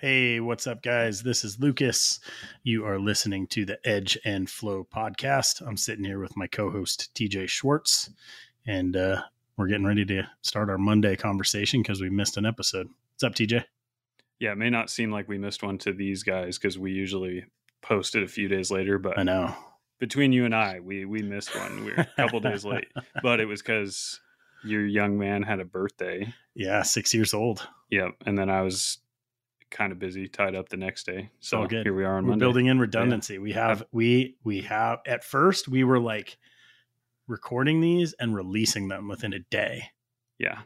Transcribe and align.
Hey, 0.00 0.38
what's 0.38 0.68
up, 0.68 0.80
guys? 0.80 1.24
This 1.24 1.42
is 1.42 1.58
Lucas. 1.58 2.20
You 2.62 2.86
are 2.86 3.00
listening 3.00 3.48
to 3.48 3.64
the 3.64 3.80
Edge 3.84 4.16
and 4.24 4.48
Flow 4.48 4.86
podcast. 4.94 5.60
I'm 5.60 5.76
sitting 5.76 6.04
here 6.04 6.20
with 6.20 6.36
my 6.36 6.46
co 6.46 6.70
host, 6.70 7.12
TJ 7.16 7.48
Schwartz, 7.48 8.08
and 8.64 8.94
uh, 8.94 9.22
we're 9.56 9.66
getting 9.66 9.84
ready 9.84 10.04
to 10.04 10.22
start 10.40 10.70
our 10.70 10.78
Monday 10.78 11.16
conversation 11.16 11.82
because 11.82 12.00
we 12.00 12.10
missed 12.10 12.36
an 12.36 12.46
episode. 12.46 12.86
What's 12.86 13.24
up, 13.24 13.34
TJ? 13.34 13.64
Yeah, 14.38 14.52
it 14.52 14.58
may 14.58 14.70
not 14.70 14.88
seem 14.88 15.10
like 15.10 15.26
we 15.26 15.36
missed 15.36 15.64
one 15.64 15.78
to 15.78 15.92
these 15.92 16.22
guys 16.22 16.58
because 16.58 16.78
we 16.78 16.92
usually 16.92 17.46
post 17.82 18.14
it 18.14 18.22
a 18.22 18.28
few 18.28 18.46
days 18.46 18.70
later, 18.70 19.00
but 19.00 19.18
I 19.18 19.24
know. 19.24 19.52
Between 19.98 20.30
you 20.30 20.44
and 20.44 20.54
I, 20.54 20.78
we 20.78 21.06
we 21.06 21.22
missed 21.22 21.56
one. 21.56 21.84
We 21.84 21.90
are 21.90 22.02
a 22.02 22.22
couple 22.22 22.38
days 22.38 22.64
late, 22.64 22.86
but 23.24 23.40
it 23.40 23.46
was 23.46 23.62
because 23.62 24.20
your 24.62 24.86
young 24.86 25.18
man 25.18 25.42
had 25.42 25.58
a 25.58 25.64
birthday. 25.64 26.32
Yeah, 26.54 26.82
six 26.82 27.12
years 27.12 27.34
old. 27.34 27.66
Yep, 27.90 28.12
and 28.26 28.38
then 28.38 28.48
I 28.48 28.62
was 28.62 28.98
kind 29.70 29.92
of 29.92 29.98
busy, 29.98 30.28
tied 30.28 30.54
up 30.54 30.68
the 30.68 30.76
next 30.76 31.04
day. 31.06 31.30
So 31.40 31.66
here 31.68 31.94
we 31.94 32.04
are 32.04 32.16
on 32.16 32.24
We're 32.24 32.30
Monday. 32.30 32.44
building 32.44 32.66
in 32.66 32.78
redundancy. 32.78 33.34
Yeah. 33.34 33.40
We 33.40 33.52
have 33.52 33.84
we 33.92 34.36
we 34.44 34.62
have 34.62 35.00
at 35.06 35.24
first 35.24 35.68
we 35.68 35.84
were 35.84 36.00
like 36.00 36.38
recording 37.26 37.80
these 37.80 38.14
and 38.18 38.34
releasing 38.34 38.88
them 38.88 39.08
within 39.08 39.32
a 39.32 39.38
day. 39.38 39.90
Yeah. 40.38 40.60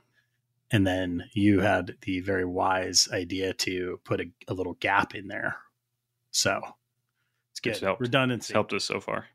And 0.70 0.86
then 0.86 1.24
you 1.34 1.60
had 1.60 1.96
the 2.02 2.20
very 2.20 2.44
wise 2.44 3.08
idea 3.12 3.52
to 3.54 4.00
put 4.04 4.20
a, 4.20 4.24
a 4.48 4.54
little 4.54 4.74
gap 4.74 5.14
in 5.14 5.28
there. 5.28 5.56
So 6.30 6.60
it's 7.50 7.60
good. 7.60 7.70
It's 7.72 7.80
helped. 7.80 8.00
Redundancy 8.00 8.44
It's 8.50 8.52
helped 8.52 8.72
us 8.72 8.84
so 8.84 9.00
far. 9.00 9.26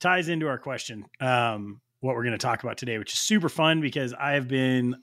ties 0.00 0.28
into 0.28 0.48
our 0.48 0.58
question. 0.58 1.04
Um, 1.20 1.80
what 2.00 2.14
we're 2.14 2.22
going 2.22 2.32
to 2.32 2.38
talk 2.38 2.62
about 2.62 2.78
today, 2.78 2.98
which 2.98 3.12
is 3.12 3.18
super 3.18 3.48
fun 3.48 3.80
because 3.80 4.14
I 4.14 4.32
have 4.32 4.48
been 4.48 4.96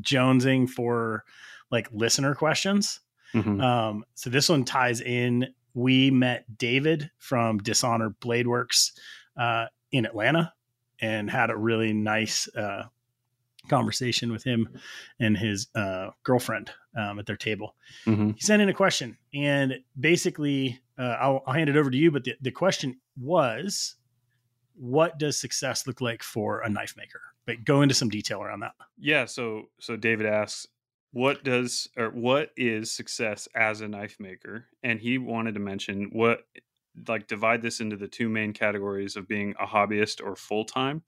jonesing 0.00 0.68
for 0.68 1.24
like 1.70 1.88
listener 1.92 2.34
questions. 2.34 3.00
Mhm. 3.34 3.62
Um, 3.62 4.04
so 4.14 4.30
this 4.30 4.48
one 4.48 4.64
ties 4.64 5.00
in. 5.00 5.48
We 5.74 6.10
met 6.10 6.58
David 6.58 7.10
from 7.18 7.58
Dishonor 7.58 8.10
Blade 8.10 8.46
Works 8.46 8.92
uh, 9.36 9.66
in 9.92 10.04
Atlanta 10.04 10.52
and 11.00 11.30
had 11.30 11.50
a 11.50 11.56
really 11.56 11.92
nice 11.92 12.48
uh, 12.56 12.84
conversation 13.68 14.32
with 14.32 14.42
him 14.42 14.68
and 15.20 15.36
his 15.36 15.68
uh, 15.74 16.10
girlfriend 16.24 16.70
um, 16.96 17.18
at 17.18 17.26
their 17.26 17.36
table. 17.36 17.76
Mhm. 18.06 18.34
He 18.34 18.40
sent 18.40 18.60
in 18.62 18.68
a 18.68 18.74
question, 18.74 19.16
and 19.32 19.78
basically, 19.98 20.80
uh, 20.98 21.16
I'll, 21.20 21.42
I'll 21.46 21.54
hand 21.54 21.70
it 21.70 21.76
over 21.76 21.90
to 21.90 21.96
you. 21.96 22.10
But 22.10 22.24
the, 22.24 22.34
the 22.40 22.50
question 22.50 22.98
was, 23.16 23.94
what 24.74 25.18
does 25.18 25.38
success 25.38 25.86
look 25.86 26.00
like 26.00 26.22
for 26.22 26.60
a 26.62 26.68
knife 26.68 26.94
maker? 26.96 27.20
But 27.46 27.64
go 27.64 27.82
into 27.82 27.94
some 27.94 28.08
detail 28.08 28.42
around 28.42 28.60
that. 28.60 28.72
Yeah. 28.98 29.24
So 29.26 29.70
so 29.78 29.96
David 29.96 30.26
asks, 30.26 30.66
what 31.12 31.42
does 31.44 31.88
or 31.96 32.08
what 32.10 32.50
is 32.56 32.92
success 32.92 33.48
as 33.54 33.80
a 33.80 33.88
knife 33.88 34.16
maker? 34.20 34.66
And 34.82 35.00
he 35.00 35.18
wanted 35.18 35.54
to 35.54 35.60
mention 35.60 36.10
what 36.12 36.42
like 37.08 37.26
divide 37.26 37.62
this 37.62 37.80
into 37.80 37.96
the 37.96 38.08
two 38.08 38.28
main 38.28 38.52
categories 38.52 39.16
of 39.16 39.28
being 39.28 39.54
a 39.60 39.66
hobbyist 39.66 40.24
or 40.24 40.36
full 40.36 40.64
time. 40.64 41.02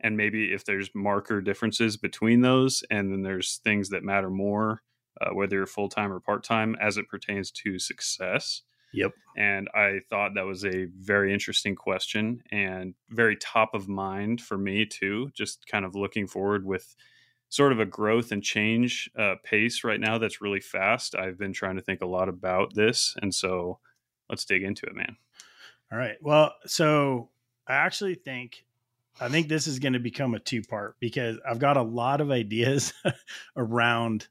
And 0.00 0.16
maybe 0.16 0.52
if 0.52 0.64
there's 0.64 0.90
marker 0.94 1.40
differences 1.40 1.96
between 1.96 2.42
those, 2.42 2.84
and 2.90 3.10
then 3.10 3.22
there's 3.22 3.60
things 3.64 3.88
that 3.90 4.02
matter 4.02 4.28
more, 4.28 4.82
uh, 5.20 5.30
whether 5.32 5.56
you're 5.56 5.66
full 5.66 5.88
time 5.88 6.12
or 6.12 6.20
part 6.20 6.44
time, 6.44 6.76
as 6.80 6.98
it 6.98 7.08
pertains 7.08 7.50
to 7.52 7.78
success. 7.78 8.62
Yep. 8.92 9.12
And 9.36 9.68
I 9.74 10.00
thought 10.10 10.34
that 10.34 10.44
was 10.44 10.64
a 10.64 10.86
very 10.98 11.32
interesting 11.32 11.74
question 11.74 12.42
and 12.50 12.94
very 13.10 13.36
top 13.36 13.74
of 13.74 13.88
mind 13.88 14.40
for 14.40 14.58
me 14.58 14.86
too. 14.86 15.30
Just 15.34 15.66
kind 15.66 15.84
of 15.84 15.94
looking 15.94 16.26
forward 16.26 16.64
with 16.64 16.94
sort 17.56 17.72
of 17.72 17.80
a 17.80 17.86
growth 17.86 18.32
and 18.32 18.42
change 18.42 19.10
uh, 19.18 19.34
pace 19.42 19.82
right 19.82 19.98
now 19.98 20.18
that's 20.18 20.42
really 20.42 20.60
fast. 20.60 21.14
I've 21.14 21.38
been 21.38 21.54
trying 21.54 21.76
to 21.76 21.82
think 21.82 22.02
a 22.02 22.06
lot 22.06 22.28
about 22.28 22.74
this. 22.74 23.16
And 23.22 23.34
so 23.34 23.78
let's 24.28 24.44
dig 24.44 24.62
into 24.62 24.84
it, 24.84 24.94
man. 24.94 25.16
All 25.90 25.96
right. 25.96 26.16
Well, 26.20 26.52
so 26.66 27.30
I 27.66 27.72
actually 27.76 28.14
think 28.14 28.66
I 29.18 29.30
think 29.30 29.48
this 29.48 29.66
is 29.66 29.78
going 29.78 29.94
to 29.94 29.98
become 29.98 30.34
a 30.34 30.38
two 30.38 30.60
part 30.60 30.96
because 31.00 31.38
I've 31.48 31.58
got 31.58 31.78
a 31.78 31.82
lot 31.82 32.20
of 32.20 32.30
ideas 32.30 32.92
around 33.56 34.28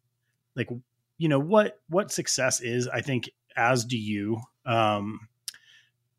like 0.56 0.70
you 1.18 1.28
know 1.28 1.40
what 1.40 1.80
what 1.90 2.12
success 2.12 2.62
is. 2.62 2.88
I 2.88 3.02
think 3.02 3.32
as 3.58 3.86
do 3.86 3.98
you. 3.98 4.40
Um 4.68 5.28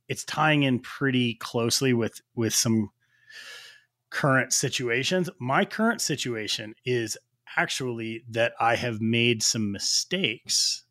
it's 0.09 0.25
tying 0.25 0.65
in 0.65 0.81
pretty 0.81 1.35
closely 1.35 1.93
with 1.93 2.21
with 2.35 2.53
some 2.53 2.91
current 4.17 4.51
situations. 4.51 5.29
My 5.39 5.67
current 5.67 6.01
situation 6.01 6.75
is 6.87 7.19
actually 7.55 8.25
that 8.31 8.55
I 8.59 8.75
have 8.75 8.99
made 8.99 9.43
some 9.43 9.71
mistakes 9.71 10.85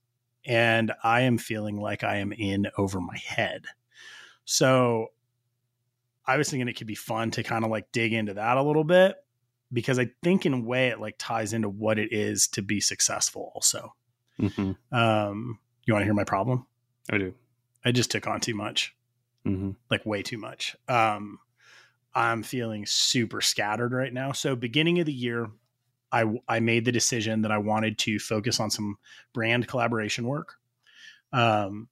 and 0.46 0.91
I 1.03 1.22
am 1.22 1.40
feeling 1.40 1.75
like 1.78 2.03
I 2.03 2.18
am 2.18 2.31
in 2.31 2.68
over 2.78 3.02
my 3.02 3.18
head. 3.18 3.66
So 4.46 5.08
I 6.28 6.38
was 6.38 6.52
thinking 6.52 6.68
it 6.68 6.74
could 6.78 6.85
be 6.85 6.94
fun 6.94 7.31
to 7.31 7.41
kind 7.41 7.66
of 7.66 7.72
like 7.72 7.91
dig 7.91 8.14
into 8.14 8.35
that 8.35 8.58
a 8.58 8.62
little 8.62 8.84
bit 8.84 9.16
because 9.74 9.97
I 9.97 10.12
think 10.22 10.46
in 10.46 10.53
a 10.53 10.62
way 10.62 10.90
it 10.90 11.00
like 11.00 11.16
ties 11.18 11.52
into 11.52 11.68
what 11.68 11.97
it 11.97 12.14
is 12.14 12.47
to 12.50 12.62
be 12.62 12.80
successful 12.80 13.52
also. 13.56 13.96
Mm-hmm. 14.40 14.96
Um, 14.96 15.58
you 15.85 15.96
want 15.96 16.03
to 16.03 16.06
hear 16.06 16.14
my 16.14 16.25
problem? 16.25 16.68
I 17.12 17.18
do. 17.18 17.34
I 17.84 17.91
just 17.91 18.12
took 18.12 18.28
on 18.28 18.40
too 18.40 18.53
much, 18.53 18.96
Mm-hmm. 19.47 19.72
like 19.90 20.06
way 20.06 20.22
too 20.22 20.38
much. 20.38 20.75
Um, 20.88 21.40
I'm 22.16 22.44
feeling 22.44 22.86
super 22.86 23.42
scattered 23.42 23.92
right 23.92 24.14
now. 24.14 24.31
So 24.31 24.56
beginning 24.56 25.00
of 25.00 25.06
the 25.06 25.14
year, 25.14 25.50
I 26.12 26.26
I 26.48 26.62
made 26.62 26.86
the 26.86 26.92
decision 26.92 27.42
that 27.42 27.52
I 27.52 27.58
wanted 27.58 27.98
to 28.00 28.20
focus 28.20 28.59
on 28.59 28.72
some 28.72 28.98
brand 29.34 29.68
collaboration 29.68 30.26
work. 30.26 30.56
Um, 31.34 31.90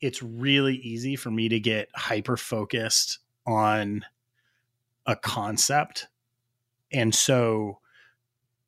it's 0.00 0.22
really 0.22 0.76
easy 0.76 1.14
for 1.14 1.30
me 1.30 1.50
to 1.50 1.60
get 1.60 1.90
hyper 1.94 2.38
focused 2.38 3.18
on 3.46 4.06
a 5.04 5.14
concept, 5.14 6.08
and 6.90 7.14
so 7.14 7.80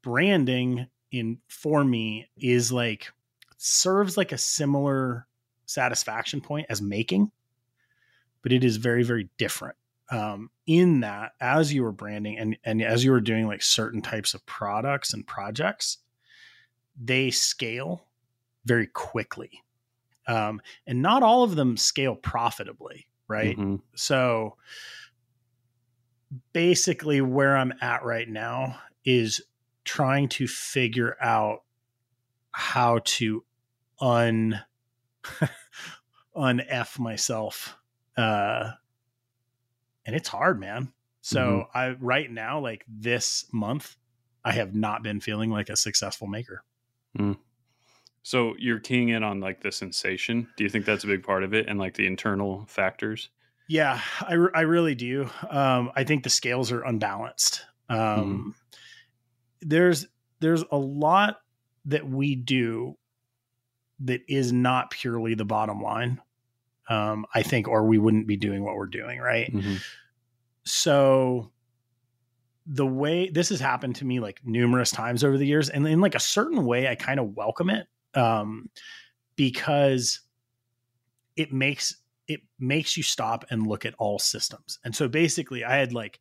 branding 0.02 0.88
in 1.10 1.38
for 1.48 1.84
me 1.84 2.28
is 2.36 2.70
like 2.70 3.10
serves 3.56 4.18
like 4.18 4.32
a 4.32 4.38
similar 4.38 5.26
satisfaction 5.64 6.42
point 6.42 6.66
as 6.68 6.82
making, 6.82 7.30
but 8.42 8.52
it 8.52 8.62
is 8.62 8.76
very 8.76 9.04
very 9.04 9.30
different 9.38 9.76
um, 10.12 10.50
in 10.66 11.00
that 11.00 11.32
as 11.40 11.72
you 11.72 11.82
were 11.82 11.90
branding 11.90 12.38
and 12.38 12.56
and 12.64 12.82
as 12.82 13.02
you 13.02 13.10
were 13.10 13.20
doing 13.20 13.46
like 13.46 13.62
certain 13.62 14.02
types 14.02 14.34
of 14.34 14.44
products 14.46 15.12
and 15.14 15.26
projects 15.26 15.98
they 17.02 17.30
scale 17.30 18.06
very 18.66 18.86
quickly 18.86 19.50
um, 20.28 20.60
and 20.86 21.00
not 21.02 21.22
all 21.22 21.42
of 21.42 21.56
them 21.56 21.76
scale 21.76 22.14
profitably 22.14 23.08
right 23.26 23.56
Mm-hmm. 23.56 23.76
so 23.96 24.56
basically 26.52 27.20
where 27.20 27.56
i'm 27.56 27.72
at 27.80 28.04
right 28.04 28.28
now 28.28 28.78
is 29.04 29.40
trying 29.84 30.28
to 30.28 30.46
figure 30.46 31.16
out 31.20 31.62
how 32.52 33.00
to 33.04 33.44
un 34.00 34.60
un 36.36 36.60
f 36.60 36.98
myself 36.98 37.76
uh 38.16 38.72
and 40.06 40.16
it's 40.16 40.28
hard 40.28 40.58
man. 40.60 40.92
So 41.20 41.40
Mhm. 41.40 41.68
i 41.74 41.90
right 42.00 42.30
now 42.30 42.58
like 42.60 42.84
this 42.88 43.46
month 43.52 43.96
i 44.44 44.50
have 44.52 44.74
not 44.74 45.02
been 45.04 45.20
feeling 45.20 45.50
like 45.50 45.68
a 45.68 45.76
successful 45.76 46.26
maker. 46.26 46.64
So 48.24 48.54
you're 48.58 48.78
keying 48.78 49.08
in 49.08 49.22
on 49.24 49.40
like 49.40 49.62
the 49.62 49.72
sensation. 49.72 50.48
Do 50.56 50.62
you 50.64 50.70
think 50.70 50.84
that's 50.84 51.02
a 51.04 51.08
big 51.08 51.24
part 51.24 51.42
of 51.42 51.54
it 51.54 51.68
and 51.68 51.78
like 51.78 51.94
the 51.94 52.06
internal 52.06 52.66
factors? 52.66 53.30
yeah 53.68 54.00
i, 54.20 54.34
re- 54.34 54.50
I 54.54 54.62
really 54.62 54.94
do. 54.96 55.30
Um 55.48 55.92
i 55.94 56.04
think 56.04 56.24
the 56.24 56.30
scales 56.30 56.72
are 56.72 56.82
unbalanced. 56.82 57.64
Um 57.88 58.54
there's 59.60 60.06
there's 60.40 60.64
a 60.72 60.76
lot 60.76 61.40
that 61.84 62.06
we 62.08 62.34
do 62.34 62.96
that 64.00 64.22
is 64.28 64.52
not 64.52 64.90
purely 64.90 65.34
the 65.34 65.44
bottom 65.44 65.80
line 65.80 66.20
um 66.88 67.24
i 67.34 67.42
think 67.42 67.68
or 67.68 67.84
we 67.84 67.98
wouldn't 67.98 68.26
be 68.26 68.36
doing 68.36 68.64
what 68.64 68.76
we're 68.76 68.86
doing 68.86 69.18
right? 69.18 69.52
Mm-hmm. 69.52 69.76
so 70.64 71.50
the 72.66 72.86
way 72.86 73.28
this 73.28 73.48
has 73.48 73.58
happened 73.58 73.96
to 73.96 74.04
me 74.04 74.20
like 74.20 74.40
numerous 74.44 74.90
times 74.90 75.24
over 75.24 75.36
the 75.36 75.46
years 75.46 75.68
and 75.68 75.86
in 75.86 76.00
like 76.00 76.14
a 76.14 76.20
certain 76.20 76.64
way 76.64 76.88
i 76.88 76.94
kind 76.94 77.18
of 77.18 77.36
welcome 77.36 77.70
it 77.70 77.86
um 78.14 78.68
because 79.36 80.20
it 81.36 81.52
makes 81.52 81.96
it 82.28 82.40
makes 82.60 82.96
you 82.96 83.02
stop 83.02 83.44
and 83.50 83.66
look 83.66 83.84
at 83.84 83.94
all 83.98 84.18
systems. 84.18 84.78
And 84.84 84.94
so 84.94 85.08
basically 85.08 85.64
i 85.64 85.74
had 85.74 85.92
like 85.92 86.20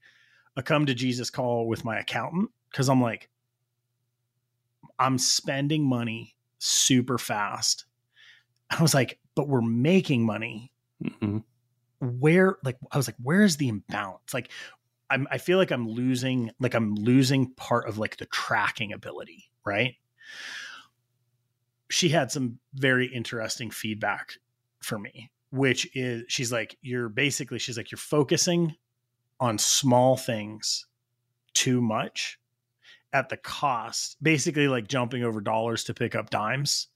a 0.56 0.64
come 0.64 0.86
to 0.86 0.96
jesus 0.96 1.30
call 1.30 1.68
with 1.68 1.86
my 1.86 2.00
accountant 2.00 2.50
because 2.72 2.90
i'm 2.90 3.02
like 3.02 3.30
i'm 4.98 5.18
spending 5.18 5.88
money 5.88 6.36
super 6.62 7.18
fast. 7.18 7.86
I 8.70 8.82
was 8.82 8.94
like 8.94 9.20
but 9.36 9.48
we're 9.48 9.62
making 9.62 10.26
money 10.26 10.72
Mm-hmm. 11.04 11.40
where 12.00 12.58
like 12.64 12.78
I 12.92 12.98
was 12.98 13.08
like, 13.08 13.16
where 13.24 13.42
is 13.42 13.58
the 13.58 13.70
imbalance? 13.70 14.36
Like 14.36 14.52
I'm 15.10 15.28
I 15.32 15.40
feel 15.40 15.58
like 15.58 15.72
I'm 15.72 15.88
losing 15.88 16.52
like 16.60 16.76
I'm 16.76 16.94
losing 16.94 17.52
part 17.56 17.90
of 17.90 17.98
like 17.98 18.18
the 18.18 18.28
tracking 18.28 18.94
ability, 18.94 19.50
right? 19.66 19.96
she 21.92 22.10
had 22.10 22.32
some 22.32 22.58
very 22.74 23.08
interesting 23.08 23.70
feedback 23.70 24.34
for 24.80 24.98
me, 24.98 25.30
which 25.52 25.88
is 25.96 26.24
she's 26.28 26.52
like, 26.52 26.78
you're 26.82 27.10
basically, 27.10 27.60
she's 27.60 27.78
like, 27.78 27.92
you're 27.92 27.98
focusing 27.98 28.76
on 29.40 29.58
small 29.58 30.16
things 30.16 30.88
too 31.54 31.82
much 31.82 32.40
at 33.14 33.30
the 33.30 33.38
cost, 33.38 34.18
basically 34.24 34.68
like 34.68 34.88
jumping 34.88 35.24
over 35.24 35.42
dollars 35.42 35.84
to 35.84 35.94
pick 35.94 36.16
up 36.16 36.30
dimes. 36.30 36.88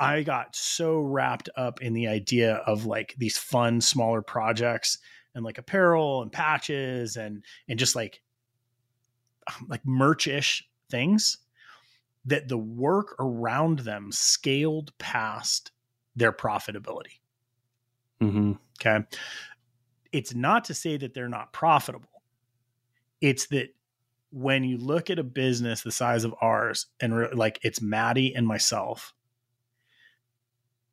I 0.00 0.22
got 0.22 0.56
so 0.56 0.98
wrapped 0.98 1.50
up 1.56 1.82
in 1.82 1.92
the 1.92 2.08
idea 2.08 2.54
of 2.66 2.86
like 2.86 3.14
these 3.18 3.36
fun, 3.36 3.80
smaller 3.82 4.22
projects 4.22 4.98
and 5.34 5.44
like 5.44 5.58
apparel 5.58 6.22
and 6.22 6.32
patches 6.32 7.16
and 7.16 7.44
and 7.68 7.78
just 7.78 7.94
like 7.94 8.22
like 9.68 9.84
merch-ish 9.84 10.66
things 10.90 11.38
that 12.24 12.48
the 12.48 12.58
work 12.58 13.14
around 13.18 13.80
them 13.80 14.10
scaled 14.10 14.96
past 14.98 15.72
their 16.16 16.32
profitability. 16.32 17.20
Mm-hmm. 18.22 18.52
Okay. 18.80 19.04
It's 20.12 20.34
not 20.34 20.64
to 20.64 20.74
say 20.74 20.96
that 20.96 21.14
they're 21.14 21.28
not 21.28 21.52
profitable. 21.52 22.22
It's 23.20 23.46
that 23.48 23.74
when 24.30 24.64
you 24.64 24.78
look 24.78 25.10
at 25.10 25.18
a 25.18 25.24
business 25.24 25.82
the 25.82 25.92
size 25.92 26.24
of 26.24 26.34
ours 26.40 26.86
and 27.00 27.14
re- 27.14 27.32
like 27.32 27.58
it's 27.62 27.80
Maddie 27.80 28.34
and 28.34 28.46
myself, 28.46 29.14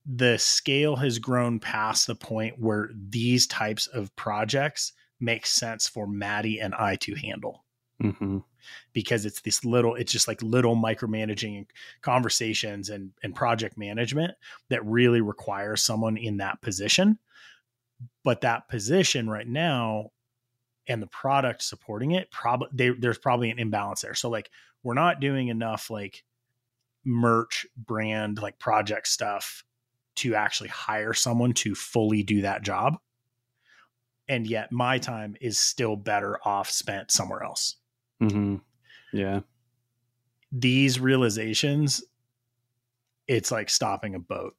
the 0.07 0.38
scale 0.38 0.95
has 0.95 1.19
grown 1.19 1.59
past 1.59 2.07
the 2.07 2.15
point 2.15 2.57
where 2.57 2.89
these 2.94 3.45
types 3.45 3.88
of 3.88 4.15
projects 4.15 4.94
make 5.19 5.45
sense 5.45 5.88
for 5.88 6.07
Maddie 6.07 6.59
and 6.59 6.74
I 6.74 6.95
to 6.98 7.15
handle. 7.15 7.65
Mm-hmm. 8.01 8.39
Because 8.94 9.25
it's 9.25 9.42
this 9.42 9.65
little, 9.65 9.95
it's 9.95 10.12
just 10.12 10.27
like 10.27 10.42
little 10.42 10.75
micromanaging 10.75 11.65
conversations 12.01 12.89
and, 12.89 13.12
and 13.24 13.36
project 13.36 13.77
management 13.77 14.33
that 14.69 14.86
really 14.86 15.21
requires 15.21 15.83
someone 15.83 16.15
in 16.15 16.38
that 16.38 16.62
position. 16.62 17.18
But 18.24 18.42
that 18.42 18.69
position 18.69 19.30
right 19.30 19.48
now 19.48 20.12
and 20.88 21.01
the 21.01 21.07
product 21.07 21.63
supporting 21.63 22.12
it, 22.12 22.31
probably 22.31 22.92
there's 22.92 23.18
probably 23.18 23.50
an 23.50 23.59
imbalance 23.59 24.01
there. 24.01 24.13
So 24.13 24.30
like 24.30 24.50
we're 24.83 24.94
not 24.94 25.19
doing 25.19 25.48
enough 25.48 25.89
like 25.89 26.24
merch 27.04 27.65
brand 27.75 28.42
like 28.42 28.59
project 28.59 29.07
stuff 29.07 29.63
to 30.18 30.36
actually 30.36 30.69
hire 30.69 31.14
someone 31.14 31.54
to 31.54 31.75
fully 31.75 32.24
do 32.24 32.42
that 32.42 32.64
job. 32.64 32.98
And 34.28 34.46
yet 34.46 34.72
my 34.72 34.98
time 34.98 35.36
is 35.40 35.58
still 35.58 35.96
better 35.96 36.38
off 36.44 36.69
spent 36.69 37.12
somewhere 37.12 37.44
else. 37.44 37.78
Mm-hmm. 38.22 38.58
Yeah. 39.14 39.42
These 40.52 41.00
realizations, 41.00 42.04
it's 43.28 43.52
like 43.52 43.69
stopping 43.69 44.16
a 44.16 44.19
boat 44.19 44.56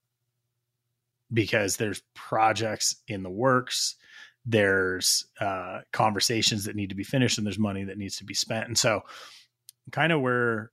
because 1.32 1.76
there's 1.76 2.02
projects 2.14 2.96
in 3.08 3.22
the 3.22 3.30
works, 3.30 3.96
there's 4.46 5.26
uh, 5.40 5.80
conversations 5.92 6.64
that 6.64 6.76
need 6.76 6.88
to 6.88 6.94
be 6.94 7.04
finished, 7.04 7.36
and 7.36 7.46
there's 7.46 7.58
money 7.58 7.84
that 7.84 7.98
needs 7.98 8.16
to 8.16 8.24
be 8.24 8.34
spent. 8.34 8.66
And 8.66 8.78
so, 8.78 9.02
kind 9.92 10.12
of 10.12 10.22
where 10.22 10.70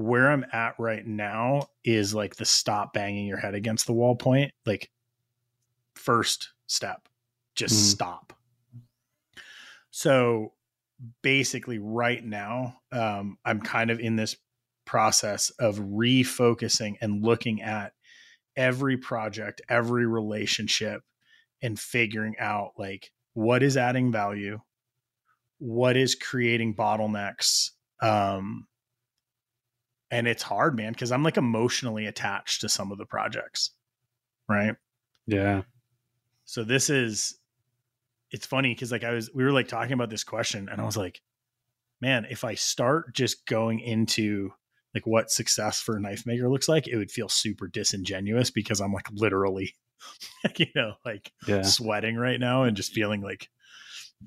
where 0.00 0.30
I'm 0.30 0.44
at 0.52 0.74
right 0.78 1.06
now 1.06 1.68
is 1.84 2.14
like 2.14 2.36
the 2.36 2.44
stop 2.44 2.92
banging 2.92 3.26
your 3.26 3.38
head 3.38 3.54
against 3.54 3.86
the 3.86 3.92
wall 3.92 4.16
point. 4.16 4.52
Like, 4.66 4.90
first 5.94 6.50
step, 6.66 7.08
just 7.54 7.74
mm. 7.74 7.92
stop. 7.92 8.32
So, 9.90 10.52
basically, 11.22 11.78
right 11.78 12.24
now, 12.24 12.76
um, 12.92 13.38
I'm 13.44 13.60
kind 13.60 13.90
of 13.90 14.00
in 14.00 14.16
this 14.16 14.36
process 14.84 15.50
of 15.50 15.78
refocusing 15.78 16.96
and 17.00 17.24
looking 17.24 17.62
at 17.62 17.92
every 18.56 18.96
project, 18.96 19.60
every 19.68 20.06
relationship, 20.06 21.02
and 21.62 21.78
figuring 21.78 22.34
out 22.38 22.72
like 22.78 23.10
what 23.34 23.62
is 23.62 23.76
adding 23.76 24.10
value, 24.10 24.58
what 25.58 25.96
is 25.96 26.14
creating 26.14 26.74
bottlenecks, 26.74 27.70
um, 28.00 28.66
and 30.10 30.26
it's 30.26 30.42
hard 30.42 30.76
man 30.76 30.92
because 30.92 31.12
i'm 31.12 31.22
like 31.22 31.36
emotionally 31.36 32.06
attached 32.06 32.60
to 32.60 32.68
some 32.68 32.92
of 32.92 32.98
the 32.98 33.06
projects 33.06 33.70
right 34.48 34.74
yeah 35.26 35.62
so 36.44 36.64
this 36.64 36.90
is 36.90 37.38
it's 38.30 38.46
funny 38.46 38.74
because 38.74 38.92
like 38.92 39.04
i 39.04 39.12
was 39.12 39.30
we 39.34 39.44
were 39.44 39.52
like 39.52 39.68
talking 39.68 39.92
about 39.92 40.10
this 40.10 40.24
question 40.24 40.68
and 40.70 40.80
i 40.80 40.84
was 40.84 40.96
like 40.96 41.20
man 42.00 42.26
if 42.30 42.44
i 42.44 42.54
start 42.54 43.14
just 43.14 43.46
going 43.46 43.80
into 43.80 44.50
like 44.94 45.06
what 45.06 45.30
success 45.30 45.80
for 45.80 45.96
a 45.96 46.00
knife 46.00 46.26
maker 46.26 46.48
looks 46.48 46.68
like 46.68 46.88
it 46.88 46.96
would 46.96 47.10
feel 47.10 47.28
super 47.28 47.68
disingenuous 47.68 48.50
because 48.50 48.80
i'm 48.80 48.92
like 48.92 49.08
literally 49.12 49.74
you 50.56 50.66
know 50.74 50.94
like 51.04 51.32
yeah. 51.46 51.62
sweating 51.62 52.16
right 52.16 52.40
now 52.40 52.62
and 52.62 52.76
just 52.76 52.92
feeling 52.92 53.20
like 53.20 53.48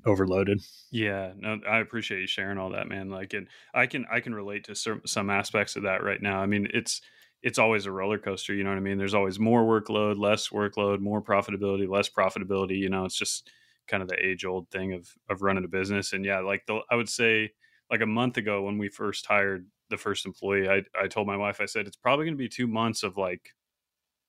overloaded. 0.06 0.60
Yeah, 0.90 1.32
no, 1.36 1.58
I 1.68 1.78
appreciate 1.78 2.20
you 2.20 2.26
sharing 2.26 2.58
all 2.58 2.70
that, 2.70 2.88
man. 2.88 3.10
Like, 3.10 3.32
and 3.34 3.48
I 3.72 3.86
can 3.86 4.06
I 4.10 4.20
can 4.20 4.34
relate 4.34 4.64
to 4.64 4.74
some 4.74 5.02
some 5.06 5.30
aspects 5.30 5.76
of 5.76 5.82
that 5.84 6.02
right 6.02 6.20
now. 6.20 6.40
I 6.40 6.46
mean, 6.46 6.68
it's 6.72 7.00
it's 7.42 7.58
always 7.58 7.86
a 7.86 7.92
roller 7.92 8.18
coaster. 8.18 8.54
You 8.54 8.64
know 8.64 8.70
what 8.70 8.78
I 8.78 8.82
mean? 8.82 8.98
There's 8.98 9.14
always 9.14 9.38
more 9.38 9.62
workload, 9.62 10.18
less 10.18 10.48
workload, 10.48 11.00
more 11.00 11.22
profitability, 11.22 11.88
less 11.88 12.08
profitability. 12.08 12.78
You 12.78 12.88
know, 12.88 13.04
it's 13.04 13.18
just 13.18 13.50
kind 13.86 14.02
of 14.02 14.08
the 14.08 14.24
age 14.24 14.44
old 14.44 14.70
thing 14.70 14.92
of 14.92 15.12
of 15.28 15.42
running 15.42 15.64
a 15.64 15.68
business. 15.68 16.12
And 16.12 16.24
yeah, 16.24 16.40
like 16.40 16.66
the 16.66 16.80
I 16.90 16.96
would 16.96 17.08
say 17.08 17.52
like 17.90 18.00
a 18.00 18.06
month 18.06 18.36
ago 18.36 18.62
when 18.62 18.78
we 18.78 18.88
first 18.88 19.26
hired 19.26 19.66
the 19.90 19.96
first 19.96 20.26
employee, 20.26 20.68
I 20.68 20.82
I 20.98 21.08
told 21.08 21.26
my 21.26 21.36
wife 21.36 21.60
I 21.60 21.66
said 21.66 21.86
it's 21.86 21.96
probably 21.96 22.24
going 22.24 22.36
to 22.36 22.42
be 22.42 22.48
two 22.48 22.66
months 22.66 23.02
of 23.02 23.16
like 23.16 23.50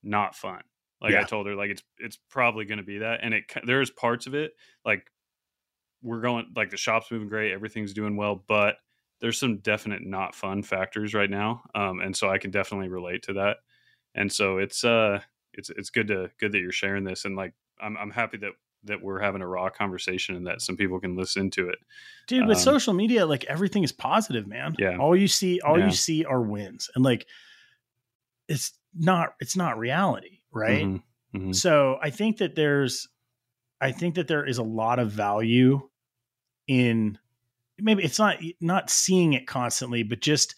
not 0.03 0.35
fun. 0.35 0.61
Like 1.01 1.13
yeah. 1.13 1.21
I 1.21 1.23
told 1.23 1.47
her, 1.47 1.55
like 1.55 1.71
it's 1.71 1.83
it's 1.97 2.17
probably 2.29 2.65
going 2.65 2.77
to 2.77 2.83
be 2.83 2.99
that, 2.99 3.19
and 3.21 3.33
it 3.33 3.43
there's 3.65 3.91
parts 3.91 4.27
of 4.27 4.33
it 4.33 4.53
like 4.85 5.05
we're 6.05 6.21
going 6.21 6.45
like 6.55 6.69
the 6.69 6.77
shop's 6.77 7.11
moving 7.11 7.27
great, 7.27 7.51
everything's 7.51 7.93
doing 7.93 8.15
well, 8.15 8.43
but 8.47 8.75
there's 9.21 9.39
some 9.39 9.57
definite 9.57 10.05
not 10.05 10.35
fun 10.35 10.61
factors 10.61 11.13
right 11.13 11.29
now, 11.29 11.63
um, 11.73 11.99
and 11.99 12.15
so 12.15 12.29
I 12.29 12.37
can 12.37 12.51
definitely 12.51 12.89
relate 12.89 13.23
to 13.23 13.33
that. 13.33 13.57
And 14.13 14.31
so 14.31 14.59
it's 14.59 14.83
uh 14.83 15.19
it's 15.53 15.69
it's 15.71 15.89
good 15.89 16.07
to 16.07 16.29
good 16.39 16.51
that 16.51 16.59
you're 16.59 16.71
sharing 16.71 17.03
this, 17.03 17.25
and 17.25 17.35
like 17.35 17.53
I'm 17.81 17.97
I'm 17.97 18.11
happy 18.11 18.37
that 18.37 18.51
that 18.85 19.01
we're 19.01 19.19
having 19.19 19.41
a 19.41 19.47
raw 19.47 19.69
conversation 19.69 20.35
and 20.35 20.45
that 20.47 20.61
some 20.61 20.77
people 20.77 20.99
can 20.99 21.15
listen 21.15 21.49
to 21.51 21.69
it. 21.69 21.79
Dude, 22.27 22.47
with 22.47 22.57
um, 22.57 22.63
social 22.63 22.93
media, 22.93 23.25
like 23.25 23.43
everything 23.45 23.83
is 23.83 23.91
positive, 23.91 24.47
man. 24.47 24.75
Yeah. 24.77 24.97
All 24.97 25.15
you 25.15 25.27
see, 25.27 25.59
all 25.61 25.79
yeah. 25.79 25.85
you 25.85 25.91
see 25.91 26.23
are 26.23 26.41
wins. 26.41 26.89
And 26.95 27.03
like 27.03 27.25
it's 28.47 28.73
not 28.93 29.33
it's 29.39 29.57
not 29.57 29.77
reality, 29.77 30.41
right? 30.51 30.85
Mm-hmm. 30.85 31.37
Mm-hmm. 31.37 31.51
So 31.53 31.97
I 32.01 32.11
think 32.11 32.37
that 32.37 32.55
there's 32.55 33.07
I 33.81 33.91
think 33.91 34.15
that 34.15 34.27
there 34.27 34.45
is 34.45 34.57
a 34.57 34.63
lot 34.63 34.99
of 34.99 35.11
value 35.11 35.81
in 36.67 37.17
maybe 37.77 38.03
it's 38.03 38.19
not 38.19 38.37
not 38.61 38.89
seeing 38.89 39.33
it 39.33 39.47
constantly 39.47 40.03
but 40.03 40.19
just 40.19 40.55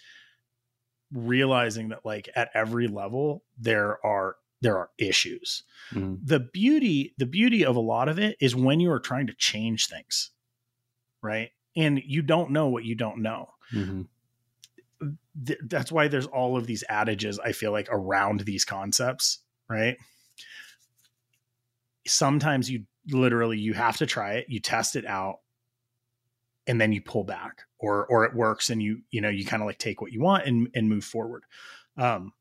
realizing 1.13 1.89
that 1.89 2.05
like 2.05 2.29
at 2.35 2.49
every 2.53 2.87
level 2.87 3.43
there 3.57 4.03
are 4.05 4.35
there 4.61 4.77
are 4.77 4.89
issues 4.97 5.63
mm-hmm. 5.93 6.15
the 6.23 6.39
beauty 6.39 7.13
the 7.17 7.25
beauty 7.25 7.63
of 7.65 7.75
a 7.75 7.81
lot 7.81 8.09
of 8.09 8.19
it 8.19 8.35
is 8.39 8.55
when 8.55 8.79
you 8.79 8.91
are 8.91 8.99
trying 8.99 9.27
to 9.27 9.33
change 9.33 9.87
things 9.87 10.31
right 11.21 11.51
and 11.75 12.01
you 12.05 12.21
don't 12.21 12.51
know 12.51 12.67
what 12.67 12.83
you 12.83 12.95
don't 12.95 13.21
know 13.21 13.49
mm-hmm. 13.73 14.01
Th- 15.45 15.59
that's 15.65 15.91
why 15.91 16.07
there's 16.07 16.25
all 16.25 16.57
of 16.57 16.67
these 16.67 16.83
adages 16.89 17.39
i 17.39 17.51
feel 17.51 17.71
like 17.71 17.87
around 17.89 18.41
these 18.41 18.65
concepts 18.65 19.39
right 19.69 19.97
sometimes 22.05 22.69
you 22.69 22.83
literally 23.09 23.57
you 23.57 23.73
have 23.73 23.97
to 23.97 24.05
try 24.05 24.33
it 24.33 24.45
you 24.49 24.59
test 24.59 24.95
it 24.95 25.05
out 25.05 25.39
and 26.67 26.79
then 26.79 26.91
you 26.91 27.01
pull 27.01 27.23
back 27.23 27.63
or 27.79 28.05
or 28.07 28.25
it 28.25 28.35
works 28.35 28.69
and 28.69 28.81
you 28.81 29.01
you 29.11 29.21
know 29.21 29.29
you 29.29 29.45
kind 29.45 29.61
of 29.61 29.67
like 29.67 29.77
take 29.77 30.01
what 30.01 30.11
you 30.11 30.21
want 30.21 30.45
and 30.45 30.69
and 30.75 30.89
move 30.89 31.03
forward. 31.03 31.43
Um 31.97 32.33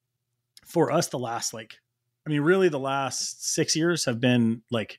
for 0.64 0.90
us 0.90 1.06
the 1.08 1.18
last 1.18 1.54
like 1.54 1.78
i 2.26 2.30
mean 2.30 2.40
really 2.40 2.68
the 2.68 2.76
last 2.76 3.54
6 3.54 3.76
years 3.76 4.04
have 4.04 4.20
been 4.20 4.62
like 4.72 4.98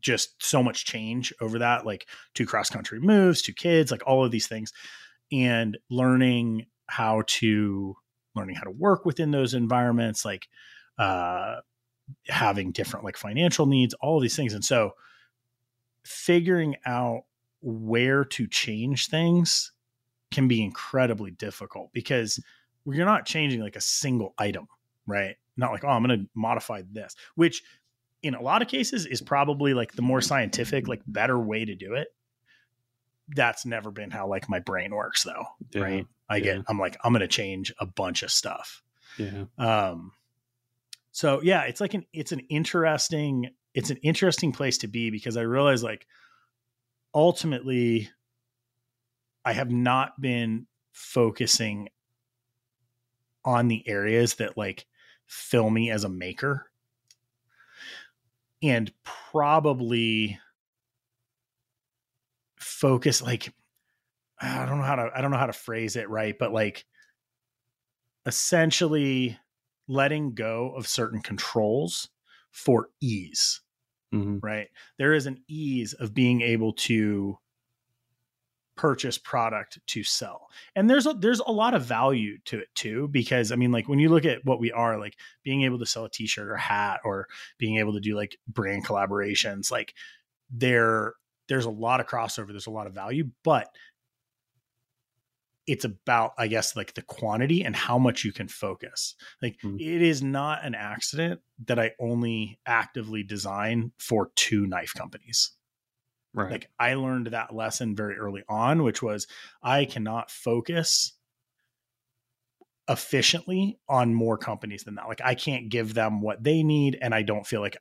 just 0.00 0.40
so 0.40 0.62
much 0.62 0.84
change 0.84 1.34
over 1.40 1.58
that 1.58 1.84
like 1.84 2.06
two 2.32 2.46
cross 2.46 2.70
country 2.70 3.00
moves 3.00 3.42
two 3.42 3.52
kids 3.52 3.90
like 3.90 4.06
all 4.06 4.24
of 4.24 4.30
these 4.30 4.46
things 4.46 4.72
and 5.32 5.76
learning 5.90 6.66
how 6.86 7.24
to 7.26 7.96
learning 8.36 8.54
how 8.54 8.62
to 8.62 8.70
work 8.70 9.04
within 9.04 9.32
those 9.32 9.52
environments 9.52 10.24
like 10.24 10.46
uh 10.98 11.56
having 12.28 12.72
different 12.72 13.04
like 13.04 13.16
financial 13.16 13.66
needs 13.66 13.94
all 13.94 14.16
of 14.16 14.22
these 14.22 14.36
things. 14.36 14.52
And 14.52 14.64
so 14.64 14.92
figuring 16.04 16.76
out 16.86 17.22
where 17.60 18.24
to 18.24 18.46
change 18.46 19.08
things 19.08 19.72
can 20.30 20.48
be 20.48 20.62
incredibly 20.62 21.30
difficult 21.30 21.90
because 21.92 22.40
you're 22.84 23.06
not 23.06 23.26
changing 23.26 23.60
like 23.60 23.76
a 23.76 23.80
single 23.80 24.34
item, 24.38 24.68
right? 25.06 25.36
Not 25.56 25.72
like, 25.72 25.84
oh, 25.84 25.88
I'm 25.88 26.04
going 26.04 26.20
to 26.20 26.26
modify 26.34 26.82
this, 26.90 27.16
which 27.34 27.62
in 28.22 28.34
a 28.34 28.42
lot 28.42 28.62
of 28.62 28.68
cases 28.68 29.06
is 29.06 29.20
probably 29.20 29.74
like 29.74 29.92
the 29.92 30.02
more 30.02 30.20
scientific, 30.20 30.88
like 30.88 31.02
better 31.06 31.38
way 31.38 31.64
to 31.64 31.74
do 31.74 31.94
it. 31.94 32.08
That's 33.28 33.66
never 33.66 33.90
been 33.90 34.10
how 34.10 34.28
like 34.28 34.48
my 34.48 34.58
brain 34.58 34.94
works 34.94 35.24
though, 35.24 35.44
yeah. 35.72 35.82
right? 35.82 36.06
I 36.28 36.36
yeah. 36.36 36.56
get, 36.56 36.64
I'm 36.68 36.78
like, 36.78 36.96
I'm 37.02 37.12
going 37.12 37.20
to 37.20 37.28
change 37.28 37.72
a 37.78 37.86
bunch 37.86 38.22
of 38.22 38.30
stuff. 38.30 38.82
Yeah. 39.18 39.44
Um, 39.58 40.12
so 41.12 41.40
yeah, 41.42 41.62
it's 41.62 41.80
like 41.80 41.94
an 41.94 42.04
it's 42.12 42.32
an 42.32 42.40
interesting 42.48 43.50
it's 43.74 43.90
an 43.90 43.96
interesting 43.98 44.52
place 44.52 44.78
to 44.78 44.88
be 44.88 45.10
because 45.10 45.36
I 45.36 45.42
realize 45.42 45.82
like 45.82 46.06
ultimately 47.14 48.10
I 49.44 49.52
have 49.52 49.70
not 49.70 50.20
been 50.20 50.66
focusing 50.92 51.88
on 53.44 53.68
the 53.68 53.86
areas 53.88 54.34
that 54.34 54.56
like 54.56 54.86
fill 55.26 55.70
me 55.70 55.90
as 55.90 56.04
a 56.04 56.08
maker. 56.08 56.70
And 58.62 58.92
probably 59.04 60.38
focus 62.58 63.22
like 63.22 63.52
I 64.40 64.66
don't 64.66 64.78
know 64.78 64.84
how 64.84 64.96
to 64.96 65.10
I 65.14 65.20
don't 65.20 65.30
know 65.30 65.38
how 65.38 65.46
to 65.46 65.52
phrase 65.52 65.96
it 65.96 66.08
right, 66.10 66.36
but 66.38 66.52
like 66.52 66.84
essentially 68.26 69.38
letting 69.88 70.34
go 70.34 70.74
of 70.76 70.86
certain 70.86 71.22
controls 71.22 72.08
for 72.50 72.90
ease, 73.00 73.60
Mhm. 74.12 74.40
right? 74.42 74.68
There 74.98 75.12
is 75.12 75.26
an 75.26 75.42
ease 75.48 75.92
of 75.92 76.14
being 76.14 76.40
able 76.40 76.72
to 76.74 77.38
purchase 78.76 79.18
product 79.18 79.78
to 79.88 80.04
sell. 80.04 80.48
And 80.76 80.88
there's 80.88 81.06
a, 81.06 81.12
there's 81.12 81.40
a 81.40 81.50
lot 81.50 81.74
of 81.74 81.82
value 81.84 82.38
to 82.44 82.60
it 82.60 82.68
too 82.76 83.08
because 83.08 83.50
I 83.50 83.56
mean 83.56 83.72
like 83.72 83.88
when 83.88 83.98
you 83.98 84.08
look 84.08 84.24
at 84.24 84.44
what 84.44 84.60
we 84.60 84.70
are 84.70 84.98
like 85.00 85.16
being 85.42 85.62
able 85.64 85.80
to 85.80 85.86
sell 85.86 86.04
a 86.04 86.10
t-shirt 86.10 86.48
or 86.48 86.56
hat 86.56 87.00
or 87.04 87.26
being 87.58 87.78
able 87.78 87.92
to 87.94 88.00
do 88.00 88.14
like 88.14 88.38
brand 88.46 88.86
collaborations 88.86 89.72
like 89.72 89.94
there 90.48 91.14
there's 91.48 91.64
a 91.64 91.70
lot 91.70 91.98
of 91.98 92.06
crossover 92.06 92.48
there's 92.50 92.68
a 92.68 92.70
lot 92.70 92.86
of 92.86 92.94
value 92.94 93.28
but 93.42 93.68
it's 95.68 95.84
about 95.84 96.32
i 96.38 96.46
guess 96.48 96.74
like 96.74 96.94
the 96.94 97.02
quantity 97.02 97.62
and 97.62 97.76
how 97.76 97.98
much 97.98 98.24
you 98.24 98.32
can 98.32 98.48
focus 98.48 99.14
like 99.42 99.58
Mhm. 99.62 99.80
it 99.80 100.02
is 100.02 100.22
not 100.22 100.64
an 100.64 100.74
accident 100.74 101.40
that 101.66 101.78
i 101.78 101.92
only 102.00 102.58
actively 102.66 103.22
design 103.22 103.92
for 103.98 104.30
two 104.34 104.66
knife 104.66 104.92
companies 104.94 105.52
Right. 106.34 106.50
like 106.50 106.70
i 106.78 106.94
learned 106.94 107.28
that 107.28 107.54
lesson 107.54 107.94
very 107.94 108.16
early 108.16 108.42
on 108.48 108.82
which 108.82 109.02
was 109.02 109.26
i 109.62 109.84
cannot 109.84 110.30
focus 110.30 111.12
efficiently 112.88 113.78
on 113.88 114.14
more 114.14 114.38
companies 114.38 114.84
than 114.84 114.94
that 114.94 115.08
like 115.08 115.20
i 115.22 115.34
can't 115.34 115.68
give 115.68 115.92
them 115.94 116.22
what 116.22 116.42
they 116.42 116.62
need 116.62 116.96
and 117.02 117.14
i 117.14 117.22
don't 117.22 117.46
feel 117.46 117.60
like 117.60 117.76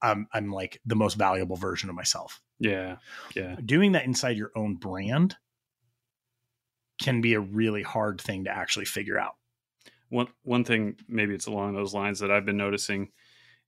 i'm 0.00 0.28
i'm 0.32 0.50
like 0.52 0.80
the 0.86 0.94
most 0.94 1.14
valuable 1.14 1.56
version 1.56 1.88
of 1.90 1.96
myself 1.96 2.40
yeah. 2.60 2.98
Yeah. 3.34 3.56
doing 3.64 3.92
that 3.92 4.04
inside 4.04 4.36
your 4.36 4.52
own 4.54 4.76
brand 4.76 5.34
can 7.02 7.20
be 7.20 7.34
a 7.34 7.40
really 7.40 7.82
hard 7.82 8.20
thing 8.20 8.44
to 8.44 8.50
actually 8.50 8.84
figure 8.86 9.18
out. 9.18 9.34
One 10.08 10.28
one 10.42 10.64
thing 10.64 10.96
maybe 11.08 11.34
it's 11.34 11.46
along 11.46 11.74
those 11.74 11.94
lines 11.94 12.18
that 12.20 12.30
I've 12.30 12.44
been 12.46 12.56
noticing 12.58 13.10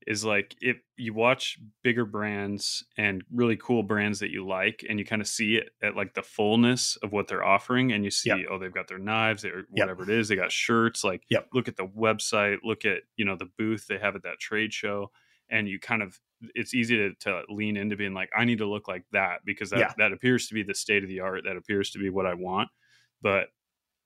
is 0.06 0.22
like 0.24 0.54
if 0.60 0.76
you 0.98 1.14
watch 1.14 1.58
bigger 1.82 2.04
brands 2.04 2.84
and 2.98 3.24
really 3.32 3.56
cool 3.56 3.82
brands 3.82 4.18
that 4.20 4.30
you 4.30 4.46
like 4.46 4.84
and 4.86 4.98
you 4.98 5.04
kind 5.06 5.22
of 5.22 5.28
see 5.28 5.56
it 5.56 5.70
at 5.82 5.96
like 5.96 6.12
the 6.12 6.22
fullness 6.22 6.96
of 7.02 7.10
what 7.12 7.26
they're 7.26 7.44
offering 7.44 7.90
and 7.92 8.04
you 8.04 8.10
see 8.10 8.28
Yep. 8.28 8.38
oh 8.50 8.58
they've 8.58 8.74
got 8.74 8.86
their 8.88 8.98
knives 8.98 9.46
or 9.46 9.64
whatever 9.70 10.02
it 10.02 10.10
is 10.10 10.28
they 10.28 10.36
got 10.36 10.52
shirts 10.52 11.02
like 11.04 11.22
Yep. 11.30 11.48
look 11.54 11.68
at 11.68 11.76
the 11.76 11.86
website 11.86 12.58
look 12.62 12.84
at 12.84 12.98
you 13.16 13.24
know 13.24 13.36
the 13.36 13.48
booth 13.56 13.86
they 13.86 13.96
have 13.98 14.14
at 14.14 14.24
that 14.24 14.38
trade 14.38 14.74
show 14.74 15.10
and 15.48 15.66
you 15.70 15.80
kind 15.80 16.02
of 16.02 16.20
it's 16.54 16.74
easy 16.74 16.98
to, 16.98 17.14
to 17.20 17.42
lean 17.48 17.78
into 17.78 17.96
being 17.96 18.12
like 18.12 18.28
i 18.36 18.44
need 18.44 18.58
to 18.58 18.66
look 18.68 18.86
like 18.86 19.04
that 19.12 19.38
because 19.46 19.70
that, 19.70 19.78
Yeah. 19.80 19.92
that 19.96 20.12
appears 20.12 20.48
to 20.48 20.54
be 20.54 20.62
the 20.62 20.74
state 20.74 21.02
of 21.02 21.08
the 21.08 21.20
art 21.20 21.44
that 21.44 21.56
appears 21.56 21.88
to 21.92 21.98
be 21.98 22.10
what 22.10 22.26
i 22.26 22.34
want 22.34 22.68
but 23.24 23.48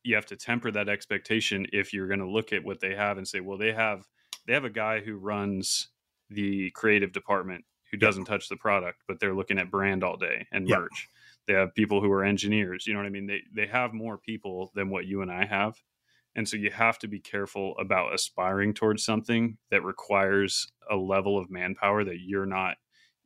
you 0.04 0.16
have 0.16 0.26
to 0.26 0.36
temper 0.36 0.72
that 0.72 0.88
expectation 0.88 1.66
if 1.74 1.92
you're 1.94 2.08
going 2.08 2.20
to 2.20 2.30
look 2.30 2.52
at 2.54 2.64
what 2.64 2.80
they 2.80 2.94
have 2.96 3.18
and 3.18 3.28
say 3.28 3.40
well 3.40 3.58
they 3.58 3.72
have 3.72 4.06
they 4.46 4.54
have 4.54 4.64
a 4.64 4.70
guy 4.70 5.00
who 5.00 5.16
runs 5.18 5.90
the 6.30 6.70
creative 6.72 7.12
department 7.12 7.64
who 7.92 7.98
doesn't 7.98 8.26
touch 8.26 8.48
the 8.48 8.56
product 8.56 9.02
but 9.08 9.20
they're 9.20 9.34
looking 9.36 9.58
at 9.58 9.70
brand 9.70 10.04
all 10.04 10.16
day 10.16 10.46
and 10.52 10.66
Yep. 10.66 10.68
merch. 10.68 11.08
They 11.48 11.54
have 11.54 11.74
people 11.74 12.02
who 12.02 12.12
are 12.12 12.24
engineers 12.24 12.86
you 12.86 12.94
know 12.94 13.00
what 13.00 13.06
i 13.06 13.10
mean? 13.10 13.26
They 13.28 13.42
they 13.54 13.68
have 13.68 13.94
more 13.94 14.18
people 14.18 14.72
than 14.74 14.90
what 14.90 15.06
you 15.06 15.22
and 15.22 15.32
i 15.32 15.44
have 15.46 15.76
and 16.36 16.48
so 16.48 16.56
you 16.56 16.70
have 16.70 16.98
to 17.00 17.08
be 17.08 17.20
careful 17.20 17.76
about 17.78 18.14
aspiring 18.14 18.74
towards 18.74 19.04
something 19.04 19.58
that 19.70 19.84
requires 19.84 20.70
a 20.90 20.96
level 20.96 21.38
of 21.38 21.50
manpower 21.50 22.04
that 22.04 22.20
you're 22.20 22.46
not 22.46 22.76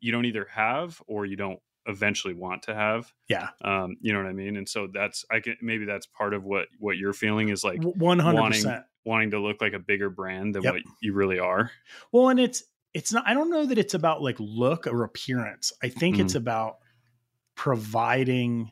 you 0.00 0.12
don't 0.12 0.26
either 0.26 0.46
have 0.50 1.00
or 1.06 1.26
you 1.26 1.36
don't 1.36 1.60
eventually 1.86 2.34
want 2.34 2.62
to 2.64 2.74
have 2.74 3.12
Yeah. 3.28 3.48
um 3.62 3.96
you 4.00 4.12
know 4.12 4.18
what 4.20 4.28
i 4.28 4.32
mean 4.32 4.56
and 4.56 4.68
so 4.68 4.86
that's 4.92 5.24
i 5.30 5.40
can 5.40 5.56
maybe 5.60 5.84
that's 5.84 6.06
part 6.06 6.32
of 6.34 6.44
what 6.44 6.68
what 6.78 6.96
you're 6.96 7.12
feeling 7.12 7.48
is 7.48 7.64
like 7.64 7.82
One 7.82 8.18
hundred 8.20 8.46
percent. 8.52 8.84
wanting 9.04 9.32
to 9.32 9.40
look 9.40 9.60
like 9.60 9.72
a 9.72 9.78
bigger 9.80 10.08
brand 10.10 10.54
than 10.54 10.62
Yep. 10.62 10.74
what 10.74 10.82
you 11.00 11.12
really 11.12 11.38
are 11.40 11.70
Well, 12.12 12.28
and 12.28 12.38
it's 12.38 12.62
it's 12.94 13.10
not. 13.12 13.24
I 13.26 13.32
don't 13.32 13.48
know 13.50 13.64
that 13.64 13.78
it's 13.78 13.94
about 13.94 14.20
like 14.22 14.36
look 14.38 14.86
or 14.86 15.02
appearance. 15.04 15.72
I 15.82 15.88
think 15.88 16.18
it's 16.18 16.34
about 16.34 16.76
providing, 17.54 18.70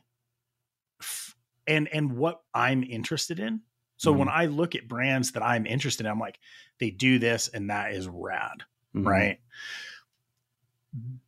f- 1.01 1.35
and 1.65 1.87
and 1.91 2.15
what 2.17 2.41
I'm 2.53 2.83
interested 2.83 3.39
in. 3.39 3.61
So 3.97 4.11
when 4.11 4.29
I 4.29 4.45
look 4.45 4.75
at 4.75 4.87
brands 4.87 5.31
that 5.31 5.41
I'm 5.43 5.65
interested 5.65 6.05
in, 6.05 6.11
I'm 6.11 6.19
like, 6.19 6.39
they 6.79 6.91
do 6.91 7.17
this, 7.17 7.47
and 7.47 7.71
that 7.71 7.93
is 7.93 8.07
rad. 8.07 8.63
Mhm. 8.95 9.07
right 9.07 9.39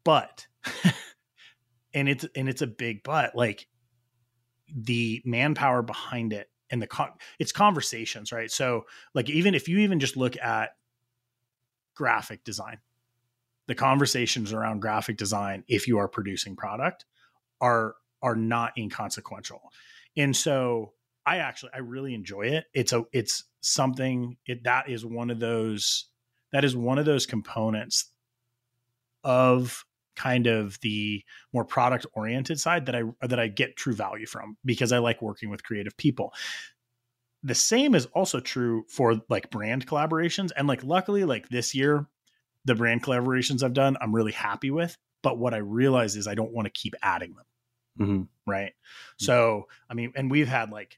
but 0.03 0.45
and 1.93 2.09
it's 2.09 2.25
and 2.35 2.49
it's 2.49 2.61
a 2.61 2.67
big 2.67 3.03
but 3.03 3.35
like 3.35 3.67
the 4.75 5.21
manpower 5.25 5.81
behind 5.81 6.33
it 6.33 6.49
and 6.69 6.81
the 6.81 6.87
con- 6.87 7.13
it's 7.39 7.51
conversations 7.51 8.31
right? 8.31 8.51
So 8.51 8.85
like 9.13 9.29
even 9.29 9.55
if 9.55 9.67
you 9.67 9.79
even 9.79 9.99
just 9.99 10.17
look 10.17 10.37
at 10.37 10.71
graphic 11.95 12.43
design 12.43 12.79
the 13.67 13.75
conversations 13.75 14.51
around 14.51 14.81
graphic 14.81 15.17
design 15.17 15.63
if 15.67 15.87
you 15.87 15.97
are 15.97 16.07
producing 16.07 16.55
product 16.55 17.05
are 17.61 17.95
are 18.21 18.35
not 18.35 18.73
inconsequential. 18.77 19.61
And 20.17 20.35
so 20.35 20.93
i 21.25 21.37
actually 21.37 21.71
i 21.73 21.79
really 21.79 22.13
enjoy 22.13 22.43
it. 22.47 22.65
It's 22.73 22.93
a 22.93 23.03
it's 23.11 23.45
something 23.61 24.37
it 24.45 24.63
that 24.63 24.89
is 24.89 25.05
one 25.05 25.29
of 25.29 25.39
those 25.39 26.05
that 26.51 26.65
is 26.65 26.75
one 26.75 26.97
of 26.97 27.05
those 27.05 27.25
components 27.25 28.09
of 29.23 29.85
kind 30.15 30.47
of 30.47 30.79
the 30.81 31.23
more 31.53 31.65
product 31.65 32.05
oriented 32.13 32.59
side 32.59 32.85
that 32.85 32.95
I 32.95 33.03
that 33.21 33.39
I 33.39 33.47
get 33.47 33.75
true 33.75 33.93
value 33.93 34.25
from 34.25 34.57
because 34.65 34.91
I 34.91 34.99
like 34.99 35.21
working 35.21 35.49
with 35.49 35.63
creative 35.63 35.95
people. 35.97 36.33
The 37.43 37.55
same 37.55 37.93
is 37.93 38.05
also 38.07 38.39
true 38.39 38.85
for 38.89 39.21
like 39.29 39.49
brand 39.49 39.85
collaborations 39.85 40.51
and 40.55 40.67
like 40.67 40.83
luckily 40.83 41.25
like 41.25 41.49
this 41.49 41.75
year 41.75 42.07
the 42.65 42.75
brand 42.75 43.03
collaborations 43.03 43.63
I've 43.63 43.73
done 43.73 43.97
I'm 43.99 44.15
really 44.15 44.31
happy 44.31 44.71
with, 44.71 44.97
but 45.21 45.37
what 45.37 45.53
I 45.53 45.57
realize 45.57 46.15
is 46.15 46.27
I 46.27 46.35
don't 46.35 46.53
want 46.53 46.65
to 46.65 46.71
keep 46.71 46.93
adding 47.01 47.35
them, 47.35 48.07
Mhm. 48.07 48.27
right? 48.47 48.73
So, 49.17 49.67
I 49.89 49.93
mean, 49.93 50.13
and 50.15 50.31
we've 50.31 50.47
had 50.47 50.71
like 50.71 50.97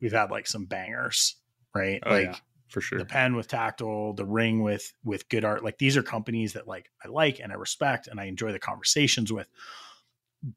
we've 0.00 0.12
had 0.12 0.30
like 0.30 0.46
some 0.46 0.64
bangers, 0.64 1.36
right? 1.74 2.02
Oh, 2.06 2.10
like 2.10 2.24
yeah, 2.24 2.36
for 2.72 2.80
sure. 2.80 2.98
the 2.98 3.04
pen 3.04 3.36
with 3.36 3.48
tactile 3.48 4.12
the 4.14 4.24
ring 4.24 4.62
with 4.62 4.92
with 5.04 5.28
good 5.28 5.44
art 5.44 5.62
like 5.62 5.78
these 5.78 5.96
are 5.96 6.02
companies 6.02 6.54
that 6.54 6.66
like 6.66 6.90
i 7.04 7.08
like 7.08 7.38
and 7.38 7.52
i 7.52 7.54
respect 7.54 8.08
and 8.08 8.18
i 8.18 8.24
enjoy 8.24 8.50
the 8.50 8.58
conversations 8.58 9.32
with 9.32 9.46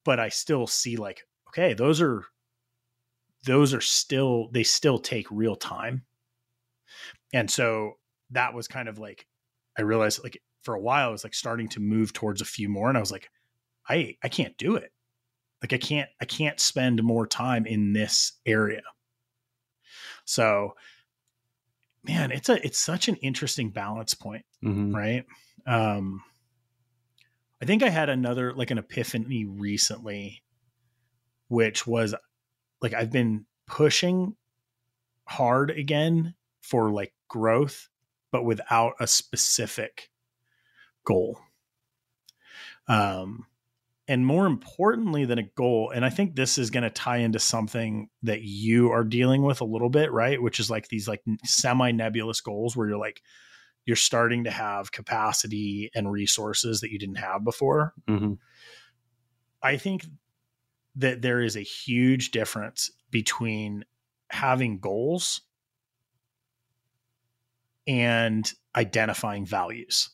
but 0.04 0.20
i 0.20 0.30
still 0.30 0.66
see 0.66 0.96
like 0.96 1.28
okay 1.50 1.74
those 1.74 2.02
are 2.02 2.24
those 3.46 3.74
are 3.74 3.82
still 3.82 4.50
they 4.52 4.64
still 4.64 5.00
take 5.00 5.28
real 5.32 5.56
time. 5.56 6.04
And 7.34 7.50
so 7.50 7.94
that 8.32 8.54
was 8.54 8.68
kind 8.68 8.90
of 8.90 8.98
like 8.98 9.28
i 9.78 9.82
realized 9.82 10.24
like 10.24 10.42
for 10.64 10.74
a 10.74 10.82
while 10.82 11.10
i 11.10 11.12
was 11.12 11.24
like 11.24 11.36
starting 11.36 11.68
to 11.70 11.80
move 11.80 12.12
towards 12.12 12.42
a 12.42 12.46
few 12.46 12.68
more 12.68 12.90
and 12.90 12.98
i 12.98 13.00
was 13.00 13.12
like 13.12 13.30
i 13.88 14.18
i 14.24 14.30
can't 14.30 14.58
do 14.58 14.76
it. 14.76 14.92
Like 15.62 15.74
i 15.74 15.78
can't 15.78 16.10
i 16.20 16.26
can't 16.26 16.60
spend 16.60 17.04
more 17.04 17.28
time 17.28 17.66
in 17.66 17.94
this 17.94 18.34
area. 18.46 18.82
So 20.26 20.76
man 22.06 22.32
it's 22.32 22.50
a 22.50 22.64
it's 22.66 22.80
such 22.80 23.08
an 23.08 23.16
interesting 23.18 23.70
balance 23.70 24.14
point 24.14 24.46
Mhm. 24.64 24.94
right 24.94 25.26
um 25.68 26.24
i 27.62 27.66
think 27.66 27.84
i 27.84 27.90
had 27.90 28.10
another 28.10 28.54
like 28.54 28.72
an 28.72 28.78
epiphany 28.78 29.46
recently 29.46 30.44
which 31.48 31.86
was 31.88 32.14
like 32.82 32.94
i've 32.94 33.12
been 33.12 33.46
pushing 33.68 34.36
hard 35.28 35.72
again 35.72 36.36
for 36.62 36.92
like 36.92 37.14
growth 37.28 37.90
but 38.32 38.44
without 38.46 38.94
a 39.00 39.08
specific 39.08 40.10
goal 41.06 41.40
um 42.88 43.46
and 44.08 44.26
more 44.26 44.46
importantly 44.46 45.26
than 45.26 45.40
a 45.40 45.50
goal 45.56 45.92
and 45.94 46.06
i 46.06 46.10
think 46.10 46.36
this 46.36 46.58
is 46.58 46.70
going 46.70 46.84
to 46.84 46.90
tie 46.90 47.18
into 47.18 47.40
something 47.40 48.10
that 48.24 48.42
you 48.42 48.92
are 48.92 49.04
dealing 49.04 49.42
with 49.44 49.62
a 49.62 49.66
little 49.66 49.90
bit 49.90 50.12
right 50.12 50.42
which 50.42 50.60
is 50.60 50.70
like 50.70 50.88
these 50.90 51.08
like 51.08 51.22
semi 51.44 51.92
nebulous 51.92 52.42
goals 52.42 52.76
where 52.76 52.88
you're 52.88 52.98
like 52.98 53.22
you're 53.86 53.96
starting 53.96 54.44
to 54.46 54.52
have 54.52 54.92
capacity 54.92 55.92
and 55.94 56.12
resources 56.12 56.82
that 56.82 56.92
you 56.92 57.00
didn't 57.00 57.16
have 57.16 57.44
before 57.44 57.94
Mhm. 58.08 58.38
i 59.62 59.78
think 59.78 60.06
that 60.96 61.22
there 61.22 61.42
is 61.42 61.56
a 61.56 61.62
huge 61.62 62.32
difference 62.32 62.90
between 63.12 63.84
having 64.30 64.80
goals 64.80 65.42
and 67.88 68.52
identifying 68.76 69.46
values. 69.46 70.10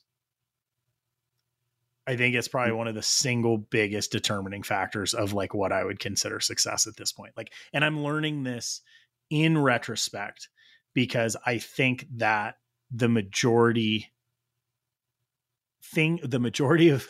I 2.08 2.16
think 2.16 2.36
it's 2.36 2.48
probably 2.48 2.74
one 2.74 2.88
of 2.88 2.96
the 2.96 3.04
single 3.04 3.58
biggest 3.58 4.12
determining 4.12 4.64
factors 4.64 5.14
of 5.14 5.34
like 5.34 5.54
what 5.54 5.72
I 5.72 5.84
would 5.84 6.00
consider 6.00 6.40
success 6.40 6.88
at 6.88 6.98
this 6.98 7.12
point. 7.12 7.34
Like, 7.38 7.54
and 7.74 7.86
I'm 7.86 8.04
learning 8.04 8.44
this 8.44 8.82
in 9.30 9.58
retrospect 9.58 10.50
because 10.94 11.38
I 11.46 11.60
think 11.60 12.08
that 12.16 12.56
the 12.92 13.08
majority 13.08 14.12
thing, 15.84 16.20
the 16.24 16.40
majority 16.40 16.90
of 16.90 17.08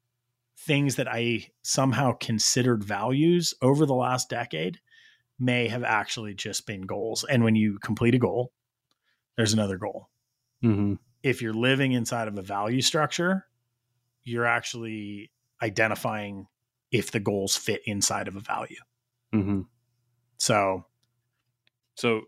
things 0.58 0.96
that 0.96 1.08
I 1.08 1.48
somehow 1.62 2.12
considered 2.12 2.82
values 2.82 3.54
over 3.60 3.84
the 3.84 3.94
last 3.94 4.30
decade 4.30 4.80
may 5.38 5.68
have 5.68 5.84
actually 5.84 6.34
just 6.34 6.66
been 6.66 6.82
goals. 6.82 7.24
And 7.24 7.44
when 7.44 7.56
you 7.56 7.78
complete 7.78 8.14
a 8.14 8.18
goal, 8.18 8.52
there's 9.36 9.52
another 9.52 9.76
goal. 9.76 10.08
Mm-hmm. 10.62 10.94
If 11.22 11.42
you're 11.42 11.54
living 11.54 11.92
inside 11.92 12.28
of 12.28 12.38
a 12.38 12.42
value 12.42 12.80
structure, 12.80 13.46
you're 14.24 14.46
actually 14.46 15.30
identifying 15.62 16.46
if 16.90 17.10
the 17.10 17.20
goals 17.20 17.56
fit 17.56 17.82
inside 17.86 18.28
of 18.28 18.36
a 18.36 18.40
value. 18.40 18.80
Mm-hmm. 19.34 19.60
So, 20.38 20.84
so 21.94 22.22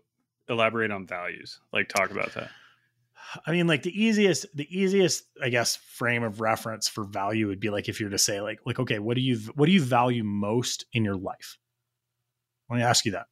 elaborate 0.49 0.91
on 0.91 1.07
values. 1.07 1.59
Like 1.71 1.89
talk 1.89 2.11
about 2.11 2.33
that. 2.33 2.49
I 3.45 3.51
mean, 3.51 3.67
like 3.67 3.83
the 3.83 4.01
easiest, 4.01 4.45
the 4.55 4.67
easiest, 4.69 5.25
I 5.41 5.49
guess, 5.49 5.75
frame 5.75 6.23
of 6.23 6.39
reference 6.39 6.87
for 6.87 7.03
value 7.03 7.47
would 7.47 7.59
be 7.59 7.69
like 7.69 7.89
if 7.89 7.99
you're 7.99 8.09
to 8.09 8.17
say, 8.17 8.39
like, 8.39 8.59
like, 8.65 8.79
okay, 8.79 8.99
what 8.99 9.15
do 9.15 9.21
you, 9.21 9.37
what 9.55 9.65
do 9.65 9.71
you 9.71 9.81
value 9.81 10.23
most 10.23 10.85
in 10.93 11.03
your 11.03 11.17
life? 11.17 11.57
Let 12.69 12.77
me 12.77 12.83
ask 12.83 13.05
you 13.05 13.13
that. 13.13 13.27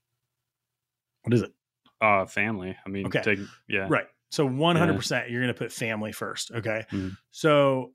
What 1.23 1.33
is 1.33 1.41
it? 1.41 1.53
Uh, 2.01 2.25
family. 2.25 2.75
I 2.85 2.89
mean, 2.89 3.07
Okay. 3.07 3.21
take, 3.21 3.39
yeah. 3.67 3.87
Right. 3.89 4.07
So 4.31 4.47
100% 4.47 5.29
you're 5.29 5.41
going 5.41 5.53
to 5.53 5.57
put 5.57 5.71
family 5.71 6.11
first. 6.11 6.51
Okay. 6.51 6.85
Mhm. 6.91 7.15
So 7.31 7.93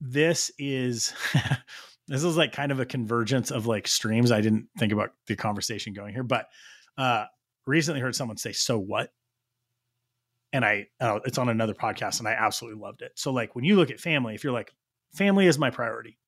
this 0.00 0.50
is, 0.58 1.12
this 2.08 2.24
is 2.24 2.36
like 2.36 2.52
kind 2.52 2.72
of 2.72 2.80
a 2.80 2.86
convergence 2.86 3.50
of 3.50 3.66
like 3.66 3.86
streams. 3.88 4.32
I 4.32 4.40
didn't 4.40 4.68
think 4.78 4.92
about 4.92 5.10
the 5.26 5.36
conversation 5.36 5.92
going 5.92 6.14
here, 6.14 6.22
but 6.22 6.46
uh, 6.96 7.24
recently 7.66 8.00
heard 8.00 8.14
someone 8.16 8.36
say, 8.36 8.52
so 8.52 8.78
what? 8.78 9.10
And 10.52 10.64
I, 10.64 10.86
uh, 11.00 11.20
it's 11.24 11.38
on 11.38 11.48
another 11.48 11.74
podcast 11.74 12.20
and 12.20 12.28
I 12.28 12.32
absolutely 12.32 12.80
loved 12.80 13.02
it. 13.02 13.12
So 13.16 13.32
like 13.32 13.54
when 13.54 13.64
you 13.64 13.76
look 13.76 13.90
at 13.90 14.00
family, 14.00 14.34
if 14.34 14.42
you're 14.44 14.52
like, 14.52 14.72
family 15.14 15.46
is 15.46 15.58
my 15.58 15.70
priority. 15.70 16.18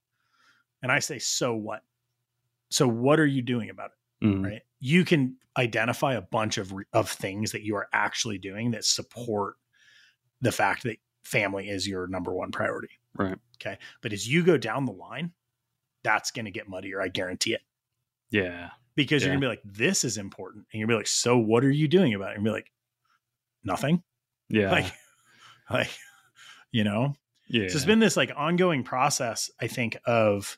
And 0.83 0.93
I 0.93 0.99
say, 0.99 1.19
so 1.19 1.55
what? 1.55 1.83
So 2.71 2.87
what 2.87 3.19
are 3.19 3.27
you 3.27 3.43
doing 3.43 3.71
about 3.71 3.91
it? 3.91 3.97
Mhm. 4.23 4.45
right 4.45 4.61
you 4.81 5.03
can 5.03 5.39
identify 5.57 6.13
a 6.13 6.21
bunch 6.21 6.59
of 6.59 6.73
re- 6.75 6.85
of 6.93 7.09
things 7.09 7.53
that 7.53 7.63
you 7.63 7.75
are 7.77 7.89
actually 7.95 8.37
doing 8.37 8.73
that 8.73 8.85
support 8.85 9.55
the 10.43 10.53
fact 10.53 10.83
that 10.83 10.99
family 11.25 11.69
is 11.69 11.87
your 11.87 12.07
number 12.07 12.33
one 12.33 12.51
priority 12.51 12.91
Right. 13.17 13.37
okay 13.57 13.79
but 14.03 14.13
as 14.13 14.27
you 14.29 14.43
go 14.45 14.57
down 14.57 14.85
the 14.87 14.93
line 14.93 15.33
that's 16.05 16.31
going 16.31 16.45
to 16.47 16.51
get 16.51 16.69
muddier 16.69 17.01
i 17.01 17.09
guarantee 17.09 17.55
it 17.55 17.61
Yeah. 18.31 18.71
because 18.95 19.23
you're 19.23 19.31
going 19.31 19.41
to 19.41 19.45
be 19.45 19.49
like 19.49 19.63
this 19.65 20.05
is 20.05 20.17
important 20.17 20.67
and 20.73 20.79
you're 20.81 20.87
going 20.87 20.97
to 20.97 21.01
be 21.01 21.01
like 21.01 21.07
so 21.09 21.37
what 21.39 21.65
are 21.65 21.71
you 21.71 21.89
doing 21.89 22.15
about 22.15 22.31
it 22.33 22.37
and 22.37 22.45
be 22.45 22.51
like 22.51 22.71
nothing 23.65 24.03
Yeah. 24.49 24.71
like 24.71 24.93
like 25.71 25.91
you 26.73 26.85
know 26.85 27.15
yeah. 27.49 27.69
so 27.69 27.75
it's 27.77 27.85
been 27.85 27.99
this 27.99 28.17
like 28.17 28.31
ongoing 28.37 28.85
process 28.85 29.51
i 29.61 29.67
think 29.67 29.99
of 30.07 30.57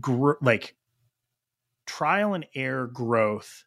gr- 0.00 0.32
like 0.40 0.76
trial 1.86 2.34
and 2.34 2.46
error 2.54 2.86
growth 2.86 3.64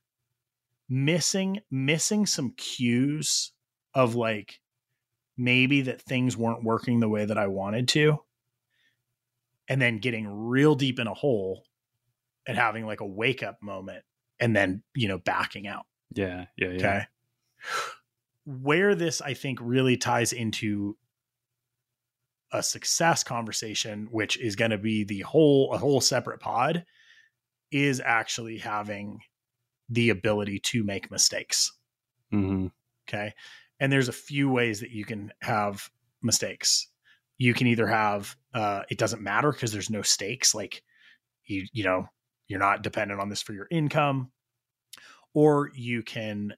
missing 0.89 1.60
missing 1.72 2.25
some 2.25 2.51
cues 2.57 3.51
of 3.95 4.13
like 4.13 4.59
maybe 5.37 5.81
that 5.81 6.01
things 6.01 6.37
weren't 6.37 6.63
working 6.63 7.00
the 7.00 7.09
way 7.09 7.25
that 7.25 7.37
I 7.37 7.48
wanted 7.48 7.87
to 7.89 8.20
and 9.67 9.81
then 9.81 9.98
getting 9.98 10.27
real 10.27 10.75
deep 10.75 11.00
in 11.00 11.07
a 11.07 11.13
hole 11.13 11.63
and 12.48 12.55
having 12.57 12.85
like 12.85 13.01
a 13.01 13.07
wake 13.07 13.41
up 13.41 13.57
moment 13.63 14.03
and 14.39 14.55
then 14.55 14.83
you 14.93 15.07
know 15.07 15.17
backing 15.17 15.65
out 15.65 15.85
yeah. 16.15 16.46
Yeah. 16.57 16.67
Yeah. 16.67 16.75
Okay. 16.75 17.01
Where 18.46 18.96
this, 18.96 19.22
I 19.22 19.33
think, 19.33 19.59
really 19.61 19.98
ties 19.98 20.33
into 20.33 20.98
a 22.51 22.61
success 22.61 23.24
conversation, 23.24 24.07
which 24.11 24.37
is 24.37 24.55
going 24.55 24.72
to 24.72 24.77
be 24.77 25.03
the 25.03 25.22
whole, 25.22 25.74
a 25.74 25.77
whole 25.77 26.01
separate 26.01 26.39
pod, 26.39 26.85
is 27.72 28.01
actually 28.03 28.59
having 28.59 29.20
the 29.89 30.09
ability 30.09 30.59
to 30.59 30.83
make 30.83 31.11
mistakes. 31.11 31.74
Mm-hmm. 32.31 32.67
Okay. 33.09 33.33
And 33.79 33.92
there's 33.92 34.09
a 34.09 34.14
few 34.14 34.50
ways 34.50 34.79
that 34.79 34.92
you 34.92 35.05
can 35.05 35.31
have 35.42 35.90
mistakes. 36.22 36.88
You 37.38 37.53
can 37.53 37.68
either 37.68 37.88
have, 37.88 38.35
uh, 38.53 38.83
it 38.90 38.98
doesn't 38.98 39.22
matter 39.22 39.51
because 39.51 39.72
there's 39.72 39.90
no 39.90 40.01
stakes. 40.01 40.55
Like 40.55 40.81
you, 41.46 41.66
you 41.74 41.83
know, 41.83 42.07
you're 42.48 42.59
not 42.59 42.83
dependent 42.83 43.20
on 43.20 43.29
this 43.29 43.42
for 43.42 43.53
your 43.53 43.68
income, 43.72 44.31
or 45.33 45.70
you 45.74 46.03
can 46.03 46.53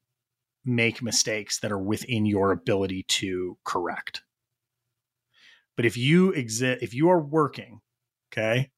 make 0.66 1.02
mistakes 1.02 1.60
that 1.62 1.72
are 1.72 1.80
within 1.80 2.26
your 2.26 2.52
ability 2.52 3.04
to 3.04 3.58
correct. 3.64 4.22
But 5.76 5.86
if 5.86 5.96
you 5.96 6.32
exist, 6.32 6.84
if 6.84 6.94
you 6.94 7.10
are 7.10 7.22
working, 7.22 7.82
okay, 8.32 8.72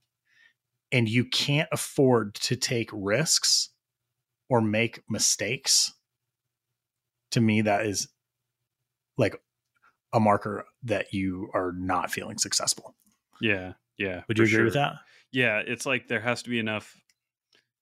and 0.92 1.10
you 1.10 1.26
can't 1.26 1.70
afford 1.72 2.36
to 2.36 2.56
take 2.56 2.90
risks 2.94 3.70
or 4.50 4.62
make 4.62 5.02
mistakes, 5.10 5.94
to 7.32 7.42
me, 7.42 7.62
that 7.62 7.86
is 7.86 8.08
like 9.20 9.40
a 10.14 10.20
marker 10.20 10.66
that 10.84 11.14
you 11.14 11.50
are 11.54 11.72
not 11.74 12.10
feeling 12.12 12.38
successful. 12.40 12.96
Yeah. 13.42 13.74
Yeah. 13.98 14.24
Would 14.28 14.40
you 14.40 14.46
agree 14.46 14.64
with 14.64 14.74
that? 14.74 14.96
Yeah, 15.32 15.60
it's 15.60 15.86
like 15.86 16.08
there 16.08 16.22
has 16.22 16.42
to 16.44 16.50
be 16.50 16.58
enough 16.58 16.96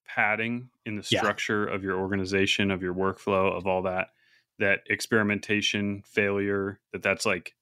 padding 0.06 0.68
in 0.84 0.96
the 0.96 1.06
Yeah. 1.10 1.20
structure 1.20 1.66
of 1.66 1.82
your 1.82 1.98
organization, 1.98 2.70
of 2.70 2.82
your 2.82 2.92
workflow, 2.94 3.56
of 3.56 3.66
all 3.66 3.82
that. 3.82 4.08
That 4.58 4.80
experimentation, 4.90 6.02
failure, 6.02 6.80
that 6.92 7.02
that's 7.02 7.24
like 7.24 7.54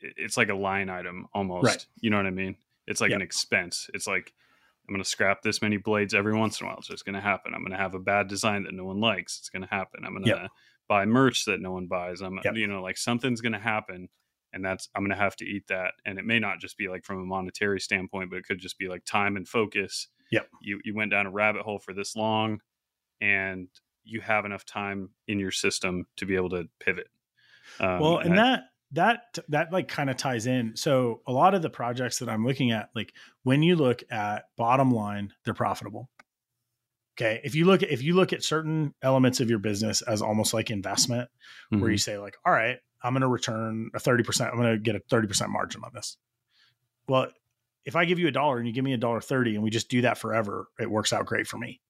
it's 0.00 0.36
like 0.36 0.48
a 0.48 0.54
line 0.54 0.88
item 0.90 1.26
almost. 1.34 1.64
Right. 1.66 1.86
You 2.00 2.10
know 2.10 2.16
what 2.16 2.26
I 2.26 2.30
mean? 2.30 2.56
It's 2.86 3.00
like 3.00 3.10
Yep. 3.10 3.16
an 3.16 3.22
expense. 3.22 3.88
It's 3.94 4.06
like 4.06 4.32
I'm 4.88 4.94
going 4.94 5.02
to 5.04 5.08
scrap 5.08 5.42
this 5.42 5.62
many 5.62 5.76
blades 5.76 6.14
every 6.14 6.36
once 6.36 6.60
in 6.60 6.66
a 6.66 6.70
while. 6.70 6.82
So 6.82 6.92
It's 6.92 7.00
just 7.00 7.04
going 7.04 7.14
to 7.14 7.20
happen. 7.20 7.54
I'm 7.54 7.60
going 7.60 7.70
to 7.72 7.76
have 7.76 7.94
a 7.94 7.98
bad 8.00 8.26
design 8.26 8.64
that 8.64 8.74
no 8.74 8.84
one 8.84 8.98
likes. 9.00 9.38
It's 9.38 9.48
going 9.50 9.62
to 9.62 9.68
happen. 9.68 10.04
I'm 10.04 10.12
going 10.12 10.24
to 10.24 10.30
Yep. 10.30 10.50
Buy 10.90 11.06
merch 11.06 11.46
that 11.46 11.60
no 11.60 11.70
one 11.70 11.86
buys. 11.86 12.20
I'm 12.20 12.38
Yep. 12.44 12.56
you 12.56 12.66
know 12.66 12.82
like 12.82 12.98
something's 12.98 13.40
going 13.40 13.52
to 13.52 13.58
happen 13.58 14.08
and 14.52 14.64
that's 14.64 14.88
I'm 14.94 15.02
going 15.02 15.16
to 15.16 15.22
have 15.22 15.36
to 15.36 15.44
eat 15.44 15.68
that. 15.68 15.92
And 16.04 16.18
it 16.18 16.24
may 16.24 16.38
not 16.38 16.58
just 16.58 16.76
be 16.76 16.88
like 16.88 17.04
from 17.04 17.20
a 17.20 17.24
monetary 17.24 17.80
standpoint, 17.80 18.30
but 18.30 18.36
it 18.38 18.44
could 18.44 18.58
just 18.58 18.78
be 18.78 18.88
like 18.88 19.04
time 19.04 19.36
and 19.36 19.46
focus. 19.46 20.08
Yep. 20.30 20.48
You 20.62 20.80
you 20.84 20.94
went 20.94 21.10
down 21.10 21.26
a 21.26 21.30
rabbit 21.30 21.62
hole 21.62 21.78
for 21.78 21.94
this 21.94 22.16
long, 22.16 22.60
and 23.20 23.68
you 24.04 24.20
have 24.20 24.44
enough 24.44 24.64
time 24.64 25.10
in 25.28 25.38
your 25.38 25.50
system 25.50 26.06
to 26.16 26.26
be 26.26 26.36
able 26.36 26.50
to 26.50 26.68
pivot. 26.80 27.06
Um, 27.78 28.00
well, 28.00 28.18
and 28.18 28.36
that 28.38 28.64
that 28.92 29.38
that 29.48 29.72
like 29.72 29.88
kind 29.88 30.10
of 30.10 30.16
ties 30.16 30.46
in. 30.46 30.76
So 30.76 31.22
a 31.26 31.32
lot 31.32 31.54
of 31.54 31.62
the 31.62 31.70
projects 31.70 32.18
that 32.18 32.28
I'm 32.28 32.44
looking 32.44 32.72
at, 32.72 32.90
like 32.94 33.12
when 33.44 33.62
you 33.62 33.76
look 33.76 34.02
at 34.10 34.44
bottom 34.56 34.90
line, 34.90 35.32
they're 35.44 35.54
profitable. 35.54 36.10
Okay. 37.20 37.40
If 37.44 37.54
you 37.54 37.66
look 37.66 37.82
at 37.82 37.90
if 37.90 38.02
you 38.02 38.14
look 38.14 38.32
at 38.32 38.42
certain 38.42 38.94
elements 39.02 39.40
of 39.40 39.50
your 39.50 39.58
business 39.58 40.00
as 40.02 40.22
almost 40.22 40.54
like 40.54 40.70
investment, 40.70 41.28
where 41.68 41.80
Mhm. 41.82 41.92
you 41.92 41.98
say, 41.98 42.16
like, 42.18 42.36
all 42.46 42.52
right, 42.52 42.78
I'm 43.02 43.12
gonna 43.12 43.28
return 43.28 43.90
a 43.94 43.98
30%, 44.00 44.50
I'm 44.50 44.56
gonna 44.56 44.78
get 44.78 44.96
a 44.96 45.00
30% 45.00 45.50
margin 45.50 45.82
on 45.84 45.90
this. 45.94 46.16
Well, 47.08 47.30
if 47.84 47.96
I 47.96 48.04
give 48.04 48.18
you 48.18 48.28
a 48.28 48.32
dollar 48.32 48.58
and 48.58 48.66
you 48.66 48.72
give 48.72 48.84
me 48.84 48.92
a 48.94 48.98
dollar 48.98 49.20
30 49.20 49.54
and 49.54 49.62
we 49.64 49.70
just 49.70 49.88
do 49.90 50.00
that 50.02 50.18
forever, 50.18 50.68
it 50.78 50.90
works 50.90 51.12
out 51.12 51.26
great 51.26 51.46
for 51.46 51.58
me. 51.58 51.80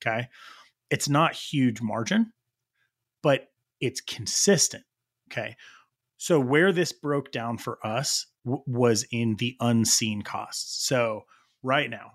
Okay. 0.00 0.28
It's 0.90 1.08
not 1.08 1.34
huge 1.34 1.80
margin, 1.80 2.32
but 3.22 3.48
it's 3.80 4.00
consistent. 4.00 4.84
Okay. 5.30 5.56
So 6.16 6.40
where 6.40 6.72
this 6.72 6.92
broke 6.92 7.30
down 7.30 7.58
for 7.58 7.84
us 7.86 8.26
w- 8.44 8.62
was 8.66 9.04
in 9.10 9.36
the 9.36 9.56
unseen 9.60 10.22
costs. 10.22 10.86
So 10.86 11.26
right 11.62 11.90
now, 11.90 12.12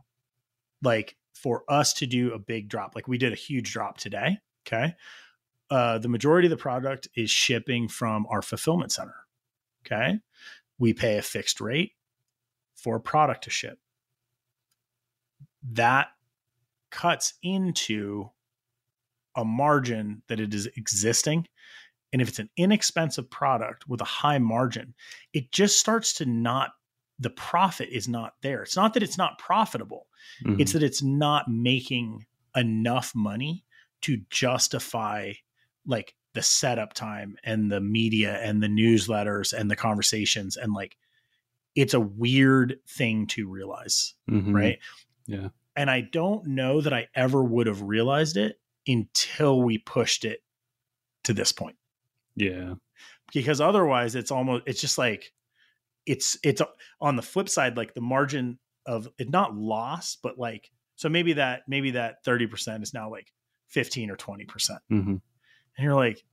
like 0.82 1.16
for 1.42 1.64
us 1.68 1.94
to 1.94 2.06
do 2.06 2.34
a 2.34 2.40
big 2.40 2.70
drop, 2.70 2.96
like 2.96 3.08
we 3.08 3.18
did 3.18 3.34
a 3.34 3.36
huge 3.36 3.74
drop 3.74 3.98
today. 3.98 4.38
Okay. 4.68 4.96
Uh, 5.70 5.98
the 5.98 6.10
majority 6.10 6.46
of 6.46 6.52
the 6.52 6.58
product 6.58 7.08
is 7.16 7.32
shipping 7.32 7.88
from 7.88 8.28
our 8.30 8.42
fulfillment 8.42 8.92
center. 8.92 9.16
Okay. 9.86 10.20
We 10.78 10.94
pay 10.94 11.18
a 11.18 11.22
fixed 11.22 11.62
rate 11.62 11.94
for 12.76 13.00
product 13.00 13.46
to 13.46 13.50
ship. 13.50 13.80
That 15.72 16.08
cuts 16.92 17.34
into 17.42 18.30
a 19.36 19.46
margin 19.46 20.24
that 20.28 20.40
it 20.40 20.54
is 20.54 20.68
existing. 20.76 21.48
And 22.12 22.22
if 22.22 22.28
it's 22.28 22.40
an 22.40 22.50
inexpensive 22.58 23.30
product 23.30 23.88
with 23.88 24.02
a 24.02 24.06
high 24.06 24.40
margin, 24.40 24.94
it 25.34 25.52
just 25.52 25.80
starts 25.80 26.14
to 26.16 26.26
not, 26.26 26.72
the 27.18 27.30
profit 27.30 27.90
is 27.90 28.08
not 28.08 28.34
there. 28.42 28.62
It's 28.64 28.76
not 28.76 28.94
that 28.94 29.04
it's 29.04 29.18
not 29.18 29.40
profitable, 29.40 30.08
Mhm. 30.44 30.60
it's 30.60 30.74
that 30.74 30.84
it's 30.84 31.02
not 31.04 31.50
making 31.50 32.26
enough 32.56 33.14
money 33.16 33.64
to 34.02 34.18
justify 34.30 35.34
like 35.86 36.16
the 36.34 36.42
setup 36.42 36.94
time 36.94 37.38
and 37.44 37.72
the 37.72 37.82
media 37.82 38.40
and 38.42 38.62
the 38.64 38.68
newsletters 38.68 39.54
and 39.54 39.70
the 39.70 39.76
conversations 39.76 40.58
and 40.58 40.74
like 40.74 40.98
it's 41.76 41.94
a 41.94 42.00
weird 42.00 42.80
thing 42.88 43.26
to 43.28 43.48
realize, 43.48 44.14
Mhm. 44.30 44.54
right? 44.54 44.80
Yeah. 45.26 45.50
And 45.76 45.90
I 45.90 46.02
don't 46.02 46.48
know 46.48 46.82
that 46.82 46.92
I 46.94 47.08
ever 47.16 47.42
would 47.44 47.68
have 47.68 47.82
realized 47.82 48.36
it 48.36 48.60
until 48.88 49.62
we 49.62 49.78
pushed 49.78 50.26
it 50.26 50.44
to 51.24 51.34
this 51.34 51.52
point. 51.54 51.78
Yeah. 52.36 52.76
Because 53.34 53.62
otherwise 53.62 54.16
it's 54.16 54.32
almost 54.32 54.64
it's 54.68 54.82
just 54.82 54.98
like 54.98 55.34
it's 56.06 56.38
it's 56.44 56.62
on 57.00 57.16
the 57.16 57.22
flip 57.22 57.48
side 57.48 57.78
like 57.78 57.94
the 57.94 58.02
margin 58.02 58.60
of 58.86 59.08
it 59.18 59.30
not 59.30 59.56
loss 59.56 60.18
but 60.22 60.38
like 60.40 60.72
so 60.96 61.10
maybe 61.10 61.34
that 61.34 61.62
maybe 61.68 61.92
that 61.92 62.24
30% 62.26 62.84
is 62.84 62.94
now 62.94 63.10
like 63.10 63.32
15 63.70 64.10
or 64.12 64.16
20%. 64.18 64.48
hmm 64.90 65.16
and 65.78 65.86
you're 65.86 65.96
like 65.96 66.24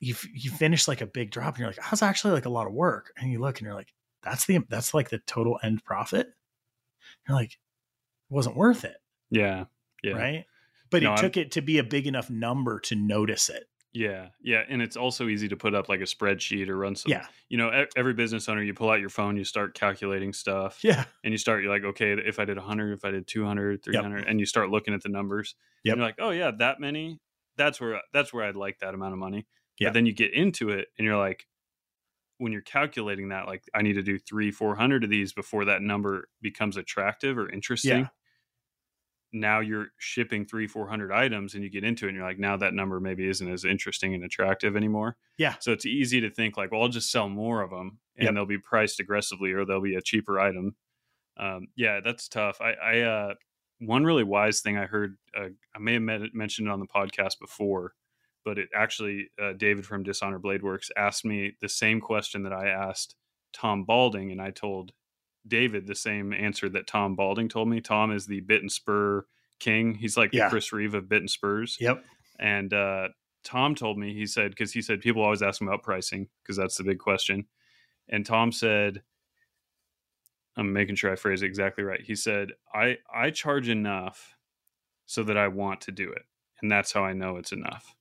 you 0.00 0.14
you 0.32 0.50
finish 0.50 0.86
like 0.86 1.00
a 1.00 1.06
big 1.06 1.30
drop 1.30 1.54
and 1.54 1.58
you're 1.60 1.68
like 1.68 1.76
that's 1.76 2.02
actually 2.02 2.32
like 2.32 2.44
a 2.46 2.48
lot 2.50 2.66
of 2.66 2.72
work 2.72 3.12
and 3.18 3.32
you 3.32 3.40
look 3.40 3.58
and 3.58 3.66
you're 3.66 3.74
like 3.74 3.92
that's 4.22 4.46
the 4.46 4.58
that's 4.68 4.94
like 4.94 5.10
the 5.10 5.18
total 5.20 5.58
end 5.62 5.82
profit 5.84 6.28
you're 7.28 7.36
like 7.36 7.52
it 7.52 7.58
wasn't 8.34 8.56
worth 8.56 8.84
it 8.84 8.96
Yeah. 9.30 9.64
Yeah. 10.02 10.12
right 10.14 10.44
but 10.90 11.02
No, 11.02 11.08
it 11.10 11.12
I'm- 11.14 11.22
took 11.22 11.36
it 11.36 11.52
to 11.52 11.60
be 11.62 11.78
a 11.78 11.84
big 11.84 12.06
enough 12.06 12.30
number 12.30 12.78
to 12.80 12.94
notice 12.94 13.48
it 13.48 13.64
Yeah. 13.92 14.28
Yeah. 14.42 14.62
And 14.68 14.82
it's 14.82 14.96
also 14.96 15.28
easy 15.28 15.48
to 15.48 15.56
put 15.56 15.74
up 15.74 15.88
like 15.88 16.00
a 16.00 16.04
spreadsheet 16.04 16.68
or 16.68 16.76
run 16.76 16.94
some, 16.94 17.10
yeah 17.10 17.26
you 17.48 17.56
know, 17.56 17.86
every 17.96 18.12
business 18.14 18.48
owner, 18.48 18.62
you 18.62 18.74
pull 18.74 18.90
out 18.90 19.00
your 19.00 19.08
phone, 19.08 19.36
you 19.36 19.44
start 19.44 19.74
calculating 19.74 20.32
stuff 20.32 20.80
yeah 20.84 21.04
and 21.24 21.32
you 21.32 21.38
start, 21.38 21.62
you're 21.62 21.72
like, 21.72 21.84
okay, 21.84 22.12
if 22.12 22.38
I 22.38 22.44
did 22.44 22.56
100, 22.58 22.92
if 22.92 23.04
I 23.04 23.10
did 23.10 23.26
200, 23.26 23.82
300, 23.82 24.26
and 24.26 24.38
you 24.38 24.46
start 24.46 24.70
looking 24.70 24.94
at 24.94 25.02
the 25.02 25.08
numbers. 25.08 25.54
Yeah, 25.84 25.94
you're 25.94 26.04
like, 26.04 26.16
oh, 26.18 26.30
yeah, 26.30 26.50
that 26.58 26.80
many. 26.80 27.20
That's 27.56 27.80
where, 27.80 28.02
that's 28.12 28.32
where 28.32 28.44
I'd 28.44 28.56
like 28.56 28.78
that 28.80 28.94
amount 28.94 29.14
of 29.14 29.18
money. 29.18 29.46
Yeah. 29.78 29.90
Then 29.90 30.06
you 30.06 30.12
get 30.12 30.34
into 30.34 30.70
it 30.70 30.88
and 30.98 31.04
you're 31.04 31.16
like, 31.16 31.46
when 32.36 32.52
you're 32.52 32.62
calculating 32.62 33.30
that, 33.30 33.46
like, 33.46 33.64
I 33.74 33.82
need 33.82 33.94
to 33.94 34.02
do 34.02 34.18
three, 34.18 34.52
400 34.52 35.02
of 35.04 35.10
these 35.10 35.32
before 35.32 35.64
that 35.64 35.82
number 35.82 36.28
becomes 36.40 36.76
attractive 36.76 37.36
or 37.36 37.48
interesting. 37.48 38.08
Now 39.32 39.60
you're 39.60 39.88
shipping 39.98 40.46
three, 40.46 40.66
400 40.66 41.12
items 41.12 41.54
and 41.54 41.62
you 41.62 41.68
get 41.70 41.84
into 41.84 42.06
it 42.06 42.08
and 42.10 42.16
you're 42.16 42.26
like, 42.26 42.38
now 42.38 42.56
that 42.56 42.72
number 42.74 42.98
maybe 43.00 43.28
isn't 43.28 43.50
as 43.50 43.64
interesting 43.64 44.14
and 44.14 44.24
attractive 44.24 44.74
anymore. 44.76 45.16
Yeah. 45.36 45.56
So 45.60 45.72
it's 45.72 45.84
easy 45.86 46.20
to 46.22 46.30
think 46.30 46.56
like, 46.56 46.72
well, 46.72 46.82
I'll 46.82 46.88
just 46.88 47.10
sell 47.10 47.28
more 47.28 47.62
of 47.62 47.70
them 47.70 47.98
and 48.16 48.24
Yep. 48.26 48.34
they'll 48.34 48.46
be 48.46 48.58
priced 48.58 49.00
aggressively 49.00 49.52
or 49.52 49.64
they'll 49.64 49.82
be 49.82 49.96
a 49.96 50.00
cheaper 50.02 50.40
item. 50.40 50.76
Um, 51.36 51.68
yeah, 51.76 52.00
that's 52.02 52.28
tough. 52.28 52.60
I, 52.60 52.72
I 52.72 53.00
uh, 53.02 53.34
one 53.80 54.04
really 54.04 54.24
wise 54.24 54.60
thing 54.60 54.76
I 54.76 54.86
heard, 54.86 55.16
uh, 55.36 55.48
I 55.74 55.78
may 55.78 55.92
have 55.94 56.02
met, 56.02 56.20
mentioned 56.34 56.66
it 56.68 56.70
on 56.72 56.80
the 56.80 56.86
podcast 56.86 57.38
before, 57.40 57.92
but 58.44 58.58
it 58.58 58.70
actually, 58.74 59.28
uh, 59.40 59.52
David 59.52 59.84
from 59.86 60.02
Dishonor 60.02 60.38
Blade 60.38 60.62
Works 60.62 60.90
asked 60.96 61.24
me 61.24 61.52
the 61.60 61.68
same 61.68 62.00
question 62.00 62.42
that 62.44 62.52
I 62.52 62.68
asked 62.68 63.14
Tom 63.52 63.84
Balding, 63.84 64.32
and 64.32 64.40
I 64.40 64.50
told 64.50 64.92
David 65.48 65.86
the 65.86 65.94
same 65.94 66.32
answer 66.32 66.68
that 66.68 66.86
Tom 66.86 67.14
Balding 67.16 67.48
told 67.48 67.68
me. 67.68 67.80
Tom 67.80 68.12
is 68.12 68.26
the 68.26 68.40
bit 68.40 68.60
and 68.62 68.70
spur 68.70 69.24
king. 69.58 69.94
He's 69.94 70.16
like 70.16 70.32
Yeah. 70.32 70.44
the 70.44 70.50
Chris 70.50 70.72
Reeve 70.72 70.94
of 70.94 71.08
bit 71.08 71.20
and 71.20 71.30
spurs. 71.30 71.76
yep 71.80 72.04
And 72.38 72.72
uh, 72.72 73.08
Tom 73.44 73.74
told 73.74 73.98
me, 73.98 74.14
he 74.14 74.26
said, 74.26 74.50
because 74.50 74.72
he 74.72 74.82
said 74.82 75.00
people 75.00 75.22
always 75.22 75.42
ask 75.42 75.60
him 75.60 75.68
about 75.68 75.82
pricing 75.82 76.28
because 76.42 76.56
that's 76.56 76.76
the 76.76 76.84
big 76.84 76.98
question. 76.98 77.46
And 78.08 78.24
Tom 78.24 78.52
said, 78.52 79.02
I'm 80.56 80.72
making 80.72 80.96
sure 80.96 81.12
I 81.12 81.16
phrase 81.16 81.42
it 81.42 81.46
exactly 81.46 81.84
right. 81.84 82.00
He 82.00 82.14
said, 82.14 82.52
I, 82.74 82.98
I 83.12 83.30
charge 83.30 83.68
enough 83.68 84.36
so 85.06 85.22
that 85.22 85.36
I 85.36 85.48
want 85.48 85.82
to 85.82 85.92
do 85.92 86.10
it. 86.10 86.22
And 86.60 86.70
that's 86.70 86.92
how 86.92 87.04
I 87.04 87.12
know 87.12 87.36
it's 87.36 87.52
enough. 87.52 87.94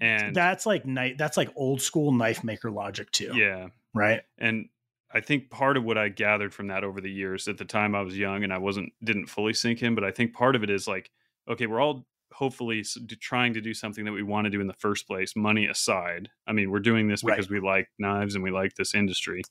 And 0.00 0.36
that's 0.36 0.64
like 0.64 0.86
knife 0.86 1.16
that's 1.18 1.36
like 1.36 1.50
old 1.56 1.82
school 1.82 2.12
knife 2.12 2.44
maker 2.44 2.70
logic 2.70 3.10
too 3.10 3.32
yeah. 3.34 3.68
right 3.94 4.20
And 4.38 4.68
I 5.10 5.20
think 5.20 5.50
part 5.50 5.76
of 5.76 5.84
what 5.84 5.96
I 5.98 6.08
gathered 6.10 6.52
from 6.52 6.66
that 6.68 6.84
over 6.84 7.00
the 7.00 7.10
years, 7.10 7.48
at 7.48 7.56
the 7.58 7.64
time 7.64 7.94
I 7.94 8.02
was 8.02 8.16
young 8.18 8.44
and 8.44 8.52
I 8.52 8.58
wasn't 8.58 8.92
didn't 9.02 9.26
fully 9.26 9.54
sink 9.54 9.82
in, 9.82 9.94
but 9.94 10.04
I 10.04 10.10
think 10.10 10.34
part 10.34 10.54
of 10.56 10.62
it 10.62 10.70
is 10.70 10.86
like, 10.86 11.10
okay, 11.48 11.66
we're 11.66 11.80
all 11.80 12.06
hopefully 12.32 12.82
trying 13.20 13.54
to 13.54 13.60
do 13.60 13.72
something 13.72 14.04
that 14.04 14.12
we 14.12 14.22
want 14.22 14.44
to 14.44 14.50
do 14.50 14.60
in 14.60 14.66
the 14.66 14.74
first 14.74 15.06
place, 15.06 15.34
money 15.34 15.66
aside. 15.66 16.28
I 16.46 16.52
mean, 16.52 16.70
we're 16.70 16.80
doing 16.80 17.08
this 17.08 17.22
Right. 17.22 17.36
because 17.36 17.48
we 17.50 17.58
like 17.60 17.88
knives 17.98 18.34
and 18.34 18.44
we 18.44 18.50
like 18.50 18.74
this 18.74 18.94
industry. 18.94 19.42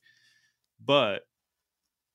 But 0.84 1.22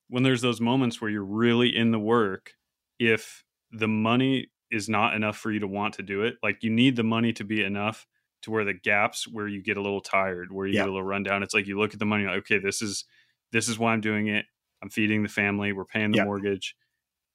when 0.07 0.23
there's 0.23 0.41
those 0.41 0.61
moments 0.61 1.01
where 1.01 1.09
you're 1.09 1.23
really 1.23 1.75
in 1.75 1.91
the 1.91 1.99
work, 1.99 2.53
if 2.99 3.43
the 3.71 3.87
money 3.87 4.51
is 4.71 4.89
not 4.89 5.15
enough 5.15 5.37
for 5.37 5.51
you 5.51 5.59
to 5.59 5.67
want 5.67 5.93
to 5.95 6.03
do 6.03 6.23
it, 6.23 6.35
like 6.43 6.63
you 6.63 6.69
need 6.69 6.95
the 6.95 7.03
money 7.03 7.33
to 7.33 7.43
be 7.43 7.63
enough 7.63 8.05
to 8.43 8.51
where 8.51 8.65
the 8.65 8.73
gaps 8.73 9.27
where 9.27 9.47
you 9.47 9.61
get 9.61 9.77
a 9.77 9.81
little 9.81 10.01
tired, 10.01 10.51
where 10.51 10.67
you 10.67 10.75
get 10.75 10.87
a 10.87 10.91
little 10.91 11.03
rundown. 11.03 11.43
It's 11.43 11.53
like 11.53 11.67
you 11.67 11.79
look 11.79 11.93
at 11.93 11.99
the 11.99 12.05
money, 12.05 12.25
like, 12.25 12.37
okay, 12.39 12.59
this 12.59 12.81
is 12.81 13.05
this 13.53 13.69
is 13.69 13.79
why 13.79 13.93
I'm 13.93 14.01
doing 14.01 14.27
it. 14.27 14.45
I'm 14.81 14.89
feeding 14.89 15.23
the 15.23 15.29
family. 15.29 15.71
We're 15.71 15.85
paying 15.85 16.11
the 16.11 16.25
mortgage. 16.25 16.75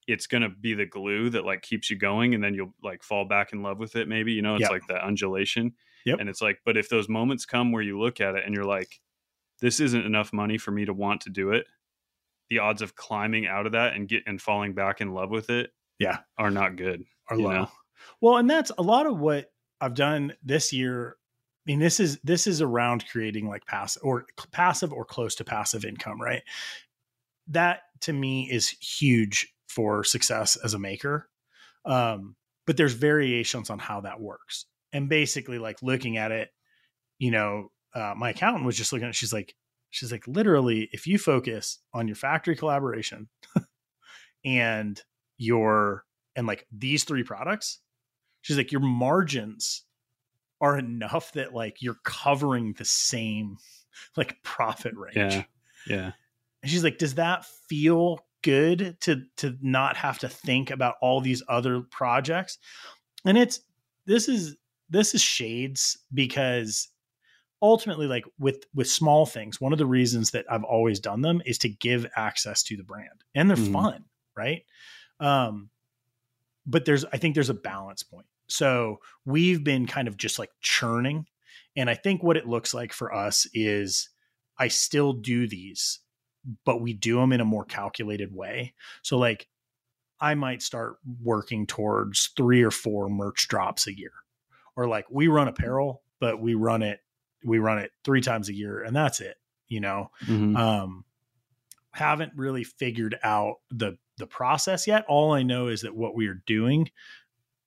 It's 0.07 0.27
gonna 0.27 0.51
be 0.51 0.75
the 0.75 0.85
glue 0.85 1.31
that 1.31 1.47
like 1.47 1.63
keeps 1.63 1.89
you 1.89 1.97
going, 1.97 2.35
and 2.35 2.45
then 2.45 2.53
you'll 2.55 2.75
like 2.83 3.03
fall 3.03 3.25
back 3.25 3.55
in 3.55 3.63
love 3.63 3.79
with 3.79 3.97
it. 3.97 4.07
Maybe 4.09 4.33
you 4.33 4.43
know 4.43 4.57
it's 4.57 4.69
like 4.71 4.87
that 4.89 5.03
undulation. 5.03 5.73
Yep. 6.05 6.21
And 6.21 6.29
it's 6.29 6.41
like, 6.43 6.61
but 6.65 6.77
if 6.77 6.89
those 6.89 7.09
moments 7.09 7.45
come 7.47 7.73
where 7.73 7.83
you 7.83 7.99
look 7.99 8.21
at 8.21 8.35
it 8.35 8.45
and 8.47 8.55
you're 8.55 8.65
like, 8.65 9.01
this 9.61 9.81
isn't 9.81 10.07
enough 10.07 10.33
money 10.33 10.57
for 10.57 10.71
me 10.71 10.85
to 10.85 10.95
want 10.95 11.23
to 11.23 11.31
do 11.31 11.51
it, 11.51 11.67
the 12.49 12.61
odds 12.61 12.81
of 12.81 12.95
climbing 12.97 13.47
out 13.47 13.67
of 13.67 13.73
that 13.73 13.95
and 13.95 14.09
get 14.09 14.23
and 14.27 14.41
falling 14.41 14.73
back 14.75 15.01
in 15.03 15.13
love 15.13 15.29
with 15.31 15.51
it, 15.51 15.71
Yeah. 15.99 16.19
are 16.39 16.51
not 16.51 16.77
good. 16.77 17.05
are 17.29 17.37
low. 17.37 17.53
know? 17.53 17.71
Well, 18.23 18.37
and 18.39 18.49
that's 18.49 18.71
a 18.79 18.83
lot 18.83 19.07
of 19.07 19.19
what 19.19 19.53
I've 19.83 19.95
done 19.95 20.33
this 20.43 20.73
year. 20.73 21.17
I 21.69 21.71
mean, 21.71 21.81
this 21.81 22.01
is 22.01 22.19
this 22.25 22.47
is 22.47 22.63
around 22.63 23.05
creating 23.11 23.47
like 23.47 23.67
passive 23.67 24.03
or 24.03 24.25
passive 24.53 24.91
or 24.91 25.05
close 25.05 25.35
to 25.35 25.45
passive 25.45 25.85
income, 25.85 26.19
right? 26.19 26.43
That 27.49 27.81
to 28.03 28.13
me 28.15 28.51
is 28.51 28.71
huge 28.71 29.53
for 29.69 30.03
success 30.03 30.57
as 30.57 30.73
a 30.73 30.79
maker. 30.79 31.29
Um, 31.85 32.37
but 32.67 32.79
there's 32.79 32.95
variations 32.95 33.69
on 33.69 33.79
how 33.79 34.01
that 34.01 34.19
works. 34.19 34.65
And 34.95 35.11
basically, 35.11 35.59
like 35.59 35.83
looking 35.83 36.17
at 36.17 36.33
it, 36.33 36.49
you 37.19 37.31
know, 37.31 37.71
uh, 37.95 38.15
my 38.17 38.31
accountant 38.31 38.65
was 38.65 38.77
just 38.77 38.91
looking 38.91 39.05
at. 39.05 39.11
it, 39.11 39.17
She's 39.17 39.35
like, 39.35 39.55
she's 39.91 40.11
like, 40.11 40.27
literally, 40.27 40.89
if 40.93 41.07
you 41.07 41.19
focus 41.19 41.81
on 41.93 42.09
your 42.09 42.17
factory 42.17 42.57
collaboration 42.57 43.29
and 44.45 45.03
your 45.37 46.05
and 46.35 46.47
like 46.47 46.67
these 46.73 47.05
three 47.05 47.25
products, 47.25 47.81
she's 48.41 48.57
like, 48.57 48.73
your 48.73 48.81
margins 48.81 49.85
are 50.61 50.79
enough 50.79 51.33
that 51.33 51.55
like 51.55 51.81
you're 51.83 51.99
covering 52.05 52.73
the 52.75 52.85
same 52.85 53.57
like 54.17 54.43
profit 54.43 54.95
range. 54.97 55.17
Yeah. 55.17 55.45
Yeah. 55.87 56.13
And 56.63 56.71
she's 56.71 56.85
like, 56.85 56.99
does 56.99 57.15
that 57.15 57.45
feel 57.69 58.21
good 58.43 58.97
to 59.01 59.23
to 59.39 59.57
not 59.61 59.97
have 59.97 60.19
to 60.21 60.29
think 60.29 60.71
about 60.71 60.95
all 61.01 61.21
these 61.21 61.43
other 61.49 61.81
projects? 61.83 62.59
And 63.25 63.37
it's 63.39 63.61
this 64.07 64.29
is 64.29 64.57
this 64.91 65.15
is 65.15 65.21
shades 65.21 65.99
because 66.15 66.89
ultimately 67.61 68.07
like 68.07 68.25
with 68.39 68.65
with 68.73 68.89
small 68.89 69.27
things 69.27 69.61
one 69.61 69.73
of 69.73 69.79
the 69.81 69.85
reasons 69.85 70.31
that 70.31 70.47
i've 70.49 70.63
always 70.63 71.01
done 71.01 71.23
them 71.23 71.43
is 71.45 71.59
to 71.59 71.69
give 71.69 72.07
access 72.15 72.63
to 72.63 72.77
the 72.77 72.85
brand 72.85 73.25
and 73.35 73.51
they're 73.51 73.57
Mhm. 73.57 73.73
fun 73.73 74.05
right 74.37 74.63
um 75.19 75.69
but 76.65 76.85
there's 76.85 77.05
i 77.07 77.17
think 77.17 77.35
there's 77.35 77.51
a 77.51 77.55
balance 77.55 78.05
point 78.05 78.29
so 78.49 78.99
we've 79.25 79.63
been 79.63 79.87
kind 79.87 80.09
of 80.09 80.17
just 80.17 80.39
like 80.39 80.51
churning 80.61 81.27
and 81.77 81.89
i 81.91 81.95
think 81.95 82.23
what 82.23 82.37
it 82.37 82.47
looks 82.49 82.75
like 82.75 82.93
for 82.93 83.15
us 83.15 83.47
is 83.55 84.09
i 84.59 84.69
still 84.69 85.13
do 85.13 85.47
these 85.47 86.01
but 86.65 86.81
we 86.81 86.95
do 86.95 87.17
them 87.17 87.33
in 87.33 87.41
a 87.43 87.45
more 87.45 87.65
calculated 87.65 88.35
way. 88.35 88.73
So 89.03 89.19
like 89.19 89.49
i 90.21 90.35
might 90.35 90.63
start 90.63 90.97
working 91.23 91.67
towards 91.67 92.31
three 92.37 92.63
or 92.63 92.71
four 92.71 93.09
merch 93.09 93.49
drops 93.49 93.87
a 93.87 93.97
year 93.97 94.13
or 94.77 94.89
like 94.89 95.07
we 95.11 95.29
run 95.29 95.49
apparel 95.49 96.03
but 96.21 96.41
we 96.41 96.55
run 96.55 96.83
it 96.83 97.01
we 97.45 97.59
run 97.59 97.79
it 97.79 97.93
three 98.03 98.21
times 98.21 98.49
a 98.49 98.55
year 98.55 98.83
and 98.83 98.97
that's 98.97 99.21
it 99.21 99.37
you 99.69 99.81
know? 99.81 100.11
Mhm. 100.27 100.57
um 100.57 101.05
haven't 101.93 102.33
really 102.37 102.65
figured 102.65 103.19
out 103.23 103.57
the 103.71 103.99
the 104.19 104.27
process 104.27 104.87
yet. 104.87 105.05
All 105.09 105.33
i 105.33 105.43
know 105.43 105.69
is 105.69 105.83
that 105.83 105.95
what 105.95 106.15
we 106.15 106.27
are 106.29 106.43
doing 106.47 106.91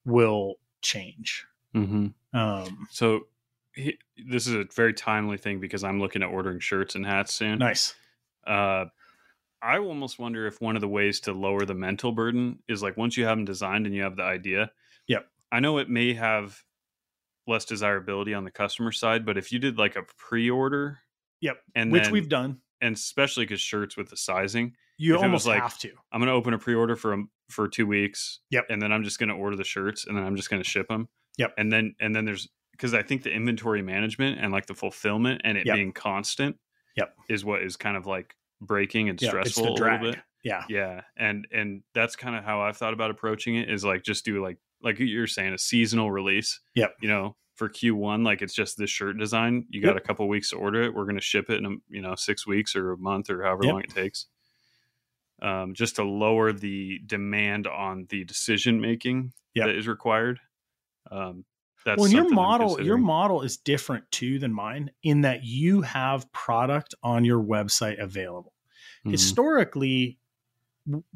will 0.05 0.55
change 0.81 1.45
Mhm. 1.75 2.13
um 2.33 2.87
So 2.91 3.27
he, 3.73 3.97
this 4.27 4.47
is 4.47 4.53
a 4.55 4.65
very 4.75 4.93
timely 4.93 5.37
thing 5.37 5.59
because 5.59 5.83
I'm 5.83 5.99
looking 5.99 6.21
at 6.23 6.27
ordering 6.29 6.59
shirts 6.59 6.95
and 6.95 7.05
hats 7.05 7.33
soon. 7.33 7.59
nice 7.59 7.95
Uh, 8.45 8.85
I 9.61 9.77
almost 9.77 10.17
wonder 10.17 10.47
if 10.47 10.59
one 10.59 10.75
of 10.75 10.81
the 10.81 10.87
ways 10.87 11.19
to 11.21 11.31
lower 11.33 11.63
the 11.65 11.75
mental 11.75 12.11
burden 12.11 12.57
is 12.67 12.81
like 12.81 12.97
once 12.97 13.15
you 13.15 13.25
have 13.25 13.37
them 13.37 13.45
designed 13.45 13.85
and 13.85 13.93
you 13.95 14.01
have 14.01 14.15
the 14.15 14.23
idea. 14.23 14.71
Yep. 15.07 15.29
I 15.51 15.59
know 15.59 15.77
it 15.77 15.89
may 15.89 16.13
have 16.15 16.61
less 17.47 17.65
desirability 17.65 18.33
on 18.33 18.43
the 18.43 18.49
customer 18.51 18.91
side, 18.91 19.25
but 19.25 19.37
if 19.37 19.51
you 19.51 19.59
did 19.59 19.77
like 19.77 19.95
a 19.95 20.03
pre-order, 20.17 20.99
yep 21.41 21.63
and 21.75 21.91
which 21.91 22.03
then- 22.05 22.11
we've 22.11 22.29
done 22.29 22.59
and 22.81 22.95
especially 22.95 23.45
because 23.45 23.61
shirts 23.61 23.95
with 23.95 24.09
the 24.09 24.17
sizing, 24.17 24.75
you 24.97 25.13
If 25.13 25.17
it 25.17 25.17
was 25.17 25.23
almost 25.23 25.45
like- 25.47 25.61
have 25.61 25.77
to 25.79 25.91
I'm 26.11 26.19
going 26.19 26.27
to 26.27 26.33
open 26.33 26.53
a 26.55 26.59
pre-order 26.59 26.95
for 26.95 27.13
'em 27.13 27.29
for 27.51 27.67
two 27.67 27.85
weeks. 27.85 28.39
Yep. 28.49 28.65
And 28.69 28.81
then 28.81 28.91
I'm 28.91 29.03
just 29.03 29.19
going 29.19 29.29
to 29.29 29.35
order 29.35 29.55
the 29.55 29.63
shirts 29.63 30.07
and 30.07 30.17
then 30.17 30.23
I'm 30.23 30.35
just 30.35 30.49
going 30.49 30.61
to 30.63 30.67
ship 30.67 30.87
them. 30.87 31.07
Yep. 31.37 31.53
And 31.57 31.71
then 31.71 31.95
and 31.99 32.15
then 32.15 32.25
there's 32.25 32.49
because 32.71 32.93
I 32.93 33.03
think 33.03 33.23
the 33.23 33.31
inventory 33.31 33.81
management 33.81 34.39
and 34.41 34.51
like 34.51 34.65
the 34.65 34.73
fulfillment 34.73 35.41
and 35.43 35.57
it 35.57 35.65
Yep. 35.67 35.75
being 35.75 35.91
constant. 35.93 36.57
Yep. 36.97 37.13
Is 37.29 37.45
what 37.45 37.61
is 37.63 37.77
kind 37.77 37.95
of 37.97 38.05
like 38.05 38.35
breaking 38.59 39.09
and 39.09 39.21
Yeah, 39.21 39.29
stressful 39.29 39.67
a 39.67 39.73
little 39.73 39.97
bit. 39.99 40.17
Yeah. 40.43 40.63
Yeah, 40.67 41.01
and 41.17 41.47
and 41.51 41.83
that's 41.93 42.15
kind 42.15 42.35
of 42.35 42.43
how 42.43 42.61
I've 42.61 42.75
thought 42.75 42.93
about 42.93 43.11
approaching 43.11 43.55
it 43.57 43.69
is 43.69 43.85
like 43.85 44.01
just 44.03 44.25
do 44.25 44.41
like 44.43 44.57
like 44.81 44.97
you're 44.99 45.27
saying 45.27 45.53
a 45.53 45.57
seasonal 45.59 46.11
release. 46.11 46.59
Yep. 46.75 46.95
You 47.01 47.09
know, 47.09 47.35
for 47.55 47.69
Q1 47.69 48.25
like 48.25 48.41
it's 48.41 48.53
just 48.55 48.75
this 48.77 48.89
shirt 48.89 49.17
design. 49.19 49.67
You 49.69 49.81
got 49.81 49.93
Yep. 49.93 49.97
a 50.03 50.07
couple 50.07 50.27
weeks 50.27 50.49
to 50.49 50.55
order 50.55 50.81
it. 50.81 50.93
We're 50.95 51.03
going 51.03 51.15
to 51.15 51.21
ship 51.21 51.49
it 51.51 51.59
in 51.59 51.65
a, 51.65 51.69
you 51.89 52.01
know, 52.01 52.15
6 52.15 52.47
weeks 52.47 52.75
or 52.75 52.91
a 52.93 52.97
month 52.97 53.29
or 53.29 53.43
however 53.43 53.65
Yep. 53.65 53.71
long 53.71 53.81
it 53.83 53.89
takes. 53.91 54.25
Um 55.41 55.73
just 55.73 55.95
to 55.97 56.03
lower 56.03 56.53
the 56.53 56.99
demand 57.05 57.67
on 57.67 58.05
the 58.09 58.23
decision 58.25 58.81
making 58.81 59.33
Yep. 59.55 59.67
that 59.67 59.75
is 59.75 59.87
required. 59.87 60.39
Um 61.09 61.45
that's 61.85 61.99
well, 61.99 62.11
your 62.11 62.29
model, 62.29 62.79
your 62.81 62.97
model 62.97 63.41
is 63.41 63.57
different 63.57 64.09
too 64.11 64.37
than 64.39 64.53
mine 64.53 64.91
in 65.01 65.21
that 65.21 65.43
you 65.43 65.81
have 65.81 66.31
product 66.31 66.93
on 67.03 67.25
your 67.25 67.41
website 67.41 67.99
available. 67.99 68.53
Mhm, 69.05 69.11
Historically, 69.11 70.19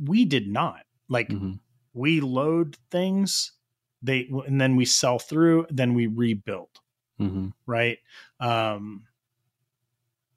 we 0.03 0.25
did 0.25 0.47
not. 0.47 0.85
Like 1.07 1.29
mhm, 1.29 1.59
we 1.93 2.19
load 2.21 2.77
things, 2.89 3.53
they 4.01 4.27
and 4.47 4.59
then 4.59 4.75
we 4.75 4.85
sell 4.85 5.19
through, 5.19 5.67
then 5.69 5.93
we 5.93 6.07
rebuild. 6.07 6.81
mhm, 7.19 7.53
right? 7.67 7.99
Um, 8.39 9.07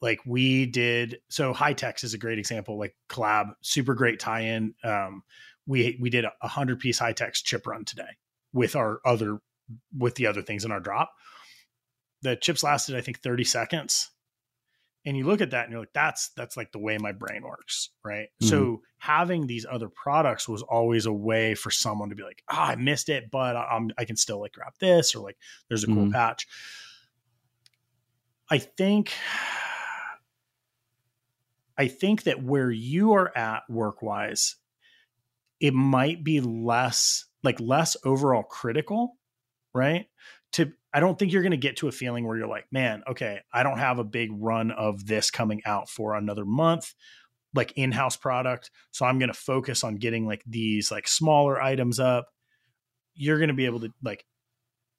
like 0.00 0.20
we 0.26 0.66
did. 0.66 1.20
So 1.28 1.52
High 1.52 1.72
Techs 1.74 2.04
is 2.04 2.14
a 2.14 2.18
great 2.18 2.38
example. 2.38 2.78
Like 2.78 2.94
collab, 3.08 3.52
super 3.61 3.94
great 3.94 4.20
tie-in. 4.20 4.74
Um, 4.84 5.22
we 5.66 5.98
we 6.00 6.11
did 6.11 6.24
a 6.24 6.48
hundred 6.48 6.80
piece 6.80 6.98
High 6.98 7.12
Techs 7.12 7.42
chip 7.42 7.66
run 7.66 7.84
today 7.84 8.16
with 8.52 8.76
our 8.76 9.00
other 9.04 9.38
with 9.96 10.14
the 10.14 10.26
other 10.26 10.42
things 10.42 10.64
in 10.64 10.72
our 10.72 10.80
drop. 10.80 11.12
The 12.22 12.37
chips 12.37 12.62
lasted, 12.62 12.96
I 12.96 13.00
think, 13.00 13.20
thirty 13.20 13.44
seconds. 13.44 14.11
And 15.06 15.16
you 15.16 15.24
look 15.24 15.40
at 15.40 15.52
that 15.52 15.64
and 15.64 15.72
you're 15.72 15.80
like, 15.80 15.92
that's 15.94 16.30
that's 16.30 16.56
like 16.56 16.72
the 16.72 16.78
way 16.78 16.98
my 16.98 17.12
brain 17.12 17.42
works, 17.42 17.90
right? 18.04 18.28
So 18.42 18.82
having 18.98 19.46
these 19.46 19.64
other 19.70 19.88
products 19.88 20.48
was 20.48 20.61
always 20.62 21.06
a 21.06 21.12
way 21.12 21.54
for 21.54 21.70
someone 21.70 22.11
to 22.11 22.14
be 22.16 22.24
like, 22.24 22.42
ah, 22.50 22.70
I 22.70 22.76
missed 22.76 23.08
it, 23.08 23.30
but 23.30 23.56
I'm 23.56 23.90
I 23.96 24.04
can 24.04 24.16
still 24.16 24.40
like 24.40 24.52
grab 24.52 24.72
this 24.80 25.14
or 25.14 25.20
like 25.20 25.38
there's 25.68 25.84
a 25.84 25.87
cool 25.87 26.06
Mhm. 26.06 26.12
patch. 26.12 26.46
I 28.50 28.58
think 28.58 29.12
I 31.78 31.86
think 31.86 32.24
that 32.24 32.42
where 32.42 32.70
you 32.70 33.12
are 33.12 33.36
at 33.36 33.62
work 33.70 34.02
wise, 34.02 34.56
it 35.60 35.72
might 35.72 36.24
be 36.24 36.40
less 36.40 37.24
like 37.44 37.60
less 37.60 37.96
overall 38.04 38.42
critical, 38.42 39.16
right? 39.72 40.06
To 40.52 40.72
I 40.92 41.00
don't 41.00 41.18
think 41.18 41.32
you're 41.32 41.42
going 41.42 41.52
to 41.52 41.56
get 41.56 41.76
to 41.78 41.88
a 41.88 41.92
feeling 41.92 42.26
where 42.26 42.36
you're 42.36 42.48
like, 42.48 42.66
man, 42.72 43.02
okay, 43.08 43.40
I 43.52 43.62
don't 43.62 43.78
have 43.78 43.98
a 43.98 44.04
big 44.04 44.30
run 44.32 44.70
of 44.70 45.06
this 45.06 45.30
coming 45.30 45.62
out 45.64 45.88
for 45.88 46.14
another 46.14 46.44
month, 46.44 46.94
like 47.54 47.72
in-house 47.76 48.16
product. 48.16 48.70
So 48.90 49.06
I'm 49.06 49.18
going 49.18 49.32
to 49.32 49.38
focus 49.38 49.84
on 49.84 49.96
getting 49.96 50.26
like 50.26 50.42
these 50.46 50.90
like 50.90 51.06
smaller 51.06 51.62
items 51.62 52.00
up. 52.00 52.28
You're 53.14 53.38
going 53.38 53.48
to 53.48 53.54
be 53.54 53.66
able 53.66 53.80
to 53.80 53.92
like 54.02 54.24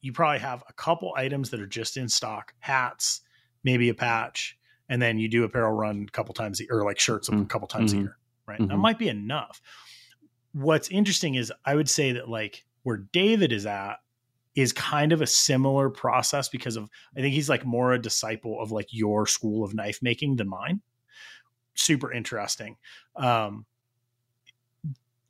you 0.01 0.13
probably 0.13 0.39
have 0.39 0.63
a 0.69 0.73
couple 0.73 1.13
items 1.17 1.49
that 1.49 1.59
are 1.59 1.67
just 1.67 1.97
in 1.97 2.07
stock, 2.07 2.53
hats, 2.59 3.21
maybe 3.63 3.89
a 3.89 3.93
patch, 3.93 4.57
and 4.89 5.02
then 5.02 5.19
you 5.19 5.30
do 5.30 5.43
apparel 5.43 5.71
run 5.71 6.06
a 6.08 6.12
couple 6.12 6.34
times 6.34 6.60
a, 6.60 6.63
year, 6.63 6.80
or 6.80 6.86
like 6.86 6.99
shirts 6.99 7.30
a 7.30 7.32
Mm, 7.32 7.49
couple 7.49 7.67
times 7.67 7.93
a 7.93 7.97
mhm, 7.97 8.02
year, 8.02 8.17
right? 8.47 8.60
That 8.67 8.78
mhm. 8.78 8.80
might 8.80 8.99
be 8.99 9.08
enough. 9.08 9.62
What's 10.52 10.89
interesting 10.89 11.36
is 11.36 11.54
I 11.65 11.75
would 11.75 11.89
say 11.89 12.12
that 12.13 12.28
like 12.30 12.65
where 12.84 12.97
David 12.97 13.52
is 13.52 13.65
at 13.65 13.97
is 14.56 14.73
kind 14.73 15.13
of 15.13 15.21
a 15.21 15.28
similar 15.28 15.89
process 15.89 16.49
because 16.49 16.75
of 16.75 16.89
I 17.15 17.21
think 17.21 17.34
he's 17.34 17.49
like 17.49 17.65
more 17.65 17.93
a 17.93 18.02
disciple 18.02 18.62
of 18.62 18.71
like 18.71 18.88
your 18.91 19.28
school 19.28 19.63
of 19.63 19.73
knife 19.73 19.99
making 20.02 20.38
than 20.38 20.49
mine. 20.49 20.82
Super 21.75 22.12
interesting. 22.12 22.78
Um 23.15 23.65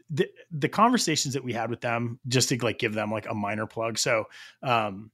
the 0.09 0.27
the 0.51 0.69
conversations 0.69 1.33
that 1.35 1.43
we 1.43 1.53
had 1.53 1.69
with 1.69 1.81
them, 1.81 2.19
just 2.27 2.49
to 2.49 2.57
like 2.63 2.79
give 2.79 2.93
them 2.93 3.11
like 3.11 3.27
a 3.29 3.33
minor 3.35 3.67
plug. 3.67 3.97
So 3.97 4.25
um 4.63 5.11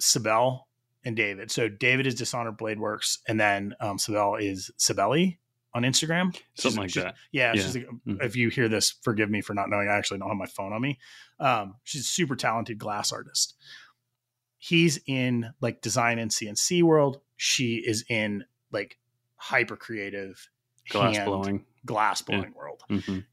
Sibel 0.00 0.65
and 1.06 1.16
David. 1.16 1.50
So 1.50 1.68
David 1.70 2.06
is 2.06 2.14
Dishonored 2.14 2.58
Blade 2.58 2.78
Works, 2.78 3.20
and 3.26 3.40
then 3.40 3.74
um 3.80 3.96
Sibel 3.96 4.38
is 4.42 4.70
Sibeli 4.78 5.38
on 5.74 5.82
Instagram. 5.82 6.34
something 6.54 6.70
She's- 6.72 6.76
like 6.76 6.90
she's- 6.90 7.04
that. 7.04 7.14
Yeah, 7.32 7.52
Yeah. 7.54 7.62
she's 7.62 7.76
like, 7.76 7.86
Mhm. 8.06 8.22
if 8.24 8.34
you 8.36 8.48
hear 8.50 8.68
this, 8.68 8.92
forgive 9.02 9.30
me 9.30 9.40
for 9.42 9.52
not 9.54 9.68
knowing. 9.70 9.88
I 9.88 9.96
actually 9.96 10.18
don't 10.18 10.28
have 10.28 10.36
my 10.38 10.46
phone 10.46 10.72
on 10.72 10.80
me. 10.82 10.98
Um, 11.38 11.76
she's 11.84 12.02
a 12.02 12.04
super 12.04 12.34
talented 12.36 12.78
glass 12.78 13.12
artist. 13.12 13.54
He's 14.58 14.98
in 15.06 15.52
like 15.60 15.82
design 15.82 16.18
and 16.18 16.30
CNC 16.32 16.82
world. 16.82 17.20
She 17.36 17.76
is 17.76 18.04
in 18.08 18.44
like 18.72 18.98
hyper 19.36 19.76
creative 19.76 20.48
Glass 20.88 21.18
blowing. 21.24 21.66
glass 21.84 22.22
blowing 22.22 22.52
world. 22.54 22.82
Mhm. 22.90 23.26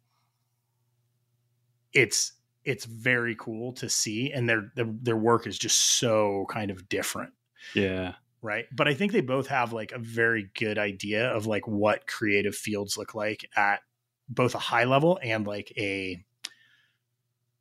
It's 1.93 2.33
it's 2.65 2.85
very 2.85 3.35
cool 3.35 3.73
to 3.73 3.89
see, 3.89 4.31
and 4.31 4.47
their 4.49 4.71
their 4.75 4.85
their 5.01 5.17
work 5.17 5.47
is 5.47 5.57
just 5.57 5.97
so 5.99 6.45
kind 6.49 6.71
of 6.71 6.87
different. 6.89 7.33
Yeah. 7.75 8.13
right 8.41 8.65
but 8.75 8.87
i 8.87 8.93
think 8.93 9.11
they 9.11 9.21
both 9.21 9.47
have 9.47 9.73
like 9.73 9.91
a 9.91 9.99
very 9.99 10.49
good 10.57 10.77
idea 10.77 11.29
of 11.29 11.45
like 11.45 11.67
what 11.67 12.07
creative 12.07 12.55
fields 12.55 12.97
look 12.97 13.15
like 13.15 13.49
at 13.55 13.81
both 14.29 14.55
a 14.55 14.59
high 14.59 14.83
level 14.85 15.19
and 15.21 15.45
like 15.47 15.71
a 15.77 16.23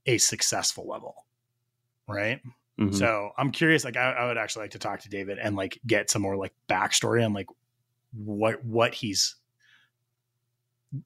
a 0.06 0.18
successful 0.18 0.86
level 0.88 1.26
right 2.08 2.40
Mhm. 2.78 2.94
so 2.94 3.30
i'm 3.38 3.50
curious 3.52 3.84
like 3.84 3.96
I, 3.96 4.12
I 4.12 4.26
would 4.26 4.38
actually 4.38 4.62
like 4.64 4.70
to 4.72 4.78
talk 4.78 5.00
to 5.00 5.08
david 5.08 5.38
and 5.38 5.54
like 5.56 5.78
get 5.86 6.10
some 6.10 6.22
more 6.22 6.36
like 6.36 6.52
backstory 6.68 7.24
on 7.24 7.32
like 7.32 7.46
what 8.12 8.64
what 8.64 8.94
he's 8.94 9.36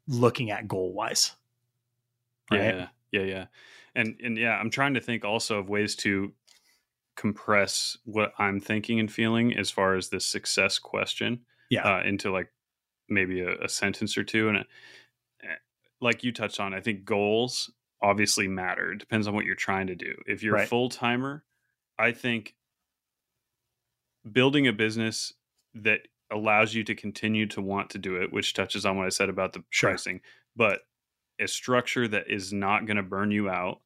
looking 0.08 0.50
at 0.50 0.66
goal 0.68 0.92
wise 0.92 1.32
right 2.50 2.74
Yeah, 2.74 2.88
yeah, 3.12 3.22
yeah. 3.22 3.46
And 3.94 4.16
and 4.22 4.36
yeah, 4.36 4.56
I'm 4.58 4.70
trying 4.70 4.94
to 4.94 5.00
think 5.00 5.24
also 5.24 5.58
of 5.58 5.68
ways 5.68 5.94
to 5.96 6.32
compress 7.16 7.96
what 8.04 8.32
I'm 8.38 8.60
thinking 8.60 9.00
and 9.00 9.10
feeling 9.10 9.56
as 9.56 9.70
far 9.70 9.94
as 9.96 10.08
the 10.08 10.20
success 10.20 10.78
question. 10.78 11.40
Yeah. 11.70 11.82
Uh, 11.82 12.02
into 12.04 12.30
like 12.30 12.52
maybe 13.08 13.40
a, 13.40 13.64
a 13.64 13.68
sentence 13.68 14.16
or 14.16 14.22
two. 14.22 14.48
And 14.48 14.58
uh, 14.58 14.62
like 16.00 16.22
you 16.22 16.32
touched 16.32 16.60
on, 16.60 16.74
I 16.74 16.80
think 16.80 17.04
goals 17.04 17.72
obviously 18.02 18.46
matter. 18.46 18.92
It 18.92 18.98
depends 18.98 19.26
on 19.26 19.34
what 19.34 19.44
you're 19.44 19.54
trying 19.54 19.88
to 19.88 19.94
do. 19.96 20.14
If 20.26 20.42
you're 20.42 20.56
a 20.56 20.66
full 20.66 20.88
timer, 20.88 21.44
I 21.98 22.12
think 22.12 22.54
building 24.30 24.66
a 24.68 24.72
business 24.72 25.32
that 25.74 26.00
allows 26.30 26.74
you 26.74 26.84
to 26.84 26.94
continue 26.94 27.46
to 27.46 27.62
want 27.62 27.90
to 27.90 27.98
do 27.98 28.16
it, 28.16 28.32
which 28.32 28.54
touches 28.54 28.84
on 28.84 28.96
what 28.96 29.06
I 29.06 29.10
said 29.10 29.28
about 29.28 29.52
the 29.52 29.64
Sure. 29.70 29.90
pricing, 29.90 30.20
but 30.54 30.80
a 31.40 31.46
structure 31.46 32.08
that 32.08 32.30
is 32.30 32.52
not 32.52 32.86
going 32.86 32.96
to 32.96 33.02
burn 33.02 33.30
you 33.30 33.48
out, 33.48 33.80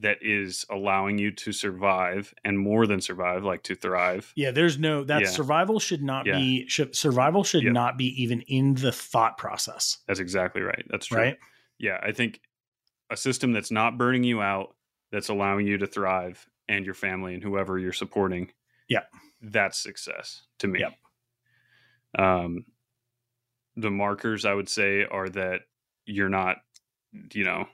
that 0.00 0.18
is 0.22 0.64
allowing 0.70 1.18
you 1.18 1.30
to 1.30 1.52
survive 1.52 2.32
and 2.44 2.58
more 2.58 2.86
than 2.86 3.00
survive, 3.00 3.44
like 3.44 3.62
to 3.64 3.74
thrive. 3.74 4.32
yeah 4.34 4.50
there's 4.50 4.78
no 4.78 5.04
that 5.04 5.22
Yeah. 5.22 5.28
survival 5.28 5.78
should 5.78 6.02
not 6.02 6.26
Yeah. 6.26 6.38
be 6.38 6.66
should, 6.68 6.96
survival 6.96 7.44
should 7.44 7.62
Yep. 7.64 7.72
not 7.72 7.96
be 7.98 8.06
even 8.22 8.40
in 8.42 8.74
the 8.74 8.92
thought 8.92 9.36
process 9.38 9.98
That's 10.06 10.20
exactly 10.20 10.62
right. 10.62 10.84
That's 10.88 11.06
true. 11.06 11.18
right 11.18 11.38
Yeah, 11.78 11.98
I 12.02 12.12
think 12.12 12.40
a 13.10 13.16
system 13.16 13.52
that's 13.52 13.70
not 13.70 13.98
burning 13.98 14.24
you 14.24 14.40
out, 14.40 14.74
that's 15.12 15.28
allowing 15.28 15.66
you 15.66 15.76
to 15.78 15.86
thrive 15.86 16.48
and 16.68 16.84
your 16.84 16.94
family 16.94 17.34
and 17.34 17.42
whoever 17.42 17.78
you're 17.78 17.92
supporting. 17.92 18.52
Yeah. 18.88 19.04
That's 19.42 19.78
success 19.78 20.46
to 20.60 20.66
me. 20.68 20.80
Yep. 20.80 20.94
Um 22.18 22.64
the 23.76 23.90
markers 23.90 24.44
I 24.44 24.54
would 24.54 24.68
say 24.68 25.04
are 25.04 25.28
that 25.30 25.62
you're 26.06 26.28
not, 26.28 26.58
you 27.32 27.44
know, 27.44 27.68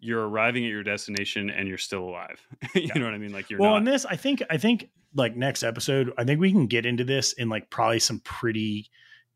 you're 0.00 0.26
arriving 0.28 0.64
at 0.64 0.70
your 0.70 0.82
destination 0.82 1.50
and 1.50 1.68
you're 1.68 1.78
still 1.78 2.02
alive. 2.04 2.40
you 2.74 2.82
Yeah. 2.82 2.94
know 2.98 3.04
what 3.04 3.14
I 3.14 3.18
mean? 3.18 3.32
Like 3.32 3.50
you're 3.50 3.60
well 3.60 3.70
not 3.72 3.78
in 3.78 3.84
this 3.84 4.04
i 4.06 4.16
think 4.16 4.42
i 4.50 4.56
think 4.56 4.88
like 5.14 5.36
next 5.36 5.62
episode 5.62 6.12
i 6.18 6.24
think 6.24 6.40
we 6.40 6.50
can 6.52 6.66
get 6.66 6.86
into 6.86 7.04
this 7.04 7.32
in 7.34 7.48
like 7.48 7.68
probably 7.70 7.98
some 7.98 8.20
pretty 8.20 8.88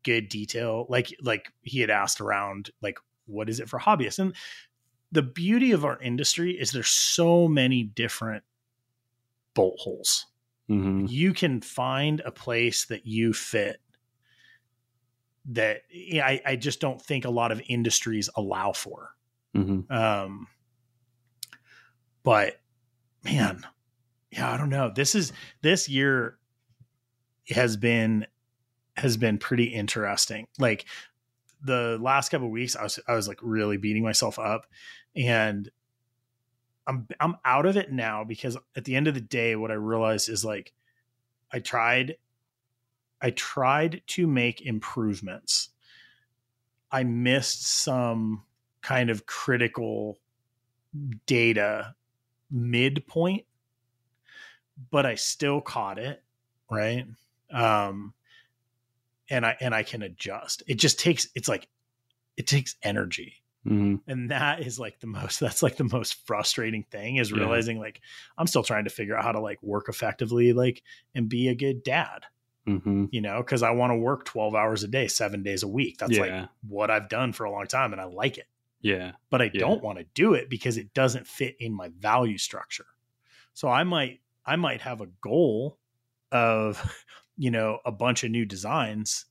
good 0.03 0.29
detail 0.29 0.85
like 0.89 1.13
like 1.21 1.51
he 1.63 1.79
had 1.81 1.89
asked 1.89 2.21
around 2.21 2.69
like 2.81 2.97
what 3.25 3.49
is 3.49 3.59
it 3.59 3.67
for 3.69 3.79
hobbyists 3.79 4.19
and 4.19 4.35
the 5.11 5.21
beauty 5.21 5.71
of 5.71 5.83
our 5.85 5.99
industry 6.01 6.51
is 6.51 6.71
there's 6.71 6.87
so 6.89 7.47
many 7.47 7.83
different 7.83 8.43
bolt 9.53 9.77
holes 9.79 10.25
Mhm. 10.69 11.09
you 11.09 11.33
can 11.33 11.61
find 11.61 12.21
a 12.25 12.31
place 12.31 12.85
that 12.85 13.05
you 13.05 13.33
fit 13.33 13.79
that 15.45 15.81
I, 15.93 16.41
I 16.45 16.55
just 16.55 16.79
don't 16.79 17.01
think 17.01 17.25
a 17.25 17.29
lot 17.29 17.51
of 17.51 17.61
industries 17.67 18.29
allow 18.35 18.71
for 18.73 19.15
Mhm. 19.55 19.89
um, 19.91 20.47
but 22.25 22.59
man, 23.23 23.65
yeah, 24.31 24.51
I 24.51 24.57
don't 24.57 24.69
know. 24.69 24.91
This 24.93 25.13
is 25.15 25.31
this 25.61 25.87
year 25.87 26.37
has 27.49 27.77
been 27.77 28.25
has 28.97 29.15
been 29.15 29.37
pretty 29.37 29.65
interesting. 29.65 30.47
Like 30.57 30.85
the 31.61 31.97
last 32.01 32.29
couple 32.29 32.49
weeks, 32.49 32.75
I 32.75 32.83
was 32.83 32.99
I 33.07 33.13
was 33.13 33.27
like 33.27 33.39
really 33.41 33.77
beating 33.77 34.03
myself 34.03 34.39
up, 34.39 34.65
and 35.15 35.69
I'm 36.87 37.07
I'm 37.19 37.37
out 37.45 37.67
of 37.67 37.77
it 37.77 37.91
now 37.91 38.23
because 38.23 38.57
at 38.75 38.85
the 38.85 38.95
end 38.95 39.07
of 39.07 39.13
the 39.13 39.21
day, 39.21 39.55
what 39.55 39.71
I 39.71 39.75
realized 39.75 40.27
is 40.27 40.43
like 40.43 40.73
I 41.53 41.59
tried 41.59 42.17
I 43.21 43.29
tried 43.29 44.01
to 44.07 44.25
make 44.25 44.65
improvements. 44.65 45.69
I 46.91 47.03
missed 47.03 47.67
some 47.67 48.43
kind 48.81 49.11
of 49.11 49.27
critical 49.27 50.17
data 51.27 51.93
midpoint, 52.51 53.45
but 54.91 55.05
I 55.05 55.15
still 55.15 55.61
caught 55.61 55.99
it, 55.99 56.23
right? 56.69 57.05
Um 57.51 58.13
and 59.29 59.45
I 59.45 59.57
and 59.59 59.73
I 59.73 59.83
can 59.83 60.01
adjust. 60.01 60.63
It 60.67 60.75
just 60.75 60.99
takes 60.99 61.27
it's 61.35 61.47
like 61.47 61.67
it 62.37 62.47
takes 62.47 62.75
energy 62.83 63.41
Mhm. 63.65 64.01
and 64.07 64.29
that 64.29 64.61
is 64.61 64.79
like 64.79 64.99
the 64.99 65.07
most 65.07 65.39
that's 65.41 65.63
like 65.63 65.77
the 65.77 65.83
most 65.85 66.25
frustrating 66.27 66.83
thing 66.83 67.15
is 67.15 67.31
Yeah. 67.31 67.39
realizing 67.39 67.79
like 67.79 68.01
i'm 68.37 68.45
still 68.45 68.61
trying 68.61 68.83
to 68.83 68.91
figure 68.91 69.17
out 69.17 69.23
how 69.23 69.31
to 69.31 69.39
like 69.39 69.63
work 69.63 69.89
effectively 69.89 70.53
like 70.53 70.83
and 71.15 71.27
be 71.29 71.47
a 71.47 71.55
good 71.55 71.81
dad 71.81 72.25
Mhm. 72.67 73.09
you 73.11 73.21
know 73.21 73.37
because 73.41 73.63
i 73.63 73.71
want 73.71 73.91
to 73.91 73.97
work 73.97 74.25
12 74.25 74.53
hours 74.53 74.83
a 74.83 74.87
day 74.87 75.07
seven 75.07 75.41
days 75.43 75.63
a 75.63 75.67
week 75.67 75.97
that's 75.97 76.11
like 76.19 76.49
what 76.67 76.91
i've 76.91 77.09
done 77.09 77.33
for 77.33 77.45
a 77.45 77.51
long 77.51 77.65
time 77.65 77.91
and 77.91 78.01
i 78.01 78.05
like 78.05 78.37
it 78.37 78.47
Yeah. 78.85 79.13
but 79.29 79.41
i 79.41 79.49
Yeah. 79.51 79.59
don't 79.59 79.83
want 79.83 79.97
to 79.99 80.05
do 80.13 80.33
it 80.33 80.49
because 80.49 80.77
it 80.77 80.93
doesn't 80.93 81.27
fit 81.27 81.55
in 81.59 81.73
my 81.73 81.89
value 81.99 82.37
structure 82.37 82.87
so 83.53 83.69
i 83.69 83.83
might 83.83 84.21
i 84.45 84.55
might 84.55 84.81
have 84.81 85.01
a 85.01 85.07
goal 85.07 85.79
of 86.31 87.05
you 87.37 87.51
know 87.51 87.79
a 87.85 87.91
bunch 87.91 88.23
of 88.23 88.31
new 88.31 88.45
designs 88.45 89.25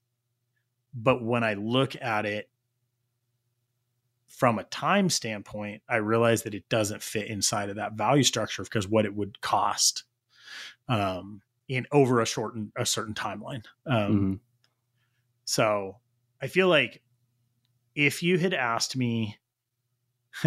but 0.95 1.25
when 1.25 1.45
i 1.45 1.55
look 1.55 1.97
at 2.03 2.27
it 2.27 2.51
from 4.29 4.59
a 4.59 4.65
time 4.65 5.09
standpoint 5.09 5.83
i 5.89 5.97
realize 5.97 6.43
that 6.43 6.55
it 6.55 6.69
doesn't 6.69 7.03
fit 7.03 7.29
inside 7.29 7.69
of 7.69 7.77
that 7.77 7.93
value 7.95 8.23
structure 8.23 8.63
because 8.65 8.89
what 8.89 9.05
it 9.05 9.15
would 9.15 9.41
cost 9.41 10.05
um 10.89 11.43
in 11.69 11.87
over 11.93 12.21
a 12.21 12.27
shorten 12.27 12.73
a 12.77 12.87
certain 12.87 13.15
timeline 13.15 13.65
um 13.87 14.29
Mhm. 14.29 14.41
so 15.45 16.01
I 16.41 16.47
feel 16.49 16.69
like 16.69 17.03
if 17.95 18.23
you 18.23 18.39
had 18.39 18.55
asked 18.55 18.97
me, 18.97 19.39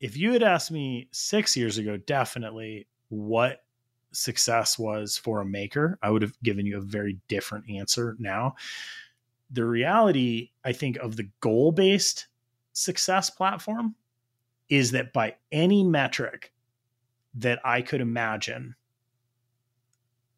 if 0.00 0.16
you 0.16 0.32
had 0.32 0.42
asked 0.42 0.70
me 0.70 1.08
six 1.12 1.56
years 1.56 1.78
ago, 1.78 1.96
definitely 1.96 2.86
what 3.08 3.64
success 4.12 4.78
was 4.78 5.16
for 5.16 5.40
a 5.40 5.46
maker, 5.46 5.98
I 6.02 6.10
would 6.10 6.22
have 6.22 6.40
given 6.42 6.66
you 6.66 6.78
a 6.78 6.82
very 6.82 7.18
different 7.28 7.68
answer 7.70 8.16
now. 8.18 8.54
The 9.50 9.64
reality, 9.64 10.50
I 10.64 10.72
think, 10.72 10.96
of 10.98 11.16
the 11.16 11.28
goal 11.40 11.72
based 11.72 12.26
success 12.72 13.30
platform 13.30 13.94
is 14.68 14.92
that 14.92 15.12
by 15.12 15.36
any 15.50 15.82
metric 15.82 16.52
that 17.34 17.60
I 17.64 17.82
could 17.82 18.00
imagine, 18.00 18.74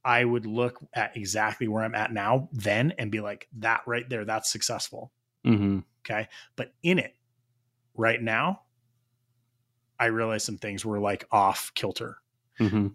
I 0.05 0.25
would 0.25 0.47
look 0.47 0.79
at 0.95 1.17
exactly 1.17 1.69
where 1.69 1.83
I'm 1.83 1.95
at 1.95 2.13
now 2.13 2.49
then 2.53 2.93
and 2.99 3.11
be 3.11 3.21
like, 3.21 3.49
that 3.59 3.83
right 3.87 4.09
there, 4.09 4.25
that's 4.25 4.51
successful. 4.51 5.13
Mhm. 5.45 5.85
Okay. 6.05 6.29
But 6.57 6.73
in 6.83 6.99
it 6.99 7.15
right 7.95 8.21
now, 8.23 8.63
I 9.99 10.07
realized 10.07 10.47
some 10.47 10.59
things 10.59 10.85
were 10.85 10.99
like 10.99 11.25
off 11.31 11.73
kilter 11.75 12.19
Mhm. 12.59 12.95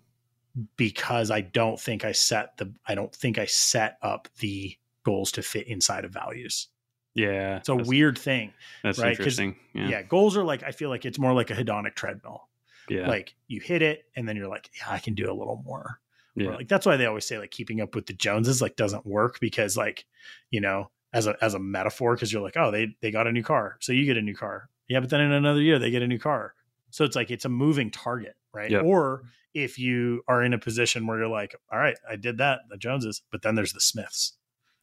because 0.77 1.31
I 1.31 1.41
don't 1.41 1.79
think 1.79 2.03
I 2.05 2.12
set 2.13 2.58
the, 2.58 2.73
I 2.88 2.95
don't 2.95 3.13
think 3.13 3.38
I 3.38 3.45
set 3.45 3.97
up 4.01 4.27
the 4.39 4.75
goals 5.03 5.31
to 5.34 5.43
fit 5.43 5.67
inside 5.67 6.05
of 6.05 6.12
values. 6.12 6.69
Yeah. 7.13 7.58
It's 7.58 7.69
a 7.69 7.75
weird 7.75 8.17
thing. 8.17 8.53
That's 8.84 8.99
right, 8.99 9.12
interesting. 9.17 9.55
Yeah. 9.73 9.89
Yeah. 9.89 10.01
Goals 10.03 10.36
are 10.36 10.43
like, 10.43 10.63
I 10.63 10.71
feel 10.71 10.89
like 10.89 11.05
it's 11.05 11.19
more 11.19 11.34
like 11.34 11.49
a 11.49 11.53
hedonic 11.55 11.95
treadmill. 11.95 12.49
Yeah. 12.89 13.08
Like 13.08 13.36
you 13.47 13.62
hit 13.62 13.81
it 13.81 14.05
and 14.15 14.27
then 14.27 14.36
you're 14.36 14.47
like, 14.47 14.69
yeah, 14.77 14.91
I 14.93 14.99
can 14.99 15.13
do 15.13 15.31
a 15.31 15.34
little 15.34 15.62
more. 15.65 15.99
Or, 16.38 16.43
yeah. 16.43 16.55
like 16.55 16.67
that's 16.67 16.86
why 16.86 16.97
they 16.97 17.05
always 17.05 17.25
say 17.25 17.38
like 17.38 17.51
keeping 17.51 17.79
up 17.79 17.95
with 17.95 18.08
the 18.08 18.13
Joneses 18.13 18.62
like 18.62 18.75
doesn't 18.75 19.05
work 19.05 19.39
because 19.39 19.77
like 19.77 20.03
you 20.51 20.60
know 20.60 20.91
as 21.13 21.27
a 21.27 21.38
as 21.41 21.53
a 21.53 21.60
metaphor 21.60 22.13
because 22.13 22.34
you're 22.34 22.41
like 22.41 22.58
oh 22.58 22.71
they 22.71 22.93
they 22.99 23.10
got 23.10 23.25
a 23.25 23.31
new 23.31 23.41
car 23.41 23.77
so 23.79 23.93
you 23.93 24.03
get 24.03 24.17
a 24.17 24.21
new 24.21 24.36
car 24.36 24.67
yeah 24.88 25.00
but 25.00 25.10
then 25.10 25.21
in 25.21 25.32
another 25.32 25.62
year 25.62 25.80
they 25.80 25.89
get 25.91 26.02
a 26.04 26.08
new 26.08 26.19
car 26.19 26.54
so 26.89 27.04
it's 27.06 27.15
like 27.15 27.32
it's 27.32 27.45
a 27.45 27.50
moving 27.50 27.89
target 27.91 28.36
right 28.54 28.71
Yep. 28.71 28.84
or 28.84 29.24
if 29.54 29.80
you 29.80 30.21
are 30.28 30.43
in 30.43 30.54
a 30.54 30.58
position 30.60 31.08
where 31.08 31.17
you're 31.19 31.28
like 31.28 31.56
all 31.71 31.80
right 31.80 31.98
I 32.10 32.15
did 32.17 32.38
that 32.39 32.60
the 32.69 32.78
Joneses 32.78 33.21
but 33.32 33.41
then 33.41 33.56
there's 33.56 33.74
the 33.74 33.80
Smiths 33.82 34.34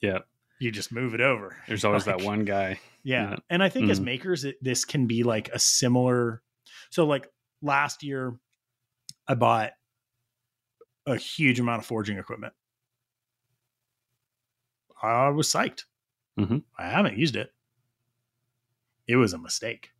Yeah. 0.01 0.19
you 0.61 0.71
just 0.73 0.93
move 0.93 1.15
it 1.15 1.21
over 1.21 1.57
There's 1.69 1.85
always 1.85 2.05
that 2.07 2.23
one 2.23 2.45
guy. 2.45 2.81
yeah. 3.03 3.31
Yeah. 3.31 3.37
And 3.51 3.62
I 3.62 3.69
think 3.69 3.91
as 3.91 4.01
Mhm. 4.01 4.05
makers, 4.05 4.45
it, 4.45 4.57
this 4.62 4.85
can 4.85 5.07
be 5.09 5.25
like 5.25 5.49
a 5.49 5.59
similar. 5.59 6.41
So, 6.91 7.05
like 7.05 7.27
last 7.61 8.03
year, 8.05 8.35
I 9.27 9.35
bought 9.35 9.73
a 11.07 11.17
huge 11.17 11.59
amount 11.59 11.81
of 11.81 11.87
forging 11.87 12.17
equipment. 12.19 12.53
I 15.03 15.29
was 15.31 15.49
psyched. 15.49 15.85
Mhm. 16.38 16.62
I 16.79 16.87
haven't 16.88 17.19
used 17.19 17.35
it. 17.37 17.53
It 19.09 19.17
was 19.17 19.33
a 19.33 19.38
mistake. 19.38 19.91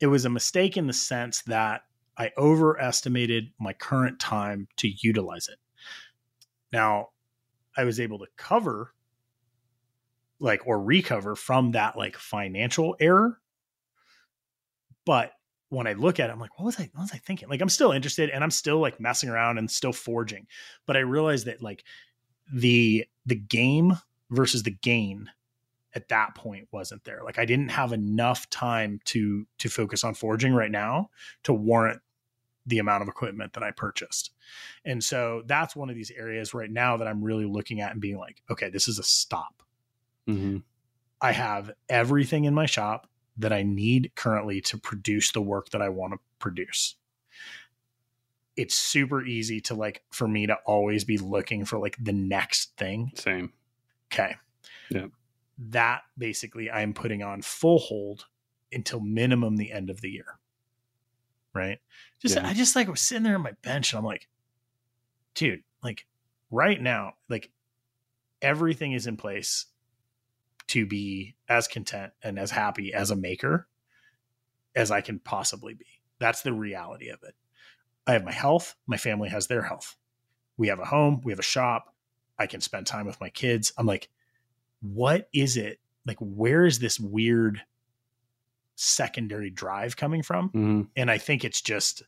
It 0.00 0.06
was 0.06 0.24
a 0.24 0.30
mistake 0.30 0.76
in 0.76 0.86
the 0.86 0.92
sense 0.92 1.42
that 1.42 1.82
I 2.16 2.30
overestimated 2.36 3.52
my 3.58 3.72
current 3.72 4.18
time 4.20 4.68
to 4.76 4.88
utilize 4.88 5.48
it. 5.48 5.58
Now, 6.72 7.08
I 7.76 7.84
was 7.84 8.00
able 8.00 8.18
to 8.20 8.26
cover 8.36 8.92
like 10.40 10.66
or 10.66 10.80
recover 10.80 11.34
from 11.34 11.72
that 11.72 11.96
like 11.96 12.16
financial 12.16 12.96
error. 13.00 13.40
But 15.06 15.32
when 15.68 15.86
I 15.86 15.94
look 15.94 16.20
at 16.20 16.30
it, 16.30 16.32
I'm 16.32 16.40
like, 16.40 16.58
what 16.58 16.66
was 16.66 16.78
I 16.78 16.90
what 16.94 17.02
was 17.02 17.12
I 17.12 17.18
thinking? 17.18 17.48
Like 17.48 17.60
I'm 17.60 17.68
still 17.68 17.92
interested 17.92 18.30
and 18.30 18.44
I'm 18.44 18.50
still 18.50 18.78
like 18.78 19.00
messing 19.00 19.28
around 19.28 19.58
and 19.58 19.70
still 19.70 19.92
forging. 19.92 20.46
But 20.86 20.96
I 20.96 21.00
realized 21.00 21.46
that 21.46 21.62
like 21.62 21.84
the 22.52 23.06
the 23.26 23.34
game 23.34 23.94
versus 24.30 24.62
the 24.62 24.70
gain 24.70 25.30
at 25.94 26.08
that 26.08 26.34
point 26.34 26.68
wasn't 26.72 27.04
there. 27.04 27.20
Like 27.24 27.38
I 27.38 27.44
didn't 27.44 27.70
have 27.70 27.92
enough 27.92 28.48
time 28.50 29.00
to 29.06 29.46
to 29.58 29.68
focus 29.68 30.04
on 30.04 30.14
forging 30.14 30.52
right 30.54 30.70
now 30.70 31.10
to 31.44 31.52
warrant 31.52 32.00
the 32.66 32.78
amount 32.78 33.02
of 33.02 33.08
equipment 33.08 33.52
that 33.52 33.62
I 33.62 33.70
purchased. 33.70 34.32
And 34.84 35.04
so 35.04 35.42
that's 35.46 35.76
one 35.76 35.90
of 35.90 35.96
these 35.96 36.10
areas 36.10 36.54
right 36.54 36.70
now 36.70 36.96
that 36.96 37.06
I'm 37.06 37.22
really 37.22 37.44
looking 37.44 37.80
at 37.80 37.92
and 37.92 38.00
being 38.00 38.18
like, 38.18 38.42
okay, 38.50 38.70
this 38.70 38.88
is 38.88 38.98
a 38.98 39.02
stop. 39.02 39.62
hmm 40.26 40.58
I 41.20 41.32
have 41.32 41.70
everything 41.88 42.44
in 42.44 42.54
my 42.54 42.66
shop 42.66 43.08
that 43.38 43.52
I 43.52 43.62
need 43.62 44.12
currently 44.14 44.60
to 44.62 44.78
produce 44.78 45.32
the 45.32 45.40
work 45.40 45.70
that 45.70 45.80
I 45.80 45.88
want 45.88 46.12
to 46.12 46.18
produce. 46.38 46.96
It's 48.56 48.74
super 48.74 49.24
easy 49.24 49.60
to 49.62 49.74
like 49.74 50.02
for 50.10 50.28
me 50.28 50.46
to 50.46 50.56
always 50.66 51.04
be 51.04 51.18
looking 51.18 51.64
for 51.64 51.78
like 51.78 51.96
the 51.98 52.12
next 52.12 52.76
thing. 52.76 53.10
Same. 53.14 53.52
Okay. 54.12 54.36
Yeah. 54.90 55.06
That 55.58 56.02
basically 56.18 56.70
I'm 56.70 56.94
putting 56.94 57.22
on 57.22 57.42
full 57.42 57.78
hold 57.78 58.26
until 58.72 59.00
minimum 59.00 59.56
the 59.56 59.72
end 59.72 59.90
of 59.90 60.00
the 60.00 60.10
year. 60.10 60.38
Right. 61.54 61.78
Just 62.20 62.36
Yeah. 62.36 62.46
I 62.46 62.54
just 62.54 62.74
like 62.74 62.88
was 62.88 63.00
sitting 63.00 63.22
there 63.22 63.36
on 63.36 63.42
my 63.42 63.52
bench 63.62 63.92
and 63.92 63.98
I'm 63.98 64.04
like, 64.04 64.28
dude, 65.34 65.62
like 65.82 66.06
right 66.50 66.80
now, 66.80 67.12
like 67.28 67.50
everything 68.42 68.92
is 68.92 69.06
in 69.06 69.16
place 69.16 69.66
to 70.68 70.86
be 70.86 71.36
as 71.48 71.68
content 71.68 72.12
and 72.22 72.38
as 72.38 72.50
happy 72.50 72.92
as 72.92 73.10
a 73.10 73.16
maker 73.16 73.68
as 74.74 74.90
I 74.90 75.00
can 75.00 75.18
possibly 75.18 75.74
be. 75.74 75.86
That's 76.18 76.42
the 76.42 76.52
reality 76.52 77.08
of 77.08 77.22
it. 77.22 77.34
I 78.06 78.12
have 78.12 78.24
my 78.24 78.32
health, 78.32 78.74
my 78.86 78.96
family 78.96 79.28
has 79.28 79.46
their 79.46 79.62
health. 79.62 79.96
We 80.56 80.68
have 80.68 80.80
a 80.80 80.84
home, 80.84 81.20
we 81.24 81.32
have 81.32 81.38
a 81.38 81.42
shop. 81.42 81.94
I 82.38 82.46
can 82.46 82.60
spend 82.60 82.86
time 82.86 83.06
with 83.06 83.20
my 83.20 83.28
kids. 83.28 83.72
I'm 83.78 83.86
like, 83.86 84.08
what 84.92 85.28
is 85.32 85.56
it? 85.56 85.80
Like, 86.06 86.18
where 86.20 86.66
is 86.66 86.78
this 86.78 87.00
weird 87.00 87.62
secondary 88.76 89.50
drive 89.50 89.96
coming 89.96 90.22
from? 90.22 90.48
hmm 90.50 90.82
And 90.96 91.10
I 91.10 91.18
think 91.18 91.44
it's 91.44 91.60
just, 91.62 92.02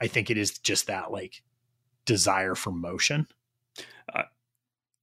I 0.00 0.06
think 0.06 0.30
it 0.30 0.36
is 0.36 0.58
just 0.58 0.88
that 0.88 1.10
like 1.10 1.42
desire 2.04 2.54
for 2.54 2.70
motion. 2.70 3.26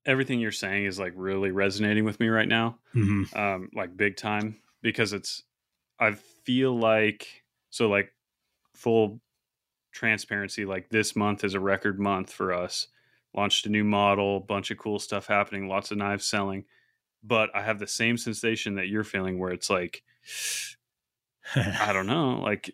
Everything 0.06 0.40
you're 0.40 0.52
saying 0.52 0.86
is 0.86 1.00
like 1.00 1.14
really 1.16 1.50
resonating 1.50 2.06
with 2.06 2.20
me 2.20 2.28
right 2.28 2.48
now. 2.48 2.78
Mm-hmm. 2.96 3.36
um, 3.36 3.70
like 3.74 3.98
big 3.98 4.18
time 4.18 4.58
because 4.84 5.14
it's 5.14 5.42
I 6.00 6.12
feel 6.12 6.78
like 6.78 7.44
so 7.72 7.90
like 7.90 8.14
full 8.76 9.20
transparency 9.92 10.64
like 10.64 10.90
this 10.90 11.16
month 11.16 11.44
is 11.44 11.56
a 11.56 11.60
record 11.60 12.00
month 12.00 12.32
for 12.32 12.54
us 12.54 12.88
launched 13.34 13.66
a 13.66 13.70
new 13.70 13.84
model 13.84 14.42
bunch 14.42 14.70
of 14.70 14.78
cool 14.78 15.00
stuff 15.00 15.26
happening 15.26 15.68
lots 15.68 15.90
of 15.90 15.98
knives 15.98 16.28
selling 16.28 16.66
but 17.26 17.50
I 17.56 17.62
have 17.62 17.80
the 17.80 17.88
same 17.88 18.18
sensation 18.18 18.76
that 18.76 18.88
you're 18.88 19.04
feeling 19.04 19.40
where 19.40 19.52
it's 19.52 19.70
like 19.70 20.04
I 21.56 21.94
don't 21.94 22.08
know 22.16 22.40
like 22.42 22.72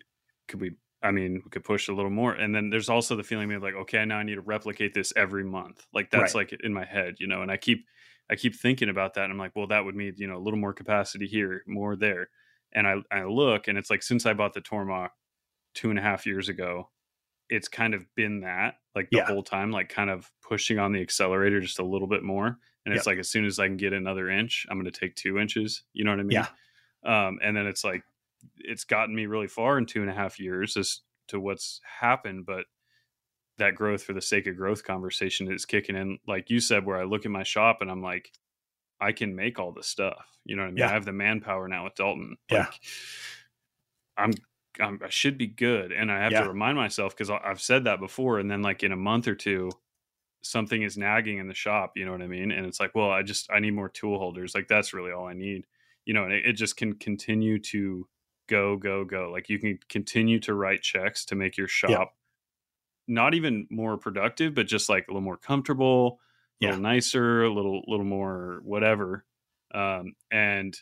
could 0.48 0.60
we 0.60 0.72
I 1.02 1.10
mean 1.10 1.42
we 1.44 1.50
could 1.50 1.64
push 1.64 1.88
a 1.88 1.92
little 1.92 2.10
more 2.10 2.32
and 2.32 2.54
then 2.54 2.70
there's 2.70 2.88
also 2.88 3.16
the 3.16 3.22
feeling 3.22 3.52
of 3.52 3.62
like 3.62 3.74
okay 3.74 4.04
now 4.04 4.18
I 4.18 4.22
need 4.22 4.36
to 4.36 4.40
replicate 4.40 4.94
this 4.94 5.12
every 5.16 5.44
month 5.44 5.86
like 5.92 6.10
that's 6.10 6.34
like 6.34 6.52
in 6.62 6.72
my 6.72 6.84
head 6.84 7.16
you 7.18 7.26
know 7.26 7.42
and 7.42 7.50
I 7.50 7.56
keep 7.56 7.86
I 8.32 8.36
keep 8.36 8.54
thinking 8.54 8.88
about 8.88 9.14
that 9.14 9.24
and 9.24 9.32
I'm 9.32 9.38
like, 9.38 9.54
well, 9.54 9.66
that 9.66 9.84
would 9.84 9.94
mean, 9.94 10.14
you 10.16 10.26
know, 10.26 10.36
a 10.36 10.40
little 10.40 10.58
more 10.58 10.72
capacity 10.72 11.26
here, 11.26 11.62
more 11.66 11.96
there. 11.96 12.30
And 12.72 12.86
I, 12.86 12.96
I 13.10 13.24
look 13.24 13.68
and 13.68 13.76
it's 13.76 13.90
like 13.90 14.02
since 14.02 14.24
I 14.24 14.32
bought 14.32 14.54
the 14.54 14.62
Tormach 14.62 15.10
two 15.74 15.90
and 15.90 15.98
a 15.98 16.02
half 16.02 16.24
years 16.24 16.48
ago, 16.48 16.88
it's 17.52 17.68
kind 17.68 17.92
of 17.94 18.06
been 18.14 18.40
that 18.40 18.76
like 18.94 19.10
the 19.10 19.18
Yeah. 19.18 19.26
whole 19.26 19.42
time, 19.42 19.70
like 19.70 19.88
kind 19.88 20.08
of 20.10 20.30
pushing 20.40 20.78
on 20.78 20.92
the 20.92 21.00
accelerator 21.02 21.60
just 21.60 21.78
a 21.78 21.84
little 21.84 22.08
bit 22.08 22.22
more. 22.22 22.58
And 22.84 22.94
it's 22.94 23.06
Yep. 23.06 23.06
like 23.06 23.18
as 23.18 23.28
soon 23.28 23.44
as 23.44 23.58
I 23.58 23.66
can 23.68 23.76
get 23.76 23.92
another 23.92 24.28
inch, 24.30 24.66
I'm 24.70 24.78
going 24.80 24.90
to 24.90 24.98
take 25.00 25.14
two 25.14 25.38
inches. 25.38 25.82
You 25.92 26.04
know 26.04 26.10
what 26.12 26.20
I 26.20 26.24
mean? 26.24 26.32
Yeah. 26.32 26.48
Um, 27.04 27.38
and 27.42 27.56
then 27.56 27.66
it's 27.66 27.84
like 27.84 28.04
it's 28.58 28.84
gotten 28.84 29.14
me 29.14 29.26
really 29.26 29.46
far 29.48 29.78
in 29.78 29.86
two 29.86 30.00
and 30.00 30.10
a 30.10 30.14
half 30.14 30.40
years 30.40 30.76
as 30.76 31.00
to 31.28 31.38
what's 31.38 31.80
happened, 32.00 32.46
but 32.46 32.64
that 33.58 33.74
growth 33.74 34.02
for 34.02 34.14
the 34.14 34.20
sake 34.22 34.46
of 34.46 34.56
growth 34.56 34.82
conversation 34.82 35.52
is 35.52 35.64
kicking 35.66 35.94
in, 35.94 36.18
like 36.26 36.48
you 36.50 36.58
said, 36.58 36.84
where 36.86 36.96
I 36.98 37.04
look 37.04 37.24
at 37.24 37.30
my 37.30 37.42
shop 37.44 37.78
and 37.82 37.90
I'm 37.90 38.02
like, 38.02 38.32
I 39.00 39.12
can 39.12 39.36
make 39.36 39.58
all 39.58 39.72
this 39.72 39.86
stuff. 39.88 40.26
You 40.44 40.56
know 40.56 40.62
what 40.62 40.68
I 40.68 40.70
mean? 40.72 40.78
Yeah. 40.78 40.88
I 40.88 40.92
have 40.92 41.04
the 41.04 41.12
manpower 41.12 41.68
now 41.68 41.84
with 41.84 41.94
Dalton. 41.94 42.36
Yeah. 42.50 42.66
I'm, 44.16 44.32
I'm 44.80 45.00
I 45.04 45.08
should 45.08 45.38
be 45.38 45.46
good, 45.46 45.92
and 45.92 46.10
I 46.10 46.20
have 46.20 46.32
Yeah. 46.32 46.40
to 46.42 46.48
remind 46.48 46.76
myself 46.76 47.14
because 47.16 47.30
I've 47.30 47.60
said 47.60 47.84
that 47.84 48.00
before, 48.00 48.38
and 48.38 48.50
then 48.50 48.62
like 48.62 48.82
in 48.82 48.92
a 48.92 48.96
month 48.96 49.28
or 49.28 49.34
two, 49.34 49.78
something 50.42 50.82
is 50.82 50.98
nagging 50.98 51.38
in 51.38 51.48
the 51.48 51.54
shop. 51.54 51.92
You 51.96 52.04
know 52.06 52.12
what 52.12 52.22
I 52.22 52.26
mean? 52.28 52.50
And 52.52 52.66
it's 52.66 52.80
like, 52.80 52.94
well, 52.94 53.10
I 53.10 53.22
just 53.22 53.50
I 53.52 53.60
need 53.60 53.72
more 53.74 53.88
tool 53.88 54.18
holders. 54.18 54.54
Like 54.54 54.68
that's 54.68 54.92
really 54.94 55.12
all 55.12 55.26
I 55.26 55.34
need. 55.34 55.66
You 56.06 56.14
know, 56.14 56.24
and 56.24 56.32
it, 56.32 56.46
it 56.46 56.52
just 56.54 56.76
can 56.76 56.94
continue 56.94 57.58
to 57.60 58.08
go, 58.48 58.76
go, 58.76 59.04
go. 59.04 59.30
Like 59.30 59.48
you 59.48 59.58
can 59.58 59.78
continue 59.88 60.40
to 60.40 60.54
write 60.54 60.82
checks 60.82 61.24
to 61.26 61.36
make 61.36 61.56
your 61.56 61.68
shop 61.68 62.14
not 63.08 63.34
even 63.34 63.66
more 63.70 63.98
productive, 63.98 64.54
but 64.54 64.66
just 64.66 64.88
like 64.88 65.06
a 65.08 65.10
little 65.10 65.20
more 65.22 65.36
comfortable, 65.36 66.20
a 66.60 66.64
little 66.64 66.76
nicer, 66.78 67.42
a 67.44 67.52
little 67.52 67.82
little 67.86 68.06
more 68.06 68.60
whatever. 68.64 69.24
Um, 69.74 70.14
and 70.30 70.78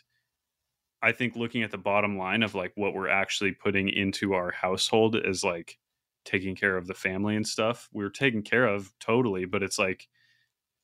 I 1.01 1.11
think 1.11 1.35
looking 1.35 1.63
at 1.63 1.71
the 1.71 1.77
bottom 1.77 2.17
line 2.17 2.43
of 2.43 2.53
like 2.55 2.73
what 2.75 2.93
we're 2.93 3.09
actually 3.09 3.53
putting 3.53 3.89
into 3.89 4.33
our 4.33 4.51
household 4.51 5.15
is 5.15 5.43
like 5.43 5.77
taking 6.25 6.55
care 6.55 6.77
of 6.77 6.85
the 6.87 6.93
family 6.93 7.35
and 7.35 7.47
stuff. 7.47 7.89
We're 7.91 8.09
taken 8.09 8.43
care 8.43 8.65
of 8.67 8.91
totally, 8.99 9.45
but 9.45 9.63
it's 9.63 9.79
like 9.79 10.07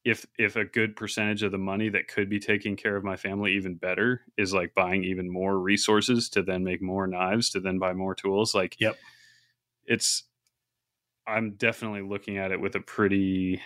if 0.03 0.25
if 0.39 0.55
a 0.55 0.65
good 0.65 0.95
percentage 0.95 1.43
of 1.43 1.51
the 1.51 1.57
money 1.57 1.89
that 1.89 2.07
could 2.07 2.29
be 2.29 2.39
taking 2.39 2.75
care 2.75 2.95
of 2.95 3.03
my 3.03 3.15
family 3.17 3.53
even 3.53 3.75
better 3.75 4.21
is 4.37 4.53
like 4.53 4.73
buying 4.73 5.03
even 5.03 5.29
more 5.29 5.59
resources 5.59 6.29
to 6.29 6.41
then 6.41 6.63
make 6.63 6.81
more 6.81 7.07
knives 7.07 7.49
to 7.49 7.59
then 7.59 7.77
buy 7.77 7.93
more 7.93 8.15
tools 8.15 8.55
like 8.55 8.79
Yep. 8.79 8.95
it's 9.85 10.23
i'm 11.25 11.51
definitely 11.55 12.01
looking 12.03 12.37
at 12.37 12.51
it 12.51 12.61
with 12.61 12.75
a 12.75 12.79
pretty 12.79 13.61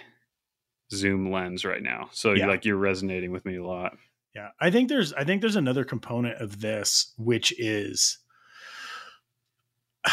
zoom 0.92 1.32
lens 1.32 1.64
right 1.64 1.84
now 1.84 2.10
so 2.12 2.34
Yeah. 2.34 2.48
like 2.48 2.66
you're 2.66 2.78
resonating 2.78 3.32
with 3.32 3.46
me 3.46 3.58
a 3.58 3.64
lot 3.66 3.98
Yeah, 4.36 4.50
I 4.60 4.72
think 4.72 4.90
there's 4.90 5.14
I 5.14 5.24
think 5.24 5.42
there's 5.42 5.56
another 5.56 5.84
component 5.84 6.42
of 6.42 6.62
this 6.62 7.14
which 7.18 7.54
is 7.60 8.20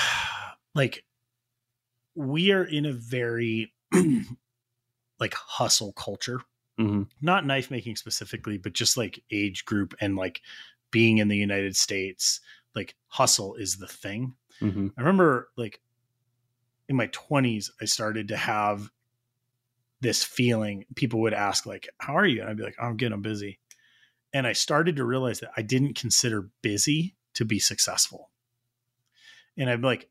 like 0.74 1.04
we 2.14 2.50
are 2.50 2.64
in 2.64 2.84
a 2.84 2.92
very 2.92 3.72
like 5.20 5.34
hustle 5.34 5.92
culture. 5.92 6.40
mm-hmm. 6.78 7.02
Not 7.20 7.46
knife 7.46 7.70
making 7.70 7.96
specifically, 7.96 8.58
but 8.58 8.72
just 8.72 8.96
like 8.96 9.22
age 9.30 9.64
group 9.64 9.94
and 10.00 10.16
like 10.16 10.40
being 10.90 11.18
in 11.18 11.28
the 11.28 11.36
United 11.36 11.76
States, 11.76 12.40
like 12.74 12.96
hustle 13.06 13.54
is 13.54 13.76
the 13.76 13.86
thing. 13.86 14.34
Mm-hmm. 14.60 14.88
I 14.96 15.00
remember 15.00 15.48
like 15.56 15.80
in 16.88 16.96
my 16.96 17.06
20s 17.08 17.70
I 17.80 17.84
started 17.84 18.28
to 18.28 18.36
have 18.36 18.90
this 20.00 20.24
feeling 20.24 20.86
people 20.94 21.20
would 21.20 21.34
ask 21.34 21.66
like 21.66 21.88
how 21.98 22.16
are 22.16 22.26
you 22.26 22.40
and 22.40 22.50
I'd 22.50 22.56
be 22.56 22.62
like 22.62 22.76
I'm 22.80 22.96
good 22.96 23.12
I'm 23.12 23.22
busy 23.22 23.58
and 24.32 24.46
I 24.46 24.52
started 24.52 24.96
to 24.96 25.04
realize 25.04 25.40
that 25.40 25.50
I 25.56 25.62
didn't 25.62 25.94
consider 25.94 26.50
busy 26.62 27.16
to 27.34 27.44
be 27.44 27.58
successful 27.58 28.30
and 29.56 29.68
I'm 29.70 29.82
like 29.82 30.08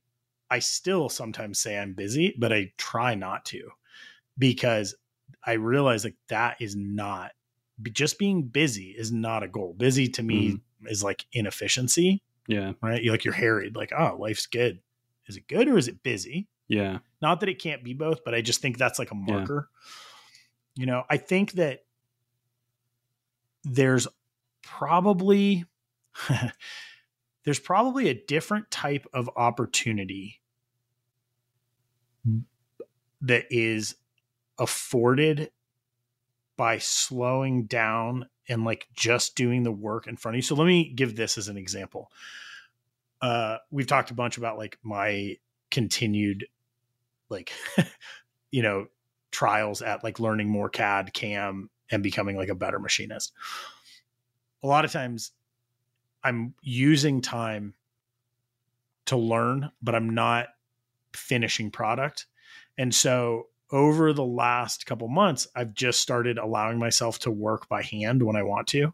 I 0.50 0.60
still 0.60 1.10
sometimes 1.10 1.60
say 1.60 1.78
I'm 1.78 1.94
busy 1.94 2.36
but 2.38 2.54
I 2.54 2.72
try 2.78 3.16
not 3.16 3.46
to 3.46 3.70
because 4.38 4.96
I 5.44 5.54
realize 5.54 6.04
like 6.04 6.18
that 6.30 6.58
is 6.62 6.76
not 6.76 7.32
just 7.92 8.18
being 8.18 8.44
busy 8.44 8.96
is 8.98 9.12
not 9.12 9.44
a 9.44 9.48
goal 9.48 9.76
busy 9.78 10.08
to 10.10 10.24
me 10.24 10.50
mm-hmm. 10.50 10.88
is 10.88 11.04
like 11.04 11.26
inefficiency 11.34 12.24
yeah 12.48 12.74
right? 12.82 13.04
You 13.04 13.12
like 13.12 13.26
you're 13.26 13.34
harried, 13.34 13.76
like, 13.76 13.92
oh, 13.92 14.16
life's 14.18 14.46
good. 14.46 14.80
Is 15.28 15.36
it 15.36 15.48
good 15.48 15.68
or 15.68 15.78
is 15.78 15.88
it 15.88 16.02
busy? 16.02 16.48
yeah 16.70 17.00
Not 17.22 17.42
that 17.42 17.50
it 17.50 17.62
can't 17.62 17.84
be 17.84 17.94
both, 17.94 18.24
but 18.24 18.34
I 18.34 18.42
just 18.42 18.62
think 18.62 18.78
that's 18.78 19.00
like 19.00 19.12
a 19.12 19.16
Yeah. 19.16 19.34
marker. 19.34 19.70
You 20.76 20.86
know, 20.86 21.04
I 21.10 21.18
think 21.18 21.54
that 21.54 21.82
there's 23.68 24.08
probably 24.62 25.66
there's 27.44 27.60
probably 27.60 28.10
a 28.10 28.14
different 28.14 28.72
type 28.72 29.06
of 29.14 29.30
opportunity 29.36 30.42
that 33.22 33.46
is 33.50 33.96
afforded 34.58 35.52
by 36.56 36.78
slowing 36.78 37.66
down 37.66 38.28
and 38.50 38.64
like 38.64 38.88
just 38.94 39.36
doing 39.36 39.64
the 39.64 39.72
work 39.72 40.08
in 40.08 40.18
front 40.18 40.36
of 40.36 40.38
you. 40.38 40.42
So 40.42 40.56
let 40.56 40.66
me 40.66 40.90
give 40.90 41.16
this 41.16 41.38
as 41.38 41.48
an 41.48 41.58
example. 41.58 42.12
Uh 43.22 43.58
we've 43.72 43.88
talked 43.88 44.12
a 44.12 44.16
bunch 44.16 44.38
about 44.38 44.58
like 44.58 44.78
my 44.84 45.38
continued 45.72 46.48
like 47.30 47.52
you 48.52 48.62
know 48.62 48.88
trials 49.32 49.82
at 49.82 50.04
like 50.04 50.20
learning 50.20 50.50
more 50.50 50.70
CAD, 50.70 51.14
CAM 51.14 51.70
and 51.92 52.04
becoming 52.04 52.38
like 52.38 52.50
a 52.50 52.56
better 52.56 52.80
machinist. 52.80 53.34
A 54.64 54.68
lot 54.68 54.86
of 54.86 54.92
times 54.92 55.32
I'm 56.24 56.54
using 56.62 57.22
time 57.22 57.74
to 59.06 59.18
learn, 59.18 59.72
but 59.82 59.96
I'm 59.96 60.10
not 60.10 60.48
finishing 61.14 61.72
product. 61.72 62.26
And 62.78 62.94
so 62.94 63.48
over 63.72 64.14
the 64.14 64.26
last 64.26 64.86
couple 64.86 65.08
months, 65.08 65.48
I've 65.56 65.74
just 65.74 66.02
started 66.02 66.38
allowing 66.38 66.80
myself 66.80 67.20
to 67.20 67.32
work 67.32 67.68
by 67.68 67.82
hand 67.82 68.24
when 68.24 68.36
I 68.36 68.44
want 68.44 68.68
to. 68.68 68.94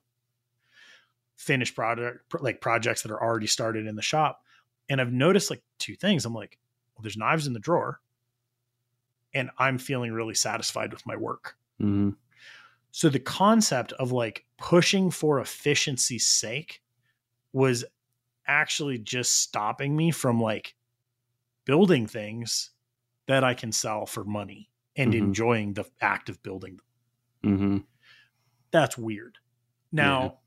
Finish 1.35 1.75
product 1.75 2.33
like 2.41 2.61
projects 2.61 3.01
that 3.01 3.11
are 3.11 3.21
already 3.21 3.47
started 3.47 3.87
in 3.87 3.95
the 3.95 4.01
shop. 4.01 4.41
And 4.89 5.01
I've 5.01 5.11
noticed 5.11 5.49
like 5.49 5.63
two 5.79 5.95
things. 5.95 6.25
I'm 6.25 6.33
like, 6.33 6.57
well, 6.95 7.01
there's 7.01 7.17
knives 7.17 7.47
in 7.47 7.53
the 7.53 7.59
drawer. 7.59 7.99
And 9.33 9.49
I'm 9.57 9.77
feeling 9.77 10.11
really 10.11 10.35
satisfied 10.35 10.93
with 10.93 11.05
my 11.05 11.15
work. 11.15 11.55
mm-hmm. 11.81 12.11
So 12.95 13.09
the 13.09 13.19
concept 13.19 13.91
of 13.93 14.11
like 14.11 14.45
pushing 14.57 15.09
for 15.09 15.39
efficiency's 15.39 16.27
sake 16.27 16.83
was 17.53 17.83
actually 18.47 18.99
just 18.99 19.37
stopping 19.41 19.95
me 19.95 20.11
from 20.11 20.39
like 20.41 20.75
building 21.65 22.07
things 22.07 22.71
that 23.27 23.43
I 23.43 23.55
can 23.55 23.71
sell 23.71 24.05
for 24.05 24.23
money 24.23 24.69
and 24.95 25.13
Mhm. 25.13 25.17
enjoying 25.19 25.73
the 25.73 25.85
act 26.01 26.29
of 26.29 26.43
building 26.43 26.77
them. 26.77 27.53
Mm-hmm. 27.53 27.77
That's 28.71 28.97
weird. 28.97 29.39
Now, 29.91 30.41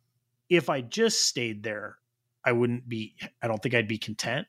if 0.49 0.71
I 0.71 0.83
just 0.83 1.27
stayed 1.27 1.65
there, 1.65 1.99
I 2.45 2.53
wouldn't 2.53 2.89
be, 2.89 3.17
I 3.43 3.49
don't 3.49 3.63
think 3.63 3.75
I'd 3.75 3.89
be 3.89 3.99
content. 3.99 4.47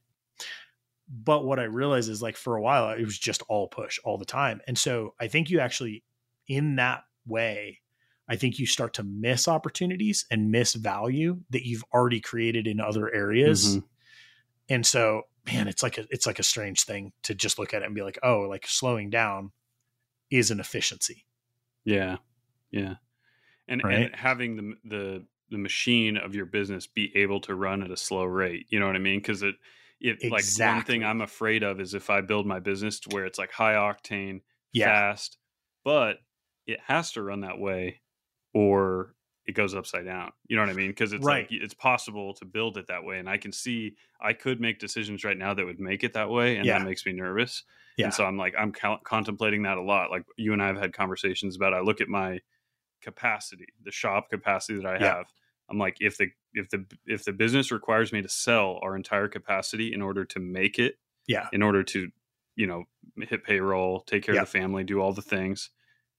But 1.09 1.45
what 1.45 1.59
I 1.59 1.63
realized 1.63 2.09
is 2.09 2.21
like 2.21 2.35
for 2.37 2.57
a 2.57 2.61
while, 2.61 2.89
it 2.91 3.03
was 3.05 3.17
just 3.17 3.41
all 3.47 3.67
push 3.67 3.99
all 4.03 4.17
the 4.17 4.25
time. 4.25 4.61
And 4.67 4.77
so 4.77 5.15
I 5.19 5.27
think 5.27 5.49
you 5.49 5.59
actually, 5.59 6.03
in 6.47 6.75
that 6.75 7.03
way, 7.25 7.81
I 8.29 8.35
think 8.35 8.59
you 8.59 8.65
start 8.65 8.93
to 8.95 9.03
miss 9.03 9.47
opportunities 9.47 10.25
and 10.31 10.51
miss 10.51 10.73
value 10.73 11.41
that 11.51 11.65
you've 11.65 11.83
already 11.93 12.19
created 12.19 12.67
in 12.67 12.79
other 12.79 13.13
areas. 13.13 13.77
Mhm. 13.77 13.83
And 14.69 14.85
so, 14.85 15.23
man, 15.45 15.67
it's 15.67 15.81
like 15.83 15.97
a 15.97 16.05
it's 16.11 16.25
like 16.27 16.39
a 16.39 16.43
strange 16.43 16.83
thing 16.83 17.13
to 17.23 17.33
just 17.35 17.57
look 17.59 17.73
at 17.73 17.81
it 17.83 17.85
and 17.85 17.95
be 17.95 18.01
like, 18.03 18.19
oh, 18.23 18.41
like 18.41 18.67
slowing 18.67 19.09
down 19.09 19.51
is 20.29 20.51
an 20.51 20.59
efficiency. 20.59 21.25
Yeah, 21.85 22.17
yeah, 22.71 22.95
and 23.67 23.81
Right. 23.83 24.07
and 24.07 24.15
having 24.15 24.55
the 24.57 24.75
the 24.89 25.27
the 25.49 25.57
machine 25.57 26.17
of 26.17 26.35
your 26.35 26.45
business 26.45 26.87
be 26.87 27.15
able 27.15 27.39
to 27.41 27.55
run 27.55 27.81
at 27.81 27.91
a 27.91 27.97
slow 27.97 28.25
rate. 28.25 28.67
You 28.69 28.79
know 28.81 28.87
what 28.87 28.97
I 28.97 28.99
mean? 28.99 29.19
Because 29.19 29.43
it 29.43 29.55
it 30.01 30.29
like 30.31 30.43
one 30.57 30.83
thing 30.83 31.03
I'm 31.05 31.21
afraid 31.21 31.63
of 31.63 31.79
is 31.79 31.93
if 31.93 32.09
I 32.09 32.21
build 32.21 32.45
my 32.45 32.59
business 32.59 32.99
to 33.01 33.09
where 33.09 33.25
it's 33.25 33.39
like 33.39 33.51
high 33.51 33.73
octane, 33.75 34.41
Yeah. 34.73 34.87
fast, 34.87 35.37
but 35.85 36.19
it 36.67 36.79
has 36.81 37.13
to 37.13 37.23
run 37.23 37.41
that 37.41 37.57
way, 37.59 38.01
or 38.57 39.13
it 39.45 39.53
goes 39.53 39.73
upside 39.75 40.03
down. 40.05 40.31
You 40.47 40.55
know 40.57 40.63
what 40.63 40.71
I 40.71 40.73
mean? 40.73 40.89
Because 40.89 41.13
it's 41.13 41.23
Right. 41.25 41.49
like 41.49 41.61
it's 41.61 41.73
possible 41.73 42.33
to 42.33 42.45
build 42.45 42.77
it 42.77 42.87
that 42.87 43.03
way, 43.03 43.19
and 43.19 43.29
I 43.29 43.37
can 43.37 43.51
see 43.51 43.95
I 44.19 44.33
could 44.33 44.59
make 44.59 44.79
decisions 44.79 45.23
right 45.23 45.37
now 45.37 45.53
that 45.53 45.65
would 45.65 45.79
make 45.79 46.03
it 46.03 46.13
that 46.13 46.29
way, 46.29 46.57
and 46.57 46.65
Yeah. 46.65 46.79
that 46.79 46.85
makes 46.85 47.05
me 47.05 47.13
nervous. 47.13 47.63
Yeah. 47.97 48.05
And 48.05 48.13
so 48.13 48.25
I'm 48.25 48.37
like, 48.37 48.53
I'm 48.57 48.71
co- 48.73 48.99
contemplating 49.03 49.61
that 49.63 49.77
a 49.77 49.81
lot. 49.81 50.11
Like 50.11 50.23
you 50.37 50.53
and 50.53 50.61
I 50.61 50.67
have 50.67 50.77
had 50.77 50.91
conversations 50.93 51.55
about. 51.55 51.73
I 51.73 51.79
look 51.81 52.01
at 52.01 52.09
my 52.09 52.39
capacity, 53.01 53.67
the 53.83 53.91
shop 53.91 54.29
capacity 54.29 54.79
that 54.79 54.87
I 54.87 54.97
Yeah. 54.99 55.15
have. 55.17 55.25
I'm 55.69 55.77
like, 55.77 55.97
if 55.99 56.17
the 56.17 56.27
if 56.53 56.69
the 56.69 56.85
if 57.05 57.23
the 57.23 57.33
business 57.33 57.71
requires 57.71 58.11
me 58.11 58.21
to 58.21 58.29
sell 58.29 58.79
our 58.81 58.95
entire 58.95 59.27
capacity 59.27 59.93
in 59.93 60.01
order 60.01 60.25
to 60.25 60.39
make 60.39 60.79
it, 60.79 60.97
Yeah. 61.27 61.47
in 61.53 61.61
order 61.61 61.83
to, 61.83 62.11
you 62.55 62.67
know, 62.67 62.85
hit 63.17 63.43
payroll, 63.43 64.01
take 64.01 64.23
care 64.23 64.35
Yeah. 64.35 64.41
of 64.41 64.47
the 64.51 64.59
family, 64.59 64.83
do 64.83 64.99
all 64.99 65.13
the 65.13 65.21
things, 65.21 65.69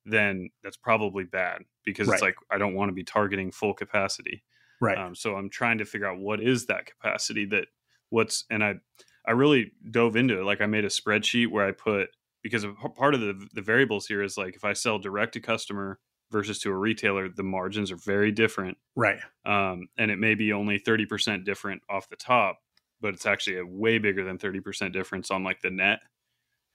then 0.04 0.50
that's 0.62 0.76
probably 0.76 1.24
bad 1.24 1.62
because 1.84 2.08
it's 2.08 2.22
like 2.22 2.36
I 2.50 2.58
don't 2.58 2.74
want 2.74 2.88
to 2.88 2.94
be 2.94 3.04
targeting 3.04 3.50
full 3.50 3.74
capacity. 3.74 4.44
Right. 4.80 4.96
Um, 4.96 5.14
so 5.14 5.34
I'm 5.34 5.50
trying 5.50 5.78
to 5.78 5.84
figure 5.84 6.06
out 6.06 6.18
what 6.18 6.40
is 6.40 6.66
that 6.66 6.86
capacity 6.86 7.44
that 7.46 7.66
what's 8.10 8.44
and 8.50 8.62
I 8.62 8.74
I 9.26 9.32
really 9.32 9.72
dove 9.90 10.16
into 10.16 10.40
it. 10.40 10.44
Like 10.44 10.60
I 10.60 10.66
made 10.66 10.84
a 10.84 10.88
spreadsheet 10.88 11.48
where 11.48 11.66
I 11.66 11.72
put 11.72 12.10
because 12.42 12.64
part 12.96 13.14
of 13.14 13.20
the 13.20 13.48
the 13.52 13.62
variables 13.62 14.06
here 14.06 14.22
is 14.22 14.38
like 14.38 14.56
if 14.56 14.64
I 14.64 14.72
sell 14.72 14.98
direct 14.98 15.34
to 15.34 15.40
customer 15.40 15.98
versus 16.30 16.58
to 16.60 16.70
a 16.70 16.76
retailer, 16.76 17.28
the 17.28 17.42
margins 17.42 17.90
are 17.90 17.96
very 17.96 18.30
different. 18.30 18.76
Right. 18.94 19.18
Um, 19.44 19.88
and 19.96 20.10
it 20.10 20.18
may 20.18 20.34
be 20.34 20.52
only 20.52 20.78
30% 20.78 21.44
different 21.44 21.82
off 21.88 22.08
the 22.08 22.16
top, 22.16 22.58
but 23.00 23.14
it's 23.14 23.26
actually 23.26 23.58
a 23.58 23.66
way 23.66 23.98
bigger 23.98 24.24
than 24.24 24.38
30% 24.38 24.92
difference 24.92 25.30
on 25.30 25.42
like 25.42 25.62
the 25.62 25.70
net. 25.70 26.00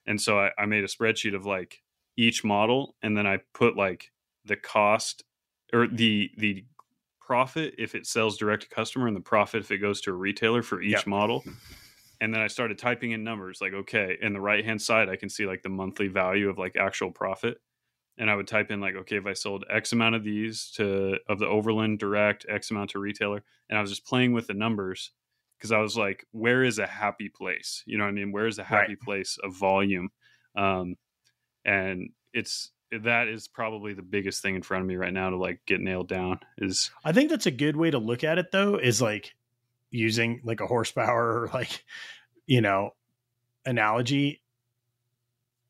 And 0.06 0.20
so 0.20 0.40
I, 0.40 0.52
I 0.58 0.66
made 0.66 0.84
a 0.84 0.88
spreadsheet 0.88 1.36
of 1.36 1.46
like 1.46 1.82
each 2.18 2.44
model 2.44 2.96
and 3.02 3.18
then 3.18 3.28
I 3.28 3.38
put 3.54 3.76
like 3.76 4.12
the 4.46 4.58
cost 4.58 5.24
or 5.74 5.88
the 5.88 6.32
the 6.38 6.66
profit 7.20 7.76
if 7.78 7.96
it 7.96 8.06
sells 8.06 8.38
direct 8.38 8.64
to 8.64 8.70
customer 8.70 9.08
and 9.08 9.16
the 9.16 9.22
profit 9.22 9.62
if 9.62 9.72
it 9.72 9.78
goes 9.80 10.02
to 10.02 10.12
a 10.12 10.16
retailer 10.16 10.62
for 10.62 10.82
each 10.82 11.06
Yep. 11.06 11.08
model. 11.08 11.50
And 12.22 12.34
then 12.34 12.42
I 12.42 12.48
started 12.48 12.78
typing 12.78 13.12
in 13.12 13.24
numbers 13.24 13.60
like, 13.62 13.74
okay, 13.74 14.18
in 14.22 14.34
the 14.34 14.42
right 14.42 14.64
hand 14.64 14.82
side, 14.82 15.10
I 15.10 15.16
can 15.18 15.30
see 15.30 15.46
like 15.46 15.62
the 15.64 15.70
monthly 15.70 16.08
value 16.08 16.50
of 16.50 16.58
like 16.58 16.76
actual 16.76 17.12
profit. 17.12 17.60
And 18.18 18.30
I 18.30 18.36
would 18.36 18.48
type 18.48 18.70
in 18.72 18.80
like, 18.80 18.96
okay, 18.96 19.18
if 19.18 19.26
I 19.26 19.34
sold 19.34 19.66
X 19.70 19.92
amount 19.92 20.16
of 20.16 20.24
these 20.24 20.70
to 20.72 21.20
of 21.28 21.40
the 21.40 21.48
Overland 21.48 22.00
direct, 22.00 22.46
X 22.48 22.70
amount 22.72 22.92
to 22.92 23.00
retailer, 23.00 23.44
and 23.70 23.78
I 23.78 23.82
was 23.82 23.90
just 23.90 24.06
playing 24.06 24.34
with 24.34 24.48
the 24.48 24.54
numbers 24.54 25.12
because 25.58 25.72
I 25.72 25.80
was 25.80 25.98
like, 25.98 26.28
where 26.32 26.64
is 26.64 26.78
a 26.80 26.86
happy 26.88 27.30
place? 27.30 27.84
You 27.88 27.98
know 27.98 28.04
what 28.04 28.10
I 28.10 28.14
mean? 28.14 28.32
Where 28.32 28.46
is 28.48 28.60
a 28.60 28.64
Right. 28.70 28.90
happy 28.90 28.96
place 28.96 29.38
of 29.44 29.56
volume? 29.56 30.12
Um, 30.56 30.96
and 31.66 32.10
it's 32.34 32.72
that 33.02 33.28
is 33.28 33.48
probably 33.48 33.94
the 33.94 34.02
biggest 34.02 34.42
thing 34.42 34.56
in 34.56 34.62
front 34.62 34.82
of 34.82 34.88
me 34.88 34.96
right 34.96 35.14
now 35.14 35.30
to 35.30 35.38
like 35.38 35.62
get 35.66 35.82
nailed 35.82 36.08
down 36.08 36.40
is 36.58 36.92
I 37.04 37.12
think 37.12 37.30
that's 37.30 37.46
a 37.46 37.52
good 37.52 37.76
way 37.76 37.92
to 37.92 37.98
look 37.98 38.24
at 38.24 38.38
it 38.38 38.52
though, 38.52 38.76
is 38.76 39.02
like 39.02 39.34
using 39.90 40.42
like 40.44 40.62
a 40.62 40.68
horsepower 40.68 41.44
or 41.44 41.50
like, 41.54 41.84
you 42.46 42.62
know, 42.62 42.92
analogy 43.66 44.42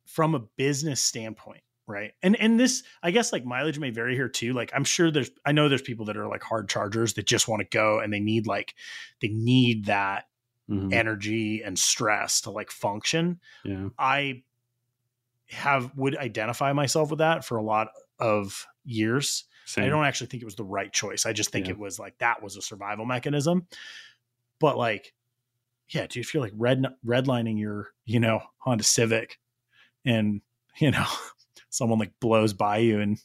from 0.05 0.35
a 0.35 0.39
business 0.57 1.01
standpoint, 1.01 1.61
right? 1.87 2.11
And 2.21 2.35
and 2.35 2.59
this 2.59 2.83
I 3.01 3.11
guess 3.11 3.31
like 3.31 3.45
mileage 3.45 3.79
may 3.79 3.91
vary 3.91 4.15
here 4.15 4.29
too. 4.29 4.53
Like 4.53 4.71
I'm 4.75 4.83
sure 4.83 5.11
there's 5.11 5.31
I 5.45 5.51
know 5.51 5.69
there's 5.69 5.81
people 5.81 6.05
that 6.05 6.17
are 6.17 6.27
like 6.27 6.43
hard 6.43 6.69
chargers 6.69 7.13
that 7.13 7.25
just 7.25 7.47
want 7.47 7.61
to 7.61 7.67
go 7.77 7.99
and 7.99 8.11
they 8.11 8.19
need 8.19 8.47
like 8.47 8.73
they 9.21 9.29
need 9.29 9.85
that 9.85 10.25
mm-hmm. 10.69 10.91
energy 10.91 11.61
and 11.63 11.77
stress 11.77 12.41
to 12.41 12.51
like 12.51 12.71
function. 12.71 13.39
yeah. 13.63 13.89
I 13.97 14.43
have 15.53 15.91
would 15.95 16.17
identify 16.17 16.73
myself 16.73 17.09
with 17.09 17.19
that 17.19 17.45
for 17.45 17.57
a 17.57 17.63
lot 17.63 17.87
of 18.19 18.65
years. 18.85 19.45
Same. 19.65 19.85
I 19.85 19.89
don't 19.89 20.05
actually 20.05 20.27
think 20.27 20.43
it 20.43 20.45
was 20.45 20.55
the 20.55 20.63
right 20.65 20.91
choice. 20.91 21.25
I 21.25 21.33
just 21.33 21.51
think 21.51 21.67
Yeah. 21.67 21.71
it 21.73 21.79
was 21.79 21.97
like 21.99 22.17
that 22.19 22.43
was 22.43 22.57
a 22.57 22.61
survival 22.61 23.05
mechanism. 23.05 23.67
But 24.59 24.77
like, 24.77 25.13
yeah, 25.89 26.07
dude, 26.07 26.23
if 26.23 26.33
you're 26.33 26.43
like 26.43 26.53
red 26.55 26.83
redlining 27.05 27.59
your, 27.59 27.89
you 28.05 28.19
know, 28.19 28.41
Honda 28.57 28.83
Civic 28.83 29.39
and, 30.05 30.41
you 30.79 30.91
know, 30.91 31.05
someone 31.69 31.99
like 31.99 32.11
blows 32.19 32.53
by 32.53 32.77
you 32.77 32.99
in, 32.99 33.17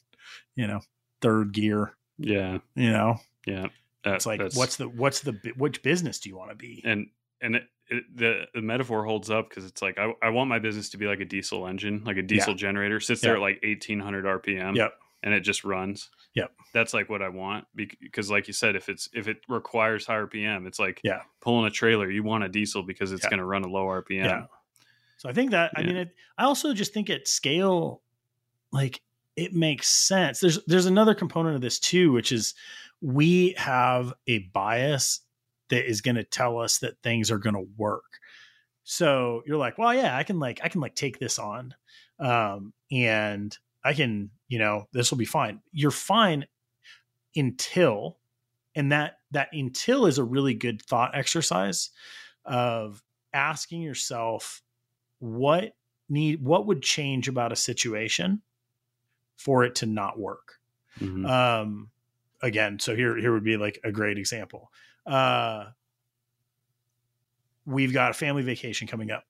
you 0.55 0.67
know, 0.67 0.79
third 1.21 1.51
gear, 1.53 1.95
yeah. 2.17 2.59
you 2.75 2.91
know, 2.91 3.17
Yeah. 3.45 3.67
That- 4.03 4.15
it's 4.15 4.25
like 4.25 4.39
what's 4.53 4.77
the 4.77 4.87
what's 4.87 5.19
the 5.21 5.33
which 5.57 5.81
business 5.83 6.19
do 6.19 6.29
you 6.29 6.37
want 6.37 6.51
to 6.51 6.55
be? 6.55 6.81
and 6.85 7.07
and 7.41 7.57
it, 7.57 7.63
it, 7.89 8.03
the 8.15 8.45
the 8.53 8.61
metaphor 8.61 9.03
holds 9.05 9.29
up 9.29 9.49
because 9.49 9.65
it's 9.65 9.81
like 9.81 9.97
I, 9.97 10.13
I 10.21 10.29
want 10.29 10.49
my 10.49 10.59
business 10.59 10.89
to 10.89 10.97
be 10.97 11.05
like 11.07 11.19
a 11.19 11.25
diesel 11.25 11.67
engine, 11.67 12.03
like 12.05 12.17
a 12.17 12.21
diesel 12.21 12.53
generator, 12.53 12.99
sits 12.99 13.21
there 13.21 13.35
at 13.35 13.41
like 13.41 13.59
eighteen 13.63 13.99
hundred 13.99 14.25
RPM, 14.25 14.75
Yep. 14.75 14.93
and 15.23 15.33
it 15.33 15.41
just 15.41 15.63
runs. 15.63 16.09
Yep. 16.35 16.51
that's 16.73 16.93
like 16.93 17.09
what 17.09 17.21
I 17.23 17.29
want 17.29 17.65
because, 17.75 18.29
like 18.29 18.47
you 18.47 18.53
said, 18.53 18.75
if 18.75 18.87
it's 18.89 19.09
if 19.13 19.27
it 19.27 19.37
requires 19.49 20.05
high 20.05 20.15
RPM, 20.19 20.67
it's 20.67 20.77
like 20.79 21.01
Yeah. 21.03 21.21
pulling 21.41 21.65
a 21.65 21.71
trailer. 21.71 22.09
You 22.09 22.21
want 22.23 22.43
a 22.43 22.49
diesel 22.49 22.83
because 22.83 23.11
it's 23.11 23.23
Yeah. 23.23 23.29
going 23.31 23.39
to 23.39 23.45
run 23.45 23.63
a 23.63 23.67
low 23.67 23.85
RPM. 23.85 24.25
Yeah. 24.25 24.45
So 25.17 25.27
I 25.27 25.33
think 25.33 25.51
that 25.51 25.71
I 25.75 25.81
mean 25.83 25.97
it, 25.97 26.15
I 26.37 26.43
also 26.43 26.73
just 26.73 26.93
think 26.93 27.09
at 27.09 27.27
scale 27.27 28.01
like 28.71 29.01
it 29.35 29.53
makes 29.53 29.87
sense. 29.89 30.39
There's 30.39 30.63
there's 30.65 30.85
another 30.85 31.15
component 31.15 31.55
of 31.55 31.61
this 31.61 31.79
too 31.79 32.11
which 32.11 32.31
is 32.31 32.53
we 33.01 33.53
have 33.57 34.13
a 34.27 34.39
bias 34.53 35.21
that 35.69 35.87
is 35.89 36.01
going 36.01 36.15
to 36.15 36.23
tell 36.23 36.59
us 36.59 36.79
that 36.79 37.01
things 37.03 37.31
are 37.31 37.37
going 37.39 37.55
to 37.55 37.67
work. 37.77 38.19
So 38.83 39.43
you're 39.45 39.57
like, 39.57 39.77
well 39.77 39.93
yeah, 39.93 40.15
I 40.17 40.23
can 40.23 40.39
like 40.39 40.59
I 40.63 40.69
can 40.69 40.81
like 40.81 40.95
take 40.95 41.19
this 41.19 41.39
on 41.39 41.75
um 42.19 42.73
and 42.91 43.57
I 43.83 43.93
can, 43.93 44.31
you 44.47 44.59
know, 44.59 44.87
this 44.91 45.11
will 45.11 45.17
be 45.17 45.25
fine. 45.25 45.61
You're 45.71 45.91
fine 45.91 46.45
until 47.35 48.17
and 48.75 48.91
that 48.91 49.17
that 49.31 49.49
until 49.53 50.05
is 50.05 50.17
a 50.17 50.23
really 50.23 50.53
good 50.53 50.81
thought 50.81 51.15
exercise 51.15 51.91
of 52.45 53.03
asking 53.33 53.81
yourself 53.81 54.61
what 55.19 55.75
need 56.09 56.43
what 56.43 56.65
would 56.65 56.81
change 56.81 57.27
about 57.27 57.51
a 57.51 57.55
situation 57.55 58.41
for 59.37 59.63
it 59.63 59.75
to 59.75 59.85
not 59.85 60.19
work 60.19 60.59
Mhm. 60.99 61.29
um 61.29 61.91
again 62.41 62.79
so 62.79 62.95
here 62.95 63.15
here 63.17 63.31
would 63.31 63.43
be 63.43 63.57
like 63.57 63.79
a 63.83 63.91
great 63.91 64.17
example 64.17 64.71
uh 65.09 65.65
we've 67.65 67.93
got 67.93 68.11
a 68.11 68.13
family 68.13 68.43
vacation 68.43 68.87
coming 68.87 69.11
up. 69.11 69.25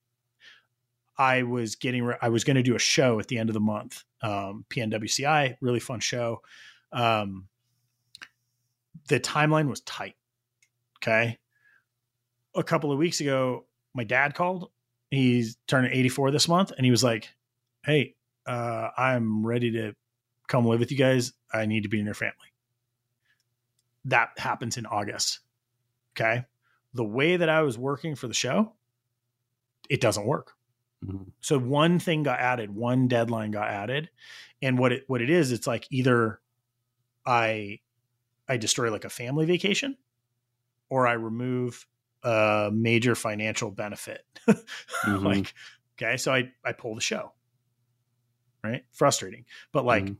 I 1.17 1.43
was 1.43 1.75
getting 1.75 2.03
re- 2.03 2.17
i 2.21 2.30
was 2.30 2.43
going 2.43 2.55
to 2.55 2.63
do 2.63 2.75
a 2.75 2.80
show 2.80 3.19
at 3.19 3.27
the 3.27 3.38
end 3.38 3.49
of 3.49 3.53
the 3.53 3.59
month 3.59 4.03
um 4.21 4.65
pnwci 4.69 5.55
really 5.61 5.80
fun 5.80 5.99
show. 5.99 6.41
Um 6.91 7.47
the 9.07 9.19
timeline 9.19 9.67
was 9.69 9.82
tight 9.82 10.15
okay? 11.01 11.38
A 12.55 12.63
couple 12.63 12.91
of 12.91 12.97
weeks 12.97 13.21
ago 13.21 13.65
my 13.93 14.03
dad 14.03 14.36
called. 14.36 14.69
He's 15.11 15.57
turning 15.65 15.91
84 15.91 16.32
this 16.32 16.47
month 16.47 16.71
and 16.75 16.86
he 16.86 16.91
was 16.91 17.03
like 17.03 17.30
hey 17.86 18.15
uh 18.45 18.89
i'm 18.97 19.45
ready 19.45 19.71
to 19.71 19.95
come 20.47 20.65
live 20.65 20.80
with 20.80 20.91
you 20.91 20.97
guys. 20.97 21.32
I 21.53 21.65
need 21.65 21.84
to 21.84 21.89
be 21.89 21.99
in 21.99 22.05
your 22.05 22.15
family. 22.15 22.36
That 24.05 24.32
happens 24.38 24.77
in 24.77 24.86
august 24.86 25.39
okay 26.20 26.45
the 26.93 27.03
way 27.03 27.38
that 27.38 27.49
i 27.49 27.61
was 27.61 27.78
working 27.78 28.15
for 28.15 28.28
the 28.28 28.34
show 28.34 28.74
it 29.89 30.01
doesn't 30.01 30.26
work 30.26 30.55
Mhm. 31.05 31.32
so 31.39 31.57
one 31.57 31.97
thing 31.99 32.24
got 32.24 32.39
added 32.39 32.76
one 32.76 33.07
deadline 33.07 33.51
got 33.51 33.70
added 33.70 34.09
and 34.61 34.78
what 34.78 34.91
it 34.91 35.03
what 35.07 35.22
it 35.22 35.30
is 35.30 35.51
it's 35.51 35.65
like 35.67 35.88
either 35.91 36.41
i 37.26 37.80
i 38.49 38.57
destroy 38.57 38.91
like 38.91 39.05
a 39.05 39.09
family 39.09 39.45
vacation 39.45 39.97
or 40.89 41.07
i 41.07 41.13
remove 41.13 41.88
a 42.24 42.70
major 42.74 43.15
financial 43.15 43.72
benefit 43.72 44.26
Mhm. 45.05 45.24
like 45.24 45.53
okay 45.97 46.17
so 46.17 46.34
i 46.34 46.51
i 46.65 46.74
pull 46.74 46.95
the 46.95 47.01
show 47.01 47.32
right 48.63 48.84
frustrating 48.91 49.45
but 49.72 49.86
like 49.86 50.05
Mhm. 50.05 50.17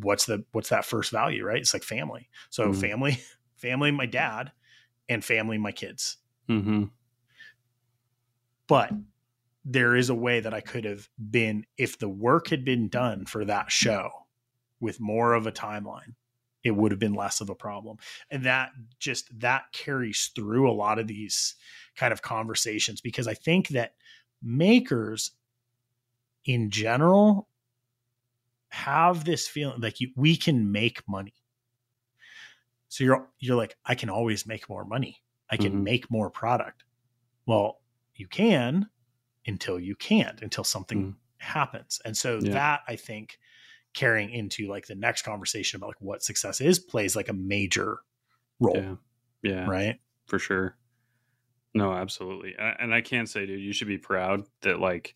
what's 0.00 0.24
the 0.26 0.44
what's 0.52 0.70
that 0.70 0.84
first 0.86 1.10
value 1.10 1.44
right 1.44 1.58
it's 1.58 1.74
like 1.74 1.82
family 1.82 2.30
so 2.50 2.70
Mhm. 2.70 2.76
family 2.80 3.18
family 3.56 3.90
my 3.90 4.06
dad 4.06 4.52
and 5.08 5.24
family 5.24 5.58
my 5.58 5.72
kids. 5.72 6.18
Mhm. 6.48 6.90
but 8.66 8.92
there 9.64 9.96
is 9.96 10.10
a 10.10 10.14
way 10.14 10.40
that 10.40 10.54
I 10.54 10.60
could 10.60 10.84
have 10.84 11.08
been 11.30 11.66
if 11.76 11.98
the 11.98 12.08
work 12.08 12.48
had 12.48 12.64
been 12.64 12.88
done 12.88 13.26
for 13.26 13.44
that 13.44 13.70
show 13.70 14.10
with 14.80 15.00
more 15.00 15.34
of 15.34 15.46
a 15.46 15.52
timeline 15.52 16.14
it 16.64 16.72
would 16.72 16.90
have 16.90 16.98
been 16.98 17.14
less 17.14 17.40
of 17.40 17.48
a 17.50 17.54
problem. 17.54 17.96
And 18.30 18.44
that 18.44 18.72
just 18.98 19.38
that 19.40 19.72
carries 19.72 20.32
through 20.34 20.68
a 20.68 20.72
lot 20.72 20.98
of 20.98 21.06
these 21.06 21.54
kind 21.96 22.12
of 22.12 22.20
conversations 22.20 23.00
because 23.00 23.28
I 23.28 23.34
think 23.34 23.68
that 23.68 23.94
makers 24.42 25.32
in 26.44 26.70
general 26.70 27.48
have 28.70 29.24
this 29.24 29.48
feeling 29.48 29.80
like 29.80 30.00
you, 30.00 30.10
we 30.16 30.36
can 30.36 30.70
make 30.70 31.02
money 31.08 31.34
so 32.88 33.04
you're 33.04 33.28
you're 33.38 33.56
like 33.56 33.76
I 33.84 33.94
can 33.94 34.10
always 34.10 34.46
make 34.46 34.68
more 34.68 34.84
money 34.84 35.22
I 35.50 35.56
can 35.56 35.72
Mhm. 35.72 35.82
make 35.82 36.10
more 36.10 36.30
product 36.30 36.84
well 37.46 37.80
you 38.14 38.26
can 38.28 38.88
until 39.46 39.78
you 39.80 39.94
can't 39.96 40.40
until 40.42 40.64
something 40.64 41.12
Mm. 41.12 41.16
happens 41.38 42.00
and 42.04 42.16
so 42.16 42.38
Yeah. 42.42 42.52
that 42.52 42.80
i 42.88 42.96
think 42.96 43.38
carrying 43.94 44.30
into 44.30 44.68
like 44.68 44.86
the 44.86 44.94
next 44.94 45.22
conversation 45.22 45.76
about 45.78 45.88
like 45.88 46.00
what 46.00 46.22
success 46.22 46.60
is 46.60 46.78
plays 46.78 47.14
like 47.16 47.28
a 47.28 47.32
major 47.32 48.00
role 48.60 48.76
Yeah. 48.76 48.96
Yeah. 49.42 49.66
right 49.70 50.00
for 50.26 50.38
sure. 50.38 50.76
No, 51.74 51.92
absolutely. 51.92 52.54
And 52.58 52.92
I 52.92 53.00
can't 53.02 53.28
say, 53.28 53.46
dude, 53.46 53.60
you 53.60 53.72
should 53.72 53.88
be 53.88 53.98
proud 53.98 54.44
that 54.62 54.80
like 54.80 55.14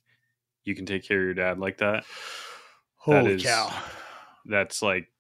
you 0.64 0.74
can 0.76 0.86
take 0.86 1.02
care 1.02 1.18
of 1.18 1.24
your 1.24 1.34
dad 1.34 1.58
like 1.58 1.78
that. 1.78 2.04
holy 2.96 3.32
is- 3.32 3.42
cow 3.42 3.68
That's 4.46 4.80
like 4.80 5.10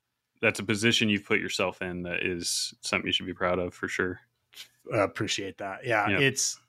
that's 0.42 0.58
a 0.58 0.64
position 0.64 1.08
you've 1.08 1.24
put 1.24 1.40
yourself 1.40 1.80
in 1.80 2.02
that 2.02 2.22
is 2.22 2.74
something 2.82 3.06
you 3.06 3.12
should 3.12 3.24
be 3.26 3.32
proud 3.32 3.58
of 3.58 3.72
for 3.72 3.88
sure. 3.88 4.20
I 4.92 4.98
appreciate 4.98 5.58
that 5.58 5.86
yeah 5.86 6.10
it's 6.10 6.60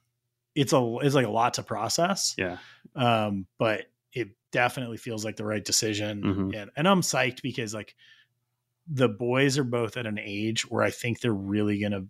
it's 0.56 0.72
a 0.72 0.98
it's 1.02 1.16
like 1.16 1.26
a 1.26 1.30
lot 1.32 1.56
to 1.56 1.64
process 1.64 2.36
Yeah. 2.38 2.58
um 2.96 3.48
but 3.58 3.88
it 4.14 4.30
definitely 4.52 4.98
feels 4.98 5.26
like 5.26 5.36
the 5.36 5.44
right 5.46 5.66
decision 5.66 6.22
Mhm. 6.24 6.56
and 6.56 6.72
and 6.78 6.88
i'm 6.88 7.02
psyched 7.02 7.42
because 7.42 7.74
like 7.74 7.96
the 8.88 9.10
boys 9.10 9.58
are 9.58 9.64
both 9.64 9.98
at 9.98 10.06
an 10.06 10.20
age 10.20 10.70
where 10.70 10.84
i 10.84 10.92
think 10.92 11.20
they're 11.22 11.34
really 11.34 11.80
gonna 11.80 12.06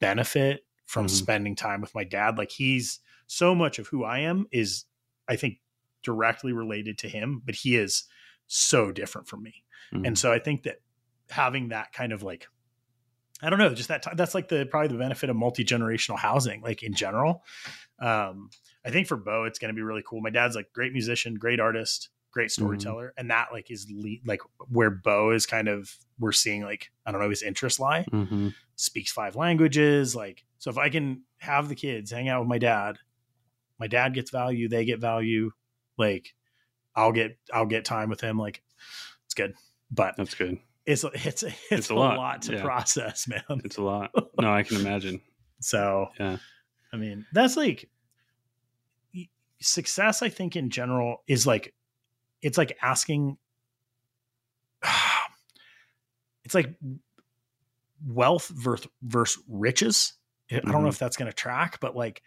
benefit 0.00 0.64
from 0.86 1.06
Mhm. 1.06 1.10
spending 1.10 1.54
time 1.54 1.80
with 1.82 1.94
my 1.94 2.04
dad 2.04 2.38
like 2.38 2.50
he's 2.50 3.00
so 3.26 3.54
much 3.54 3.78
of 3.78 3.86
who 3.88 4.04
I 4.04 4.18
am 4.18 4.46
is, 4.52 4.84
I 5.28 5.36
think, 5.36 5.60
directly 6.02 6.52
related 6.52 6.98
to 6.98 7.08
him, 7.08 7.40
but 7.46 7.54
he 7.54 7.76
is 7.76 8.04
so 8.46 8.92
different 8.92 9.26
from 9.26 9.42
me. 9.42 9.64
Mhm. 9.92 10.06
And 10.08 10.18
so 10.18 10.30
I 10.32 10.38
think 10.38 10.64
that 10.64 10.80
having 11.32 11.68
that 11.68 11.92
kind 11.92 12.12
of 12.12 12.22
like, 12.22 12.46
I 13.42 13.50
don't 13.50 13.58
know, 13.58 13.74
just 13.74 13.88
that, 13.88 14.06
that's 14.16 14.34
like 14.34 14.48
the, 14.48 14.66
probably 14.70 14.88
the 14.88 14.98
benefit 14.98 15.28
of 15.30 15.36
multi-generational 15.36 16.18
housing, 16.18 16.60
like 16.62 16.82
in 16.82 16.94
general. 16.94 17.42
Um, 17.98 18.50
I 18.84 18.90
think 18.90 19.08
for 19.08 19.16
Bo, 19.16 19.44
it's 19.44 19.58
going 19.58 19.70
to 19.72 19.76
be 19.76 19.82
really 19.82 20.02
cool. 20.06 20.20
My 20.20 20.30
dad's 20.30 20.54
like 20.54 20.72
great 20.72 20.92
musician, 20.92 21.34
great 21.34 21.58
artist, 21.58 22.10
great 22.30 22.50
storyteller. 22.50 23.12
And 23.16 23.30
that 23.30 23.48
like 23.52 23.70
is 23.70 23.86
le- 23.90 24.22
like 24.24 24.40
where 24.68 24.90
Bo 24.90 25.32
is 25.32 25.44
kind 25.46 25.68
of, 25.68 25.92
we're 26.18 26.32
seeing 26.32 26.62
like, 26.62 26.92
I 27.04 27.10
don't 27.12 27.20
know, 27.20 27.30
his 27.30 27.42
interests 27.42 27.80
lie 27.80 28.04
Mhm. 28.12 28.54
speaks 28.76 29.10
five 29.10 29.34
languages. 29.34 30.14
Like, 30.14 30.44
so 30.58 30.70
if 30.70 30.78
I 30.78 30.88
can 30.88 31.22
have 31.38 31.68
the 31.68 31.74
kids 31.74 32.10
hang 32.12 32.28
out 32.28 32.40
with 32.40 32.48
my 32.48 32.58
dad, 32.58 32.98
my 33.78 33.86
dad 33.88 34.14
gets 34.14 34.30
value, 34.30 34.68
they 34.68 34.84
get 34.84 35.00
value. 35.00 35.50
Like, 35.98 36.34
I'll 36.94 37.12
get 37.12 37.36
I'll 37.52 37.66
get 37.66 37.84
time 37.84 38.08
with 38.08 38.20
him. 38.20 38.38
Like, 38.38 38.62
it's 39.24 39.34
good, 39.34 39.54
but 39.90 40.14
That's 40.16 40.34
good. 40.34 40.58
It's 40.86 41.04
it's 41.04 41.44
it's, 41.70 41.90
a 41.90 41.94
a, 41.94 41.96
lot, 41.96 42.16
lot, 42.16 42.42
to 42.42 42.54
yeah. 42.54 42.62
process, 42.62 43.28
man. 43.28 43.42
It's 43.64 43.76
a 43.76 43.82
lot. 43.82 44.10
No, 44.40 44.52
I 44.52 44.62
can 44.62 44.78
imagine. 44.78 45.20
So 45.64 46.08
Yeah. 46.18 46.38
I 46.92 46.96
mean, 46.96 47.24
that's 47.32 47.56
like 47.56 47.88
success. 49.60 50.20
I 50.20 50.28
think 50.28 50.56
in 50.56 50.70
general 50.70 51.22
is 51.28 51.46
like 51.46 51.72
it's 52.42 52.58
like 52.58 52.76
asking. 52.82 53.36
It's 56.44 56.54
like 56.56 56.74
wealth 58.04 58.48
versus 58.48 58.88
versus 59.00 59.42
riches. 59.48 60.14
I 60.50 60.56
don't 60.56 60.72
know 60.72 60.78
Mhm. 60.80 60.88
if 60.88 60.98
that's 60.98 61.16
going 61.16 61.30
to 61.30 61.34
track, 61.36 61.78
but 61.80 61.94
like 61.94 62.22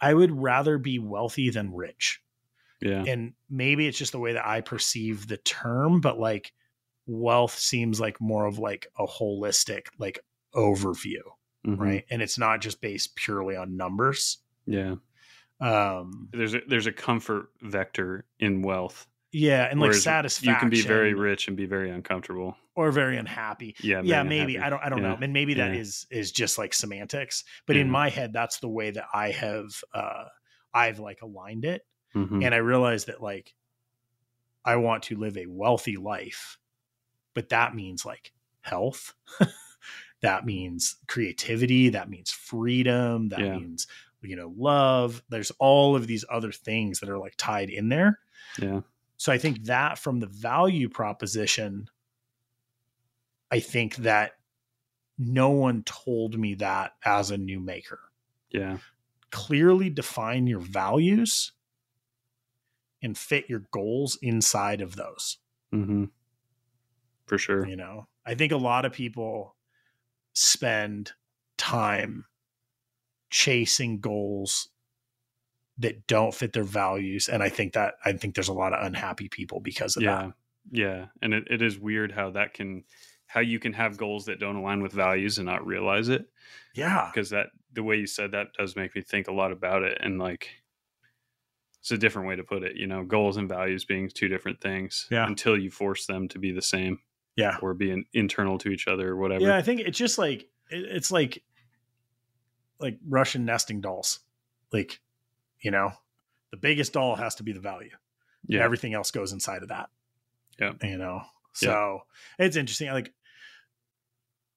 I 0.00 0.12
would 0.12 0.32
rather 0.32 0.76
be 0.78 0.98
wealthy 0.98 1.50
than 1.50 1.72
rich. 1.72 2.20
Yeah. 2.80 3.04
And 3.06 3.34
maybe 3.48 3.86
it's 3.86 3.96
just 3.96 4.10
the 4.10 4.18
way 4.18 4.32
that 4.32 4.44
I 4.44 4.60
perceive 4.60 5.28
the 5.28 5.36
term, 5.36 6.00
but 6.00 6.18
like 6.18 6.52
wealth 7.06 7.58
seems 7.58 8.00
like 8.00 8.20
more 8.20 8.46
of 8.46 8.58
like 8.58 8.86
a 8.98 9.06
holistic 9.06 9.86
like 9.98 10.20
overview, 10.54 11.20
Mhm. 11.66 11.78
right? 11.78 12.04
And 12.10 12.22
it's 12.22 12.38
not 12.38 12.60
just 12.60 12.80
based 12.80 13.16
purely 13.16 13.56
on 13.56 13.76
numbers. 13.76 14.38
Yeah. 14.66 14.96
Um 15.60 16.28
There's 16.32 16.54
a 16.54 16.60
there's 16.66 16.86
a 16.86 16.92
comfort 16.92 17.50
vector 17.60 18.24
in 18.38 18.62
wealth. 18.62 19.06
yeah, 19.34 19.64
and 19.70 19.80
like 19.80 19.88
Whereas 19.90 20.02
satisfaction 20.02 20.52
You 20.52 20.58
can 20.58 20.68
be 20.70 20.82
very 20.82 21.14
rich 21.14 21.48
and 21.48 21.56
be 21.56 21.66
very 21.66 21.90
uncomfortable. 21.90 22.56
or 22.74 22.90
very 22.90 23.16
unhappy. 23.18 23.74
Yeah. 23.80 24.00
yeah 24.02 24.22
maybe 24.22 24.56
unhappy. 24.56 24.58
i 24.66 24.70
don't 24.70 24.82
i 24.84 24.88
don't 24.88 25.02
Yeah. 25.02 25.08
know 25.14 25.18
and 25.22 25.32
maybe 25.32 25.54
that 25.54 25.72
Yeah. 25.74 25.80
is 25.80 26.06
is 26.10 26.32
just 26.32 26.56
like 26.58 26.72
semantics 26.74 27.44
but 27.66 27.76
in 27.76 27.90
my 27.90 28.08
head 28.08 28.32
that's 28.32 28.60
the 28.60 28.68
way 28.68 28.90
that 28.90 29.06
i 29.12 29.30
have 29.30 29.68
uh 29.94 30.24
i've 30.72 30.98
like 30.98 31.20
aligned 31.22 31.64
it 31.66 31.82
Mhm. 32.14 32.42
and 32.44 32.54
i 32.54 32.58
realized 32.58 33.08
that 33.08 33.22
like 33.22 33.54
i 34.64 34.76
want 34.76 35.02
to 35.04 35.16
live 35.16 35.36
a 35.36 35.44
wealthy 35.46 35.96
life 35.98 36.56
but 37.34 37.48
that 37.50 37.74
means 37.74 38.04
like 38.04 38.32
health 38.60 39.14
that 40.22 40.44
means 40.46 40.96
creativity 41.08 41.88
that 41.90 42.08
means 42.08 42.30
freedom 42.30 43.28
that 43.30 43.40
Yeah. 43.40 43.58
means 43.58 43.86
you 44.22 44.36
know 44.36 44.52
love 44.56 45.22
there's 45.28 45.50
all 45.58 45.96
of 45.96 46.06
these 46.06 46.24
other 46.30 46.52
things 46.52 47.00
that 47.00 47.08
are 47.08 47.18
like 47.18 47.34
tied 47.36 47.70
in 47.70 47.88
there 47.88 48.20
Yeah. 48.60 48.82
so 49.16 49.32
I 49.32 49.38
think 49.38 49.64
that 49.64 49.98
from 49.98 50.20
the 50.20 50.26
value 50.26 50.88
proposition, 50.88 51.88
I 53.50 53.60
think 53.60 53.96
that 53.96 54.32
no 55.18 55.50
one 55.50 55.82
told 55.84 56.38
me 56.38 56.54
that 56.56 56.94
as 57.04 57.30
a 57.30 57.36
new 57.38 57.60
maker. 57.60 58.00
Yeah. 58.50 58.78
Clearly 59.30 59.90
define 59.90 60.46
your 60.46 60.60
values 60.60 61.52
and 63.02 63.16
fit 63.16 63.48
your 63.48 63.66
goals 63.70 64.16
inside 64.22 64.80
of 64.80 64.96
those. 64.96 65.38
hmm 65.70 66.04
For 67.26 67.38
sure. 67.38 67.66
You 67.66 67.76
know, 67.76 68.08
I 68.26 68.34
think 68.34 68.52
a 68.52 68.56
lot 68.56 68.84
of 68.84 68.92
people 68.92 69.56
spend 70.34 71.12
time 71.58 72.24
chasing 73.30 74.00
goals 74.00 74.68
that 75.78 76.06
don't 76.06 76.34
fit 76.34 76.52
their 76.52 76.64
values. 76.64 77.28
And 77.28 77.42
I 77.42 77.48
think 77.48 77.72
that 77.74 77.94
I 78.04 78.12
think 78.12 78.34
there's 78.34 78.48
a 78.48 78.52
lot 78.52 78.72
of 78.74 78.84
unhappy 78.84 79.28
people 79.28 79.60
because 79.60 79.96
of 79.96 80.02
Yeah. 80.02 80.16
that. 80.22 80.32
Yeah. 80.70 81.06
And 81.22 81.34
it, 81.34 81.44
it 81.50 81.62
is 81.62 81.78
weird 81.78 82.12
how 82.12 82.30
that 82.32 82.54
can 82.54 82.84
how 83.26 83.40
you 83.40 83.58
can 83.58 83.72
have 83.72 83.96
goals 83.96 84.26
that 84.26 84.38
don't 84.38 84.56
align 84.56 84.82
with 84.82 84.92
values 84.92 85.38
and 85.38 85.46
not 85.46 85.66
realize 85.66 86.10
it. 86.10 86.26
Yeah. 86.74 87.10
Because 87.12 87.30
that 87.30 87.46
the 87.72 87.82
way 87.82 87.96
you 87.96 88.06
said 88.06 88.32
that 88.32 88.52
does 88.52 88.76
make 88.76 88.94
me 88.94 89.00
think 89.00 89.28
a 89.28 89.32
lot 89.32 89.52
about 89.52 89.82
it. 89.82 89.96
And 90.02 90.18
like 90.18 90.50
it's 91.80 91.90
a 91.90 91.98
different 91.98 92.28
way 92.28 92.36
to 92.36 92.44
put 92.44 92.62
it, 92.62 92.76
you 92.76 92.86
know, 92.86 93.02
goals 93.04 93.38
and 93.38 93.48
values 93.48 93.84
being 93.86 94.08
two 94.08 94.28
different 94.28 94.60
things 94.60 95.08
Yeah. 95.10 95.26
until 95.26 95.58
you 95.58 95.70
force 95.70 96.04
them 96.06 96.28
to 96.28 96.38
be 96.38 96.52
the 96.52 96.62
same 96.62 96.98
Yeah. 97.36 97.56
or 97.62 97.74
being 97.74 98.04
internal 98.12 98.58
to 98.58 98.68
each 98.68 98.86
other 98.86 99.08
or 99.08 99.16
whatever. 99.16 99.44
Yeah, 99.44 99.56
I 99.56 99.62
think 99.62 99.80
it's 99.80 99.98
just 99.98 100.18
like 100.18 100.48
it's 100.70 101.10
like 101.10 101.42
like 102.78 102.98
Russian 103.08 103.44
nesting 103.44 103.80
dolls. 103.80 104.20
Like, 104.72 105.00
you 105.60 105.70
know, 105.70 105.92
the 106.50 106.56
biggest 106.56 106.92
doll 106.92 107.16
has 107.16 107.36
to 107.36 107.42
be 107.42 107.52
the 107.52 107.60
value. 107.60 107.90
Yeah. 108.46 108.62
Everything 108.64 108.94
else 108.94 109.10
goes 109.10 109.32
inside 109.32 109.62
of 109.62 109.68
that. 109.68 109.88
Yeah. 110.60 110.72
You 110.82 110.98
know. 110.98 111.22
So 111.54 112.00
it's 112.38 112.56
interesting. 112.56 112.88
Like 112.90 113.12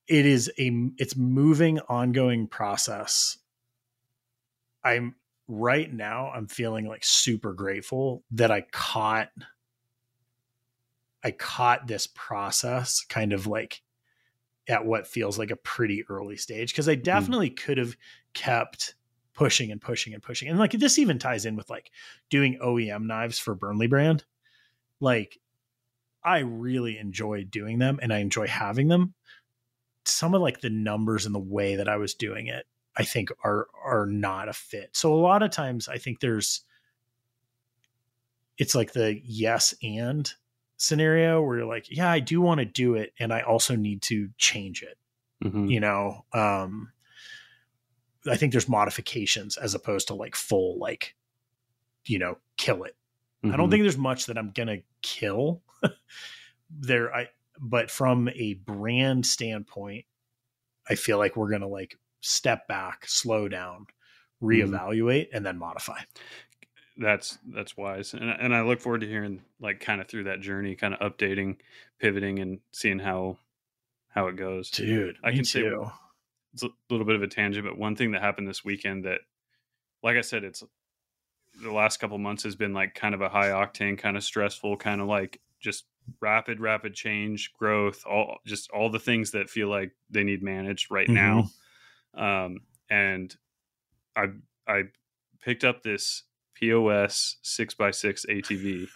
it 0.08 0.26
is 0.26 0.52
a 0.58 0.72
it's 0.98 1.16
moving 1.16 1.80
ongoing 1.88 2.48
process. 2.48 3.38
I'm 4.84 5.16
right 5.48 5.92
now 5.92 6.32
I'm 6.34 6.48
feeling 6.48 6.88
like 6.88 7.04
super 7.04 7.54
grateful 7.54 8.24
that 8.32 8.52
I 8.52 8.62
caught 8.72 9.30
I 11.26 11.32
caught 11.32 11.88
this 11.88 12.06
process 12.06 13.04
kind 13.04 13.34
of 13.34 13.48
like 13.48 13.82
at 14.68 14.86
what 14.86 15.08
feels 15.08 15.40
like 15.40 15.50
a 15.50 15.56
pretty 15.56 16.06
early 16.08 16.38
stage 16.38 16.72
because 16.72 16.88
I 16.88 16.94
mm-hmm. 16.94 17.02
definitely 17.02 17.50
could 17.50 17.80
have 17.80 17.98
kept 18.36 18.94
pushing 19.34 19.72
and 19.72 19.82
pushing 19.82 20.14
and 20.14 20.22
pushing. 20.22 20.50
And 20.50 20.60
like 20.60 20.72
this 20.74 21.00
even 21.00 21.18
ties 21.18 21.48
in 21.48 21.56
with 21.56 21.68
like 21.68 21.90
doing 22.30 22.60
OEM 22.64 23.08
knives 23.08 23.40
for 23.40 23.56
Burnley 23.56 23.88
brand. 23.88 24.24
Like 25.00 25.40
I 26.24 26.40
really 26.40 27.00
enjoy 27.00 27.44
doing 27.44 27.80
them 27.80 28.00
and 28.04 28.14
I 28.14 28.20
enjoy 28.20 28.46
having 28.46 28.88
them. 28.88 29.16
Some 30.06 30.36
of 30.36 30.44
like 30.44 30.62
the 30.62 30.70
numbers 30.70 31.26
and 31.26 31.34
the 31.34 31.40
way 31.40 31.78
that 31.78 31.90
I 31.90 31.98
was 31.98 32.14
doing 32.14 32.46
it, 32.46 32.68
I 32.96 33.04
think 33.04 33.32
are 33.44 33.68
are 33.84 34.06
not 34.06 34.48
a 34.48 34.54
fit. 34.54 34.92
So 34.94 35.12
a 35.12 35.18
lot 35.18 35.42
of 35.42 35.50
times 35.50 35.88
I 35.88 35.98
think 35.98 36.20
there's 36.20 36.62
it's 38.60 38.76
like 38.76 38.94
the 38.94 39.20
yes 39.24 39.74
and 39.82 40.32
scenario 40.78 41.42
where 41.42 41.58
you're 41.58 41.66
like, 41.68 41.90
yeah, 41.90 42.10
I 42.12 42.20
do 42.20 42.42
want 42.42 42.60
to 42.60 42.66
do 42.66 42.96
it 42.96 43.14
and 43.20 43.34
I 43.34 43.42
also 43.42 43.76
need 43.76 44.02
to 44.04 44.30
change 44.38 44.84
it 44.84 44.98
Mhm. 45.44 45.70
you 45.70 45.82
know 45.82 46.24
um 46.32 46.94
i 48.26 48.38
think 48.38 48.54
there's 48.54 48.70
modifications 48.70 49.58
as 49.58 49.76
opposed 49.76 50.08
to 50.08 50.14
like 50.14 50.34
full 50.34 50.80
like 50.80 51.14
you 52.06 52.18
know 52.18 52.38
kill 52.56 52.84
it 52.86 52.96
i 53.44 53.50
don't 53.58 53.68
Mhm. 53.68 53.72
think 53.72 53.84
there's 53.84 53.98
much 53.98 54.28
that 54.28 54.38
i'm 54.38 54.52
gonna 54.52 54.78
kill 55.02 55.62
there 56.70 57.14
i 57.14 57.28
but 57.60 57.92
from 57.92 58.30
a 58.30 58.54
brand 58.54 59.26
standpoint 59.26 60.06
i 60.90 60.96
feel 60.96 61.18
like 61.18 61.36
we're 61.36 61.52
gonna 61.52 61.68
like 61.68 61.98
step 62.22 62.66
back 62.70 63.06
slow 63.06 63.50
down 63.50 63.86
reevaluate 64.42 65.28
and 65.34 65.46
then 65.46 65.58
modify 65.58 66.00
that's 66.98 67.38
that's 67.54 67.76
wise 67.76 68.14
and, 68.14 68.30
and 68.30 68.56
i 68.56 68.62
look 68.62 68.80
forward 68.80 69.02
to 69.02 69.08
hearing 69.08 69.42
like 69.60 69.80
kind 69.82 70.00
of 70.00 70.08
through 70.08 70.24
that 70.24 70.40
journey 70.40 70.76
kind 70.76 70.94
of 70.94 71.00
updating 71.12 71.58
pivoting 72.00 72.40
and 72.40 72.60
seeing 72.72 73.00
how 73.00 73.38
how 74.10 74.28
it 74.28 74.38
goes. 74.38 74.70
Dude 74.72 75.18
I 75.24 75.32
can 75.32 75.44
say- 75.44 75.64
it's 76.54 76.64
a 76.64 76.70
little 76.90 77.06
bit 77.06 77.16
of 77.16 77.22
a 77.24 77.28
tangent 77.28 77.66
but 77.66 77.78
one 77.78 77.98
thing 77.98 78.12
that 78.12 78.22
happened 78.22 78.48
this 78.48 78.64
weekend 78.64 79.04
that 79.04 79.20
like 80.04 80.16
i 80.16 80.22
said 80.22 80.46
it's 80.46 80.64
the 81.62 81.72
last 81.72 81.98
couple 81.98 82.18
months 82.18 82.44
has 82.44 82.56
been 82.56 82.74
like 82.74 82.96
kind 82.96 83.14
of 83.14 83.20
a 83.22 83.28
high 83.28 83.50
octane 83.50 83.98
kind 83.98 84.16
of 84.16 84.24
stressful 84.24 84.78
kind 84.78 85.02
of 85.02 85.08
like 85.08 85.42
just 85.60 85.84
rapid 86.22 86.60
rapid 86.62 86.94
change 86.94 87.52
growth 87.60 88.06
all 88.06 88.38
just 88.46 88.70
all 88.72 88.90
the 88.90 89.00
things 89.00 89.32
that 89.32 89.50
feel 89.50 89.68
like 89.68 89.92
they 90.10 90.24
need 90.24 90.42
managed 90.44 90.90
right 90.92 91.10
now. 91.10 91.50
Um 92.14 92.60
and 92.90 93.36
i 94.16 94.28
i 94.68 94.84
picked 95.42 95.64
up 95.66 95.82
this 95.84 96.24
pos 96.60 97.38
6x6 97.44 98.26
atv 98.30 98.88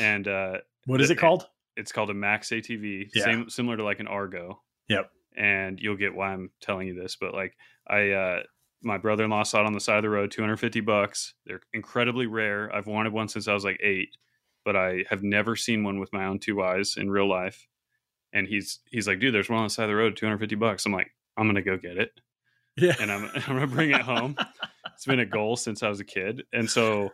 and 0.00 0.28
uh 0.28 0.58
what 0.86 1.00
is 1.00 1.10
it 1.10 1.16
called? 1.16 1.46
It's 1.76 1.92
called 1.92 2.10
a 2.10 2.14
max 2.14 2.48
atv 2.50 3.08
Yeah. 3.14 3.24
same 3.24 3.50
similar 3.50 3.76
to 3.76 3.84
like 3.84 4.00
an 4.00 4.08
argo. 4.08 4.60
Yep. 4.88 5.10
and 5.36 5.78
you'll 5.78 5.96
get 5.96 6.14
why 6.14 6.32
i'm 6.32 6.50
telling 6.60 6.88
you 6.88 6.94
this 7.00 7.16
but 7.16 7.32
like 7.34 7.54
i 7.88 8.10
uh 8.10 8.42
my 8.82 8.96
brother-in-law 8.98 9.42
saw 9.44 9.60
it 9.60 9.66
on 9.66 9.72
the 9.74 9.80
side 9.80 9.98
of 9.98 10.02
the 10.02 10.08
road 10.08 10.30
250 10.30 10.80
bucks. 10.80 11.34
They're 11.44 11.60
incredibly 11.74 12.26
rare. 12.26 12.74
I've 12.74 12.86
wanted 12.86 13.12
one 13.12 13.28
since 13.28 13.46
i 13.46 13.52
was 13.54 13.64
like 13.64 13.78
eight 13.82 14.08
but 14.64 14.76
i 14.76 15.04
have 15.08 15.22
never 15.22 15.54
seen 15.56 15.82
one 15.84 16.00
with 16.00 16.12
my 16.12 16.24
own 16.26 16.38
two 16.38 16.62
eyes 16.62 16.96
in 16.96 17.10
real 17.10 17.28
life. 17.28 17.66
And 18.32 18.46
he's 18.48 18.80
he's 18.90 19.06
like 19.06 19.20
dude 19.20 19.34
there's 19.34 19.48
one 19.50 19.58
on 19.58 19.64
the 19.66 19.70
side 19.70 19.84
of 19.84 19.90
the 19.90 19.96
road 19.96 20.16
250 20.16 20.54
bucks. 20.56 20.86
I'm 20.86 20.92
like 20.92 21.10
i'm 21.36 21.46
gonna 21.46 21.62
go 21.62 21.76
get 21.76 21.96
it. 21.98 22.10
Yeah. 22.76 22.94
And 23.00 23.12
i'm, 23.12 23.24
I'm 23.34 23.42
gonna 23.54 23.66
bring 23.66 23.90
it 23.90 24.00
home 24.00 24.36
it's 25.00 25.06
been 25.06 25.18
a 25.18 25.24
goal 25.24 25.56
since 25.56 25.82
I 25.82 25.88
was 25.88 25.98
a 26.00 26.04
kid, 26.04 26.42
and 26.52 26.68
so 26.68 27.08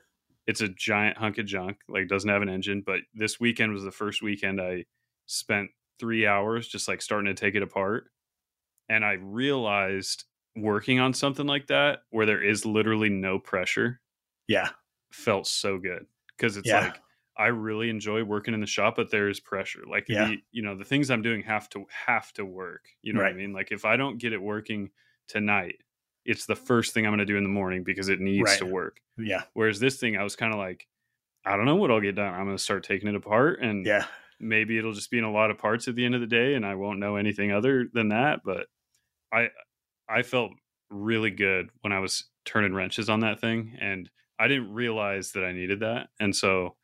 it's 0.49 0.61
a 0.61 0.66
giant 0.68 1.18
hunk 1.18 1.39
of 1.39 1.47
junk. 1.47 1.78
Like 1.89 2.09
doesn't 2.09 2.28
have 2.28 2.43
an 2.43 2.49
engine. 2.49 2.82
But 2.84 3.03
this 3.14 3.39
weekend 3.39 3.72
was 3.72 3.84
the 3.84 3.93
first 3.93 4.22
weekend 4.22 4.61
I 4.61 4.87
spent 5.26 5.70
three 6.01 6.26
hours 6.26 6.66
just 6.66 6.89
like 6.89 7.01
starting 7.01 7.32
to 7.32 7.41
take 7.41 7.55
it 7.55 7.62
apart, 7.62 8.11
and 8.89 9.05
I 9.05 9.12
realized 9.12 10.24
working 10.57 10.99
on 10.99 11.14
something 11.14 11.47
like 11.47 11.68
that 11.68 12.01
where 12.11 12.26
there 12.26 12.43
is 12.43 12.66
literally 12.66 13.09
no 13.09 13.39
pressure 13.39 14.01
yeah. 14.49 14.70
felt 15.12 15.47
so 15.47 15.78
good 15.78 16.07
because 16.37 16.57
it's 16.57 16.66
Yeah. 16.66 16.80
like 16.87 17.01
I 17.37 17.49
really 17.49 17.89
enjoy 17.89 18.24
working 18.24 18.53
in 18.53 18.62
the 18.62 18.66
shop, 18.66 18.97
but 18.97 19.12
there's 19.12 19.39
pressure. 19.39 19.84
Like 19.89 20.09
Yeah. 20.09 20.30
the 20.30 20.43
you 20.51 20.62
know 20.62 20.74
the 20.76 20.84
things 20.84 21.09
I'm 21.09 21.22
doing 21.22 21.45
have 21.45 21.68
to 21.68 21.87
have 22.07 22.32
to 22.32 22.45
work. 22.45 22.89
You 23.03 23.12
know 23.12 23.20
what 23.20 23.30
I 23.30 23.34
mean? 23.34 23.53
Like 23.53 23.70
if 23.70 23.84
I 23.84 23.97
don't 23.97 24.18
get 24.18 24.32
it 24.32 24.43
working 24.43 24.91
tonight, 25.28 25.76
it's 26.26 26.46
the 26.46 26.56
first 26.56 26.92
thing 26.92 27.06
I'm 27.06 27.10
going 27.10 27.18
to 27.18 27.24
do 27.24 27.36
in 27.36 27.42
the 27.44 27.48
morning 27.48 27.84
because 27.84 28.08
it 28.08 28.20
needs 28.20 28.42
Right. 28.50 28.58
to 28.58 28.66
work. 28.66 29.00
Yeah. 29.16 29.44
Whereas 29.54 29.80
this 29.80 29.98
thing, 29.98 30.16
I 30.16 30.22
was 30.24 30.36
kind 30.36 30.52
of 30.52 30.58
like, 30.58 30.86
I 31.44 31.56
don't 31.56 31.64
know 31.66 31.76
what 31.76 31.90
I'll 31.90 32.00
get 32.00 32.16
done. 32.16 32.34
I'm 32.34 32.44
going 32.44 32.56
to 32.56 32.62
start 32.62 32.82
taking 32.84 33.08
it 33.08 33.14
apart, 33.14 33.60
and 33.60 33.86
Yeah. 33.86 34.06
maybe 34.40 34.76
it'll 34.78 34.92
just 34.92 35.10
be 35.10 35.18
in 35.18 35.24
a 35.24 35.30
lot 35.32 35.50
of 35.50 35.58
parts 35.58 35.86
at 35.88 35.94
the 35.94 36.04
end 36.04 36.14
of 36.14 36.20
the 36.20 36.26
day, 36.26 36.54
and 36.54 36.66
I 36.66 36.74
won't 36.74 36.98
know 36.98 37.16
anything 37.16 37.52
other 37.52 37.86
than 37.92 38.08
that. 38.08 38.40
But 38.44 38.66
I 39.32 39.50
I 40.08 40.22
felt 40.22 40.52
really 40.90 41.30
good 41.30 41.70
when 41.80 41.92
I 41.92 41.98
was 42.00 42.24
turning 42.44 42.74
wrenches 42.74 43.08
on 43.08 43.20
that 43.20 43.40
thing, 43.40 43.76
and 43.80 44.08
I 44.38 44.48
didn't 44.48 44.72
realize 44.72 45.32
that 45.32 45.44
I 45.44 45.52
needed 45.52 45.80
that, 45.80 46.08
and 46.20 46.34
so 46.34 46.76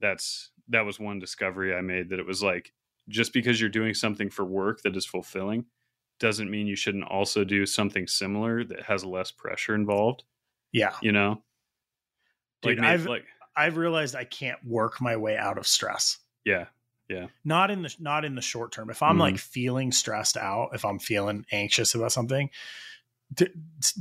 that's 0.00 0.50
that 0.68 0.82
was 0.84 0.98
one 1.00 1.18
discovery 1.18 1.74
I 1.74 1.80
made 1.80 2.08
that 2.10 2.18
it 2.20 2.26
was 2.26 2.42
like 2.42 2.72
just 3.08 3.32
because 3.32 3.60
you're 3.60 3.68
doing 3.70 3.94
something 3.94 4.30
for 4.30 4.44
work 4.44 4.82
that 4.82 4.96
is 4.96 5.04
fulfilling 5.06 5.66
doesn't 6.22 6.50
mean 6.50 6.66
you 6.66 6.76
shouldn't 6.76 7.04
also 7.04 7.44
do 7.44 7.66
something 7.66 8.06
similar 8.06 8.64
that 8.64 8.84
has 8.84 9.04
less 9.04 9.30
pressure 9.30 9.74
involved. 9.74 10.24
Yeah. 10.72 10.94
You 11.02 11.12
know, 11.12 11.42
Dude, 12.62 12.78
may- 12.80 12.86
I've- 12.88 13.08
like 13.08 13.26
I've 13.54 13.76
realized 13.76 14.14
I 14.14 14.24
can't 14.24 14.64
work 14.64 15.00
my 15.02 15.16
way 15.16 15.36
out 15.36 15.58
of 15.58 15.66
stress. 15.66 16.18
yeah, 16.44 16.68
Yeah. 17.08 17.26
Not 17.44 17.70
in 17.70 17.82
the 17.82 17.94
not 17.98 18.24
in 18.24 18.34
the 18.34 18.40
short 18.40 18.72
term. 18.72 18.88
If 18.88 19.02
I'm 19.02 19.16
Mhm. 19.16 19.20
like 19.20 19.38
feeling 19.38 19.92
stressed 19.92 20.36
out, 20.38 20.70
if 20.72 20.84
I'm 20.84 20.98
feeling 20.98 21.44
anxious 21.52 21.94
about 21.94 22.12
something, 22.12 22.48
t- 23.36 23.48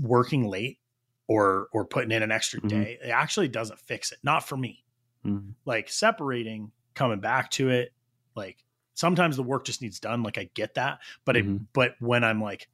working 0.02 0.48
late 0.48 0.80
or 1.28 1.68
or 1.74 1.86
putting 1.86 2.12
in 2.12 2.24
an 2.24 2.32
extra 2.32 2.62
Mhm. 2.62 2.70
day, 2.70 3.00
it 3.04 3.10
actually 3.10 3.50
doesn't 3.50 3.80
fix 3.80 4.12
it. 4.14 4.20
Not 4.24 4.48
for 4.48 4.56
me. 4.56 4.86
Mm-hmm. 5.26 5.52
Like 5.66 5.90
separating, 5.90 6.72
coming 6.94 7.20
back 7.20 7.52
to 7.52 7.70
it, 7.70 7.94
like 8.36 8.64
sometimes 9.02 9.36
the 9.36 9.44
work 9.44 9.66
just 9.66 9.82
needs 9.82 10.00
done. 10.00 10.24
Like 10.24 10.38
I 10.38 10.50
get 10.54 10.76
that, 10.76 11.00
but 11.26 11.36
it 11.36 11.46
Mhm. 11.46 11.66
but 11.74 11.96
when 12.00 12.24
I'm 12.24 12.42
like 12.42 12.70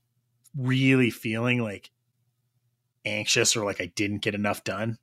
really 0.55 1.09
feeling 1.09 1.63
like 1.63 1.89
anxious 3.05 3.55
or 3.55 3.63
like 3.65 3.81
I 3.81 3.87
didn't 3.87 4.19
get 4.19 4.35
enough 4.35 4.63
done, 4.63 4.97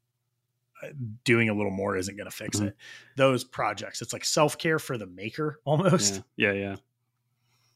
uh, 0.83 0.89
doing 1.25 1.49
a 1.49 1.55
little 1.55 1.73
more 1.73 1.97
isn't 1.97 2.17
going 2.17 2.31
to 2.31 2.37
fix 2.37 2.59
Mhm. 2.61 2.69
it. 2.69 2.77
Those 3.17 3.43
projects, 3.45 4.03
it's 4.03 4.13
like 4.13 4.25
self 4.25 4.59
care 4.59 4.79
for 4.79 4.99
the 4.99 5.07
maker 5.07 5.61
almost. 5.65 6.23
yeah, 6.37 6.53
yeah, 6.53 6.59
yeah. 6.71 6.77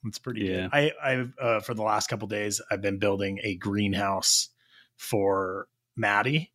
It's 0.05 0.18
pretty 0.18 0.42
Yeah. 0.44 0.68
good. 0.68 0.70
I, 0.72 0.92
I've 1.03 1.32
uh, 1.40 1.61
for 1.61 1.74
the 1.74 1.82
last 1.82 2.09
couple 2.09 2.28
days, 2.28 2.61
I've 2.70 2.82
been 2.82 2.99
building 2.99 3.40
a 3.42 3.57
greenhouse 3.57 4.51
for 4.96 5.68
Maddie. 5.96 6.53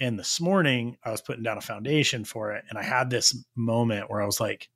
And 0.00 0.18
this 0.18 0.40
morning, 0.40 0.96
I 1.04 1.10
was 1.12 1.20
putting 1.22 1.44
down 1.44 1.56
a 1.56 1.60
foundation 1.60 2.24
for 2.24 2.52
it, 2.52 2.64
and 2.68 2.76
I 2.78 2.82
had 2.82 3.10
this 3.10 3.34
moment 3.54 4.10
where 4.10 4.20
I 4.20 4.26
was 4.26 4.40
like, 4.40 4.68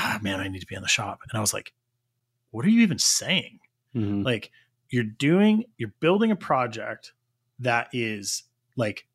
"Ah, 0.00 0.18
man, 0.22 0.40
I 0.40 0.48
need 0.48 0.60
to 0.60 0.66
be 0.66 0.74
in 0.74 0.82
the 0.82 0.88
shop." 0.88 1.20
And 1.28 1.36
I 1.36 1.40
was 1.40 1.52
like, 1.54 1.72
"What 2.50 2.64
are 2.64 2.70
you 2.70 2.80
even 2.82 2.98
saying?" 2.98 3.60
Mhm. 3.94 4.24
like 4.24 4.50
you're 4.88 5.02
doing 5.04 5.64
you're 5.76 5.92
building 6.00 6.30
a 6.30 6.36
project 6.36 7.12
that 7.58 7.88
is 7.92 8.44
like 8.76 9.06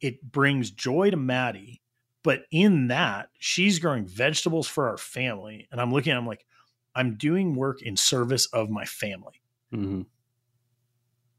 it 0.00 0.22
brings 0.30 0.70
joy 0.70 1.10
to 1.10 1.16
Maddie, 1.16 1.82
but 2.22 2.44
in 2.52 2.88
that 2.88 3.30
she's 3.38 3.78
growing 3.80 4.06
vegetables 4.06 4.68
for 4.68 4.88
our 4.88 4.96
family. 4.98 5.66
And 5.72 5.80
I'm 5.80 5.92
looking 5.92 6.12
at 6.12 6.18
I'm 6.18 6.26
like, 6.26 6.46
I'm 6.94 7.16
doing 7.16 7.54
work 7.56 7.82
in 7.82 7.96
service 7.96 8.46
of 8.46 8.70
my 8.70 8.84
family. 8.84 9.42
Mhm. 9.72 10.06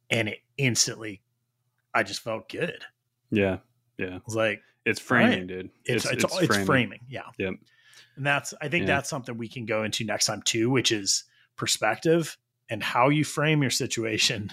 And 0.09 0.27
it 0.29 0.39
instantly 0.57 1.21
I 1.93 2.03
just 2.03 2.21
felt 2.21 2.49
good. 2.49 2.83
yeah, 3.31 3.59
yeah. 3.97 4.17
I 4.17 4.21
was 4.25 4.35
like, 4.35 4.61
It's 4.85 4.99
framing, 4.99 5.39
Right. 5.39 5.47
dude. 5.47 5.71
it's 5.85 6.05
it's 6.05 6.23
it's, 6.23 6.65
framing. 6.65 6.99
Yeah. 7.07 7.23
Yep. 7.37 7.53
And 8.15 8.25
that's 8.25 8.53
I 8.61 8.67
think 8.67 8.87
Yeah. 8.87 8.95
that's 8.95 9.09
something 9.09 9.37
we 9.37 9.47
can 9.47 9.65
go 9.65 9.83
into 9.83 10.03
next 10.03 10.25
time 10.25 10.41
too, 10.43 10.69
which 10.69 10.91
is 10.91 11.23
perspective 11.55 12.37
and 12.69 12.81
how 12.83 13.09
you 13.09 13.23
frame 13.23 13.61
your 13.61 13.71
situation. 13.71 14.51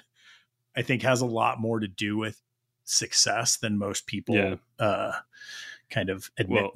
I 0.76 0.82
think 0.82 1.02
has 1.02 1.20
a 1.20 1.26
lot 1.26 1.60
more 1.60 1.80
to 1.80 1.88
do 1.88 2.16
with 2.16 2.40
success 2.84 3.56
than 3.58 3.78
most 3.78 4.06
people 4.06 4.34
Yeah. 4.34 4.56
uh 4.78 5.12
kind 5.90 6.10
of 6.10 6.30
admit. 6.38 6.62
Well, 6.62 6.72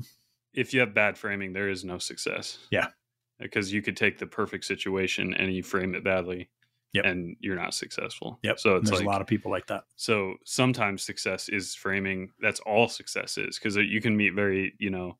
if 0.55 0.73
you 0.75 0.81
have 0.81 0.95
bad 0.95 1.17
framing, 1.19 1.53
there 1.53 1.69
is 1.69 1.85
no 1.85 1.99
success. 1.99 2.59
Yeah. 2.71 2.89
Because 3.39 3.73
you 3.73 3.83
could 3.83 3.97
take 3.97 4.19
the 4.19 4.27
perfect 4.27 4.65
situation 4.65 5.33
and 5.35 5.55
you 5.55 5.63
frame 5.63 5.95
it 5.95 6.05
badly, 6.05 6.51
Yep. 6.93 7.05
and 7.07 7.37
you're 7.41 7.57
not 7.57 7.73
successful. 7.75 8.39
yep. 8.43 8.59
So 8.59 8.77
it's 8.77 8.91
there's 8.91 9.01
like 9.01 9.07
a 9.07 9.11
lot 9.11 9.21
of 9.21 9.27
people 9.27 9.51
like 9.51 9.67
that. 9.69 9.85
so 9.97 10.35
sometimes 10.45 11.03
success 11.03 11.49
is 11.49 11.75
framing. 11.75 12.33
That's 12.41 12.61
all 12.61 12.89
success 12.89 13.39
is 13.39 13.59
because 13.59 13.77
you 13.77 14.01
can 14.01 14.17
meet 14.17 14.35
very 14.35 14.75
you 14.79 14.91
know 14.91 15.19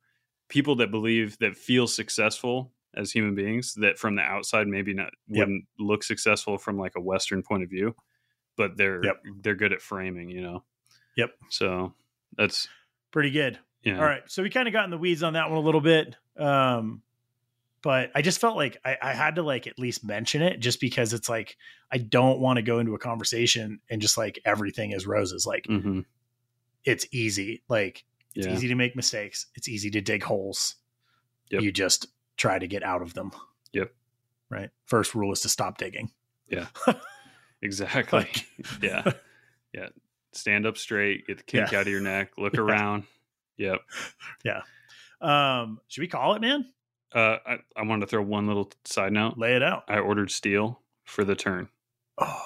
people 0.51 0.77
that 0.77 0.91
believe 0.91 1.39
that 1.39 1.57
feel 1.57 1.87
successful 1.87 2.73
as 2.95 3.11
human 3.13 3.35
beings 3.35 3.75
that 3.75 3.99
from 3.99 4.17
the 4.17 4.23
outside 4.23 4.67
maybe 4.67 4.93
not 4.93 5.11
Yep. 5.29 5.39
wouldn't 5.39 5.65
look 5.79 6.03
successful 6.03 6.59
from 6.59 6.77
like 6.79 6.93
a 6.97 7.01
Western 7.01 7.43
point 7.43 7.63
of 7.63 7.71
view, 7.71 7.95
but 8.57 8.77
they're 8.77 9.03
Yep. 9.05 9.23
they're 9.43 9.55
good 9.55 9.73
at 9.73 9.81
framing. 9.81 10.29
You 10.29 10.43
know. 10.43 10.65
Yep. 11.17 11.31
So 11.49 11.95
that's 12.37 12.69
Pretty 13.13 13.31
good. 13.31 13.59
yeah. 13.83 13.97
All 13.99 14.05
right. 14.05 14.23
So 14.27 14.43
we 14.43 14.51
kind 14.51 14.69
of 14.69 14.73
got 14.73 14.85
in 14.85 14.91
the 14.91 14.99
weeds 14.99 15.23
on 15.23 15.33
that 15.33 15.49
one 15.51 15.59
a 15.59 15.63
little 15.63 15.81
bit. 15.81 16.15
Um 16.37 17.03
but 17.83 18.11
I 18.15 18.21
just 18.21 18.41
felt 18.43 18.57
like 18.57 18.77
I, 18.85 18.99
I 19.01 19.13
had 19.15 19.37
to 19.37 19.43
like 19.43 19.67
at 19.67 19.79
least 19.79 20.05
mention 20.05 20.43
it 20.43 20.61
just 20.61 20.81
because 20.81 21.15
it's 21.15 21.29
like 21.31 21.57
I 21.91 21.97
don't 21.99 22.39
want 22.39 22.59
to 22.59 22.63
go 22.63 22.79
into 22.79 22.95
a 22.95 22.99
conversation 22.99 23.81
and 23.89 24.03
just 24.03 24.19
like 24.19 24.39
everything 24.45 24.93
is 24.93 25.07
roses. 25.07 25.47
Like 25.47 25.65
mhm, 25.65 26.05
it's 26.85 27.07
easy. 27.11 27.63
Like 27.69 28.05
it's 28.35 28.47
yeah. 28.47 28.53
easy 28.53 28.69
to 28.69 28.75
make 28.75 28.97
mistakes. 28.97 29.47
It's 29.55 29.69
easy 29.69 29.91
to 29.91 30.01
dig 30.01 30.23
holes. 30.23 30.77
Yep. 31.51 31.63
You 31.63 31.73
just 31.73 32.07
try 32.37 32.59
to 32.59 32.67
get 32.67 32.83
out 32.83 33.03
of 33.03 33.15
them. 33.15 33.33
Yep. 33.73 33.93
Right. 34.49 34.71
First 34.87 35.15
rule 35.15 35.33
is 35.33 35.41
to 35.41 35.49
stop 35.49 35.79
digging. 35.79 36.11
Yeah. 36.49 36.67
exactly. 37.63 38.21
Like, 38.21 38.47
yeah. 38.83 39.13
Yeah. 39.73 39.89
Stand 40.33 40.67
up 40.67 40.77
straight, 40.77 41.27
get 41.27 41.39
the 41.39 41.43
kink 41.45 41.73
Yeah. 41.73 41.79
out 41.81 41.87
of 41.87 41.93
your 41.93 42.01
neck, 42.01 42.33
look 42.39 42.55
Yeah. 42.55 42.61
around. 42.61 43.05
Yep. 43.57 43.81
Yeah. 44.45 44.63
Um, 45.21 45.81
should 45.89 46.01
we 46.03 46.09
call 46.09 46.35
it, 46.35 46.41
man? 46.41 46.67
Uh, 47.13 47.37
I, 47.45 47.57
I 47.77 47.83
wanted 47.83 48.03
to 48.03 48.07
throw 48.07 48.23
one 48.23 48.47
little 48.47 48.71
side 48.85 49.13
note. 49.13 49.37
Lay 49.37 49.55
it 49.57 49.63
out. 49.63 49.85
I 49.89 49.99
ordered 49.99 50.31
steel 50.31 50.81
for 51.05 51.25
the 51.25 51.35
turn. 51.35 51.69
Oh, 52.19 52.41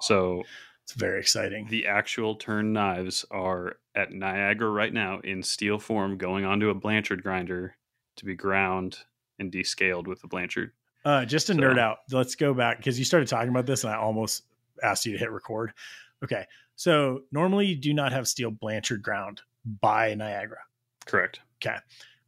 So 0.00 0.44
it's 0.84 0.92
very 0.94 1.20
exciting. 1.20 1.66
the 1.68 1.86
actual 1.86 2.34
turn 2.36 2.72
knives 2.72 3.24
are 3.30 3.76
at 3.94 4.12
Niagara 4.12 4.70
right 4.70 4.92
now 4.92 5.20
in 5.20 5.42
steel 5.42 5.78
form 5.78 6.16
going 6.18 6.44
onto 6.44 6.70
a 6.70 6.74
Blanchard 6.74 7.22
grinder 7.22 7.76
to 8.16 8.24
be 8.24 8.34
ground 8.34 8.98
and 9.38 9.50
descaled 9.52 10.06
with 10.06 10.20
the 10.20 10.28
Blanchard. 10.28 10.72
Uh, 11.04 11.24
just 11.24 11.46
to 11.48 11.54
So- 11.54 11.60
nerd 11.60 11.78
out, 11.78 11.98
let's 12.10 12.34
go 12.34 12.54
back 12.54 12.76
because 12.78 12.98
you 12.98 13.04
started 13.04 13.28
talking 13.28 13.48
about 13.50 13.66
this 13.66 13.84
and 13.84 13.92
I 13.92 13.96
almost 13.96 14.44
asked 14.82 15.04
you 15.06 15.12
to 15.12 15.18
hit 15.18 15.30
record. 15.30 15.72
Okay. 16.24 16.44
So 16.76 17.22
normally 17.32 17.66
you 17.66 17.76
do 17.76 17.92
not 17.92 18.12
have 18.12 18.26
steel 18.28 18.50
Blanchard 18.50 19.02
ground 19.02 19.42
by 19.80 20.14
Niagara. 20.14 20.60
Correct. 21.06 21.40
Okay. 21.64 21.76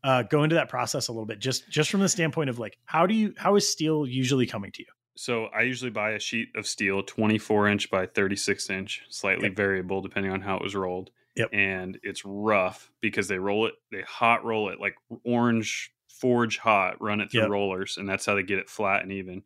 Uh, 0.02 0.22
go 0.22 0.42
into 0.44 0.54
that 0.56 0.68
process 0.68 1.08
a 1.08 1.12
little 1.12 1.24
bit, 1.26 1.38
just 1.38 1.68
just 1.70 1.90
from 1.90 2.00
the 2.00 2.08
standpoint 2.08 2.50
of 2.50 2.58
like, 2.58 2.76
how 2.84 3.06
do 3.06 3.14
you 3.14 3.32
how 3.36 3.56
is 3.56 3.70
steel 3.70 4.06
usually 4.06 4.46
coming 4.46 4.70
to 4.72 4.82
you? 4.82 4.88
So 5.16 5.46
I 5.46 5.62
usually 5.62 5.90
buy 5.90 6.10
a 6.12 6.18
sheet 6.18 6.48
of 6.56 6.66
steel, 6.66 7.02
24 7.02 7.68
inch 7.68 7.90
by 7.90 8.06
36 8.06 8.68
inch, 8.70 9.02
slightly 9.08 9.48
Yep. 9.48 9.56
variable 9.56 10.00
depending 10.00 10.32
on 10.32 10.40
how 10.40 10.56
it 10.56 10.62
was 10.62 10.74
rolled. 10.74 11.10
Yep. 11.36 11.50
And 11.52 11.98
it's 12.02 12.24
rough 12.24 12.92
because 13.00 13.28
they 13.28 13.38
roll 13.38 13.66
it, 13.66 13.74
they 13.90 14.02
hot 14.02 14.44
roll 14.44 14.68
it 14.70 14.80
like 14.80 14.96
orange 15.24 15.92
forge 16.08 16.58
hot, 16.58 17.00
run 17.00 17.20
it 17.20 17.30
through 17.30 17.42
Yep. 17.42 17.50
rollers, 17.50 17.96
and 17.96 18.08
that's 18.08 18.24
how 18.26 18.34
they 18.34 18.42
get 18.42 18.58
it 18.58 18.68
flat 18.70 19.02
and 19.02 19.12
even. 19.12 19.42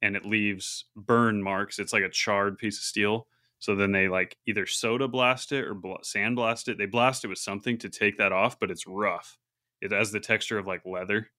And 0.00 0.16
it 0.16 0.24
leaves 0.26 0.86
burn 0.96 1.42
marks. 1.42 1.78
It's 1.78 1.92
like 1.92 2.02
a 2.04 2.08
charred 2.10 2.58
piece 2.58 2.78
of 2.78 2.84
steel. 2.84 3.28
So 3.58 3.76
then 3.76 3.92
they 3.92 4.08
like 4.08 4.36
either 4.46 4.66
soda 4.66 5.08
blast 5.08 5.52
it 5.52 5.64
or 5.64 5.74
bl- 5.74 5.94
sand 6.02 6.36
blast 6.36 6.68
it. 6.68 6.78
They 6.78 6.86
blast 6.86 7.24
it 7.24 7.28
with 7.28 7.38
something 7.38 7.78
to 7.78 7.88
take 7.88 8.18
that 8.18 8.32
off, 8.32 8.58
but 8.58 8.70
it's 8.70 8.86
rough. 8.86 9.38
It 9.80 9.92
has 9.92 10.10
the 10.10 10.20
texture 10.20 10.58
of 10.58 10.66
like 10.66 10.84
leather. 10.84 11.30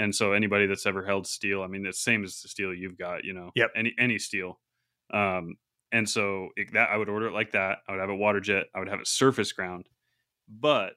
And 0.00 0.14
so 0.16 0.32
anybody 0.32 0.66
that's 0.66 0.86
ever 0.86 1.06
held 1.06 1.28
steel, 1.28 1.62
I 1.62 1.68
mean, 1.68 1.86
it's 1.86 2.00
same 2.00 2.24
as 2.24 2.42
the 2.42 2.48
steel 2.48 2.74
you've 2.74 2.98
got, 2.98 3.24
you 3.24 3.34
know, 3.34 3.52
Yep. 3.54 3.70
any 3.76 3.94
any 3.98 4.18
steel. 4.18 4.60
Um, 5.14 5.58
and 5.92 6.08
so 6.08 6.50
it, 6.56 6.72
that 6.74 6.90
I 6.90 6.96
would 6.98 7.08
order 7.08 7.28
it 7.28 7.32
like 7.34 7.52
that. 7.52 7.80
I 7.88 7.92
would 7.92 8.00
have 8.00 8.10
a 8.10 8.16
water 8.16 8.40
jet. 8.40 8.66
I 8.74 8.80
would 8.80 8.88
have 8.88 9.00
it 9.00 9.08
surface 9.08 9.52
ground, 9.52 9.88
but 10.48 10.94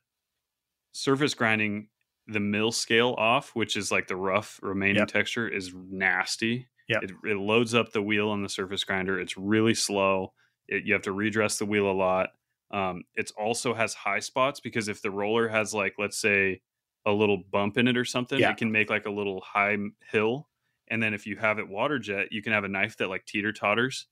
surface 0.94 1.34
grinding 1.34 1.90
the 2.28 2.40
mill 2.40 2.72
scale 2.72 3.16
off, 3.18 3.56
which 3.56 3.76
is 3.76 3.92
like 3.92 4.08
the 4.08 4.16
rough 4.16 4.60
remaining 4.64 5.06
Yep. 5.06 5.08
texture, 5.08 5.48
is 5.48 5.74
nasty. 5.74 6.68
Yep. 6.88 7.04
It, 7.04 7.12
it 7.26 7.38
loads 7.38 7.74
up 7.76 7.92
the 7.92 8.02
wheel 8.02 8.30
on 8.30 8.44
the 8.44 8.50
surface 8.50 8.84
grinder. 8.84 9.20
It's 9.20 9.38
really 9.38 9.74
slow. 9.74 10.34
It, 10.68 10.86
you 10.86 10.94
have 10.94 11.02
to 11.04 11.12
redress 11.12 11.58
the 11.58 11.66
wheel 11.66 11.90
a 11.90 11.94
lot. 11.94 12.30
Um, 12.72 13.04
it 13.16 13.32
also 13.38 13.74
has 13.74 13.94
high 13.94 14.20
spots 14.20 14.60
because 14.60 14.88
if 14.88 15.02
the 15.02 15.12
roller 15.12 15.48
has 15.50 15.74
like 15.74 15.96
let's 16.00 16.18
say 16.18 16.62
a 17.06 17.12
little 17.12 17.38
bump 17.52 17.78
in 17.78 17.88
it 17.88 17.98
or 17.98 18.06
something, 18.06 18.40
Yeah. 18.40 18.52
it 18.52 18.58
can 18.58 18.72
make 18.72 18.90
like 18.90 19.06
a 19.06 19.12
little 19.12 19.42
high 19.42 19.78
hill. 20.12 20.50
And 20.88 21.02
then 21.02 21.14
if 21.14 21.26
you 21.26 21.36
have 21.38 21.60
it 21.60 21.68
water 21.68 22.00
jet, 22.00 22.32
you 22.32 22.42
can 22.42 22.54
have 22.54 22.64
a 22.64 22.68
knife 22.70 22.98
that 22.98 23.10
like 23.10 23.26
teeter 23.26 23.52
totters 23.52 24.08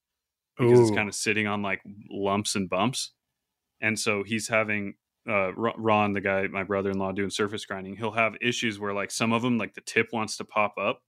because 0.57 0.79
it's 0.79 0.91
kind 0.95 1.07
of 1.09 1.15
sitting 1.15 1.47
on 1.47 1.61
like 1.61 1.81
lumps 2.09 2.55
and 2.55 2.69
bumps. 2.69 3.11
And 3.79 3.97
so 3.99 4.23
he's 4.23 4.47
having 4.47 4.95
uh, 5.27 5.53
Ron, 5.53 6.13
the 6.13 6.21
guy, 6.21 6.47
my 6.47 6.63
brother-in-law, 6.63 7.11
doing 7.13 7.29
surface 7.29 7.65
grinding. 7.65 7.95
He'll 7.95 8.11
have 8.11 8.35
issues 8.41 8.79
where 8.79 8.93
like 8.93 9.11
some 9.11 9.33
of 9.33 9.41
them, 9.41 9.57
like 9.57 9.73
the 9.73 9.81
tip 9.81 10.09
wants 10.11 10.37
to 10.37 10.45
pop 10.45 10.75
up, 10.79 11.01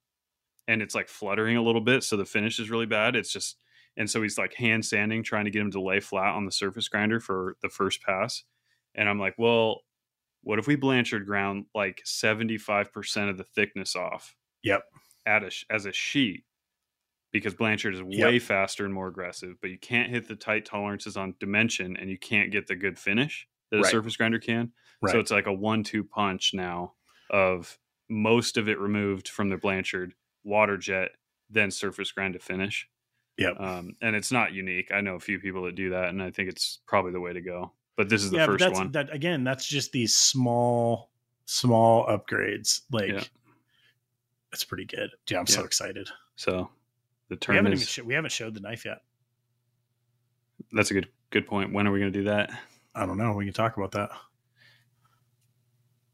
and 0.68 0.82
it's 0.82 0.96
like 0.96 1.08
fluttering 1.10 1.58
a 1.58 1.62
little 1.62 1.82
bit, 1.82 2.04
so 2.04 2.16
the 2.16 2.26
finish 2.26 2.60
is 2.60 2.70
really 2.70 2.86
bad. 2.86 3.16
It's 3.16 3.34
just, 3.34 3.58
and 3.98 4.10
so 4.10 4.22
he's 4.22 4.38
like 4.38 4.54
hand 4.54 4.86
sanding, 4.86 5.24
trying 5.24 5.46
to 5.46 5.52
get 5.52 5.62
him 5.62 5.72
to 5.72 5.82
lay 5.82 6.00
flat 6.00 6.36
on 6.36 6.46
the 6.46 6.52
surface 6.52 6.88
grinder 6.88 7.20
for 7.20 7.58
the 7.62 7.70
first 7.70 8.02
pass. 8.04 8.44
And 8.96 9.10
I'm 9.10 9.20
like, 9.20 9.36
well, 9.38 9.82
what 10.44 10.60
if 10.60 10.68
we 10.68 10.76
Blanchard 10.76 11.26
ground 11.26 11.66
like 11.74 12.04
75% 12.06 13.30
of 13.30 13.38
the 13.38 13.44
thickness 13.44 13.96
off? 13.96 14.36
Yep. 14.64 14.84
At 15.26 15.44
a, 15.44 15.52
as 15.70 15.86
a 15.86 15.91
sheet 15.94 16.44
because 17.32 17.54
Blanchard 17.56 17.96
is 17.96 18.02
Yep. 18.08 18.28
way 18.28 18.39
faster 18.39 18.86
and 18.86 18.94
more 18.94 19.08
aggressive, 19.08 19.56
but 19.62 19.70
you 19.72 19.78
can't 19.80 20.10
hit 20.12 20.28
the 20.28 20.36
tight 20.36 20.66
tolerances 20.66 21.18
on 21.18 21.36
dimension 21.39 21.98
and 21.98 22.10
you 22.10 22.18
can't 22.18 22.52
get 22.52 22.68
the 22.68 22.76
good 22.76 22.98
finish 23.00 23.48
that 23.72 23.80
a 23.80 23.86
surface 23.86 24.16
grinder 24.16 24.39
can. 24.39 24.72
Right. 25.02 25.12
So 25.12 25.20
it's 25.20 25.32
like 25.32 25.48
a 25.48 25.54
one 25.54 25.84
two 25.84 26.04
punch 26.04 26.52
now 26.54 26.94
of 27.30 27.78
most 28.10 28.58
of 28.58 28.70
it 28.70 28.80
removed 28.80 29.28
from 29.28 29.50
the 29.50 29.58
Blanchard, 29.58 30.14
water 30.44 30.78
jet, 30.78 31.12
then 31.50 31.72
surface 31.72 32.12
grind 32.12 32.34
to 32.34 32.39
finish. 32.39 32.88
Yep. 33.38 33.60
Um, 33.60 33.96
and 34.02 34.16
it's 34.16 34.32
not 34.32 34.54
unique. 34.54 34.91
I 34.94 35.02
know 35.02 35.16
a 35.16 35.20
few 35.20 35.39
people 35.39 35.64
that 35.64 35.76
do 35.76 35.89
that, 35.89 36.10
and 36.10 36.22
I 36.22 36.30
think 36.30 36.50
it's 36.50 36.80
probably 36.86 37.12
the 37.14 37.20
way 37.20 37.34
to 37.34 37.41
go. 37.41 37.72
But 37.96 38.10
this 38.10 38.24
is 38.24 38.32
the 38.32 38.38
yeah, 38.38 38.46
first 38.48 38.60
that's 38.60 38.80
one. 38.80 38.91
that 38.94 39.14
again. 39.14 39.44
That's 39.44 39.66
just 39.68 39.91
these 39.91 40.16
small, 40.16 41.12
small 41.46 42.06
upgrades. 42.08 42.82
Like, 42.91 43.10
Yeah. 43.10 43.24
it's 44.52 44.64
pretty 44.64 44.86
good. 44.86 45.12
Yeah, 45.30 45.39
I'm 45.39 45.48
so 45.48 45.64
excited. 45.64 46.10
so 46.36 46.70
the 47.30 47.36
turn 47.36 47.54
We 47.54 47.58
haven't 47.58 47.74
is 47.74 47.82
even 47.82 47.88
sh- 47.88 48.08
we 48.08 48.14
haven't 48.16 48.32
showed 48.32 48.54
the 48.56 48.60
knife 48.62 48.86
yet. 48.86 49.00
that's 50.72 50.89
a 50.91 50.94
good 50.96 51.10
good 51.30 51.46
point. 51.46 51.72
When 51.74 51.86
are 51.88 51.91
we 51.91 52.00
going 52.00 52.12
to 52.12 52.20
do 52.20 52.26
that? 52.26 52.50
I 52.96 53.06
don't 53.06 53.18
know. 53.18 53.34
We 53.34 53.46
can 53.46 53.54
talk 53.54 53.78
about 53.78 53.91
that. 53.91 54.10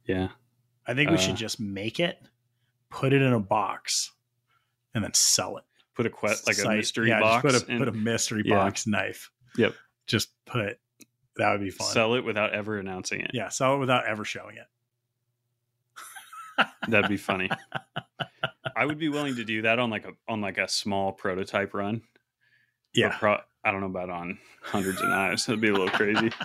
Yeah, 0.06 0.30
I 0.88 0.94
think 0.94 1.10
we 1.12 1.16
Uh, 1.16 1.20
should 1.20 1.36
just 1.36 1.60
make 1.60 2.00
it, 2.00 2.20
put 2.90 3.14
it 3.14 3.22
in 3.22 3.32
a 3.34 3.40
box, 3.40 4.12
and 4.94 5.04
then 5.04 5.14
sell 5.14 5.58
it. 5.58 5.64
put 5.96 6.06
a 6.06 6.10
quest 6.10 6.48
like 6.48 6.58
a 6.60 6.68
mystery 6.70 7.10
yeah, 7.10 7.20
box. 7.20 7.44
Just 7.52 7.66
put 7.66 7.70
a 7.70 7.72
and 7.72 7.80
put 7.80 7.88
a 7.90 7.92
mystery 7.92 8.44
Yeah. 8.46 8.56
box 8.56 8.88
knife. 8.88 9.30
Yep. 9.58 9.76
Just 10.08 10.30
put. 10.46 10.80
That 11.40 11.52
would 11.54 11.62
be 11.62 11.72
fun. 11.72 11.88
sell 11.88 12.14
it 12.14 12.24
without 12.24 12.54
ever 12.54 12.78
announcing 12.78 13.22
it. 13.22 13.32
Yeah, 13.34 13.50
sell 13.50 13.74
it 13.76 13.80
without 13.80 14.06
ever 14.06 14.24
showing 14.26 14.58
it. 14.58 14.68
That'd 16.88 17.10
be 17.10 17.18
funny. 17.18 17.50
I 18.76 18.86
would 18.86 19.00
be 19.00 19.10
willing 19.10 19.36
to 19.38 19.44
do 19.44 19.64
that 19.64 19.80
on 19.80 19.90
like 19.90 20.06
a 20.06 20.12
on 20.28 20.42
like 20.42 20.58
a 20.58 20.68
small 20.68 21.12
prototype 21.12 21.74
run. 21.74 22.02
Yeah. 22.94 23.18
pro- 23.18 23.40
I 23.64 23.72
don't 23.72 23.82
know 23.82 23.88
about 23.88 24.10
on 24.10 24.38
hundreds 24.62 25.02
of 25.02 25.10
knives. 25.10 25.46
That'd 25.46 25.62
be 25.62 25.70
a 25.70 25.74
little 25.74 25.90
crazy. 25.90 26.32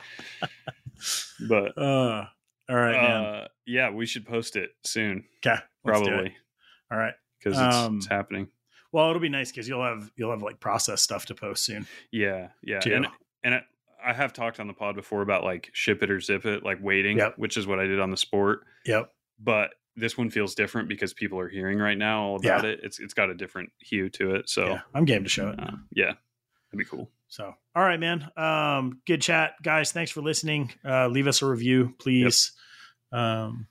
But 1.49 1.77
Uh, 1.77 2.25
all 2.69 2.77
right, 2.77 2.95
uh, 2.95 3.49
yeah, 3.67 3.91
we 3.91 4.07
should 4.07 4.25
post 4.25 4.57
it 4.57 4.71
soon, 4.85 5.25
Okay, 5.45 5.59
let's 5.85 6.01
do 6.01 6.07
it. 6.07 6.09
probably 6.11 6.37
All 6.91 6.97
right. 6.97 7.13
because 7.39 7.59
it's, 7.59 7.77
Um, 7.77 7.97
it's 7.99 8.07
happening. 8.07 8.49
Well, 8.93 9.11
it'll 9.11 9.21
be 9.21 9.29
nice 9.29 9.51
because 9.51 9.69
you'll 9.69 9.83
have 9.85 10.11
you'll 10.17 10.31
have 10.31 10.43
like 10.43 10.61
process 10.61 11.03
stuff 11.03 11.27
to 11.27 11.35
post 11.35 11.65
soon. 11.65 11.87
Yeah, 12.13 12.51
yeah, 12.63 12.79
too. 12.81 12.95
and 12.95 13.07
and 13.43 13.63
I, 14.07 14.13
have 14.13 14.33
talked 14.33 14.61
on 14.61 14.67
the 14.67 14.73
pod 14.75 14.95
before 14.97 15.23
about 15.23 15.45
like 15.45 15.71
ship 15.73 16.03
it 16.03 16.11
or 16.11 16.21
zip 16.21 16.45
it, 16.47 16.63
like 16.63 16.79
waiting, 16.83 17.19
Yep. 17.19 17.35
which 17.39 17.57
is 17.57 17.67
what 17.67 17.79
I 17.79 17.87
did 17.87 18.01
on 18.01 18.11
the 18.11 18.17
sport. 18.17 18.61
Yep. 18.87 19.13
But 19.39 19.71
this 19.97 20.19
one 20.19 20.31
feels 20.31 20.55
different 20.55 20.89
because 20.89 21.15
people 21.15 21.39
are 21.39 21.49
hearing 21.49 21.79
right 21.79 21.97
now 21.99 22.23
all 22.25 22.37
about 22.37 22.65
it. 22.65 22.81
It's 22.83 22.99
it's 23.01 23.15
got 23.15 23.31
a 23.31 23.35
different 23.35 23.71
hue 23.79 24.09
to 24.11 24.35
it. 24.35 24.49
So 24.49 24.67
Yeah, 24.67 24.81
I'm 24.95 25.05
game 25.05 25.23
to 25.25 25.31
show 25.31 25.49
it. 25.51 25.61
uh, 25.61 25.73
yeah, 25.93 26.13
that'd 26.71 26.79
be 26.79 26.85
cool. 26.85 27.11
So, 27.29 27.53
all 27.75 27.83
right, 27.83 27.99
man. 27.99 28.31
Um, 28.37 29.01
good 29.07 29.21
chat, 29.23 29.55
guys. 29.63 29.91
Thanks 29.93 30.11
for 30.13 30.21
listening. 30.21 30.73
Uh, 30.85 31.09
leave 31.09 31.27
us 31.27 31.43
a 31.43 31.47
review, 31.47 31.95
please. 31.99 32.53
Um, 33.13 33.67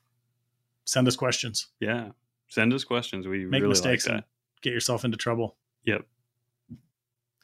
send 0.85 1.07
us 1.07 1.15
questions. 1.15 1.67
Yeah, 1.79 2.09
send 2.49 2.73
us 2.73 2.83
questions. 2.83 3.25
We 3.27 3.45
Make 3.45 3.61
really 3.61 3.69
mistakes 3.69 4.05
like 4.07 4.15
and 4.15 4.23
get 4.61 4.73
yourself 4.73 5.05
into 5.05 5.17
trouble. 5.17 5.55
Yep, 5.85 6.05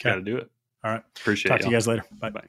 Okay. 0.01 0.09
got 0.09 0.15
to 0.15 0.21
do 0.21 0.37
it. 0.37 0.49
All 0.83 0.91
right. 0.91 1.03
Appreciate 1.17 1.49
it. 1.49 1.53
Talk 1.53 1.59
to 1.59 1.63
y'all. 1.65 1.71
you 1.71 1.75
guys 1.77 1.87
later. 1.87 2.05
Bye. 2.19 2.29
Bye. 2.29 2.47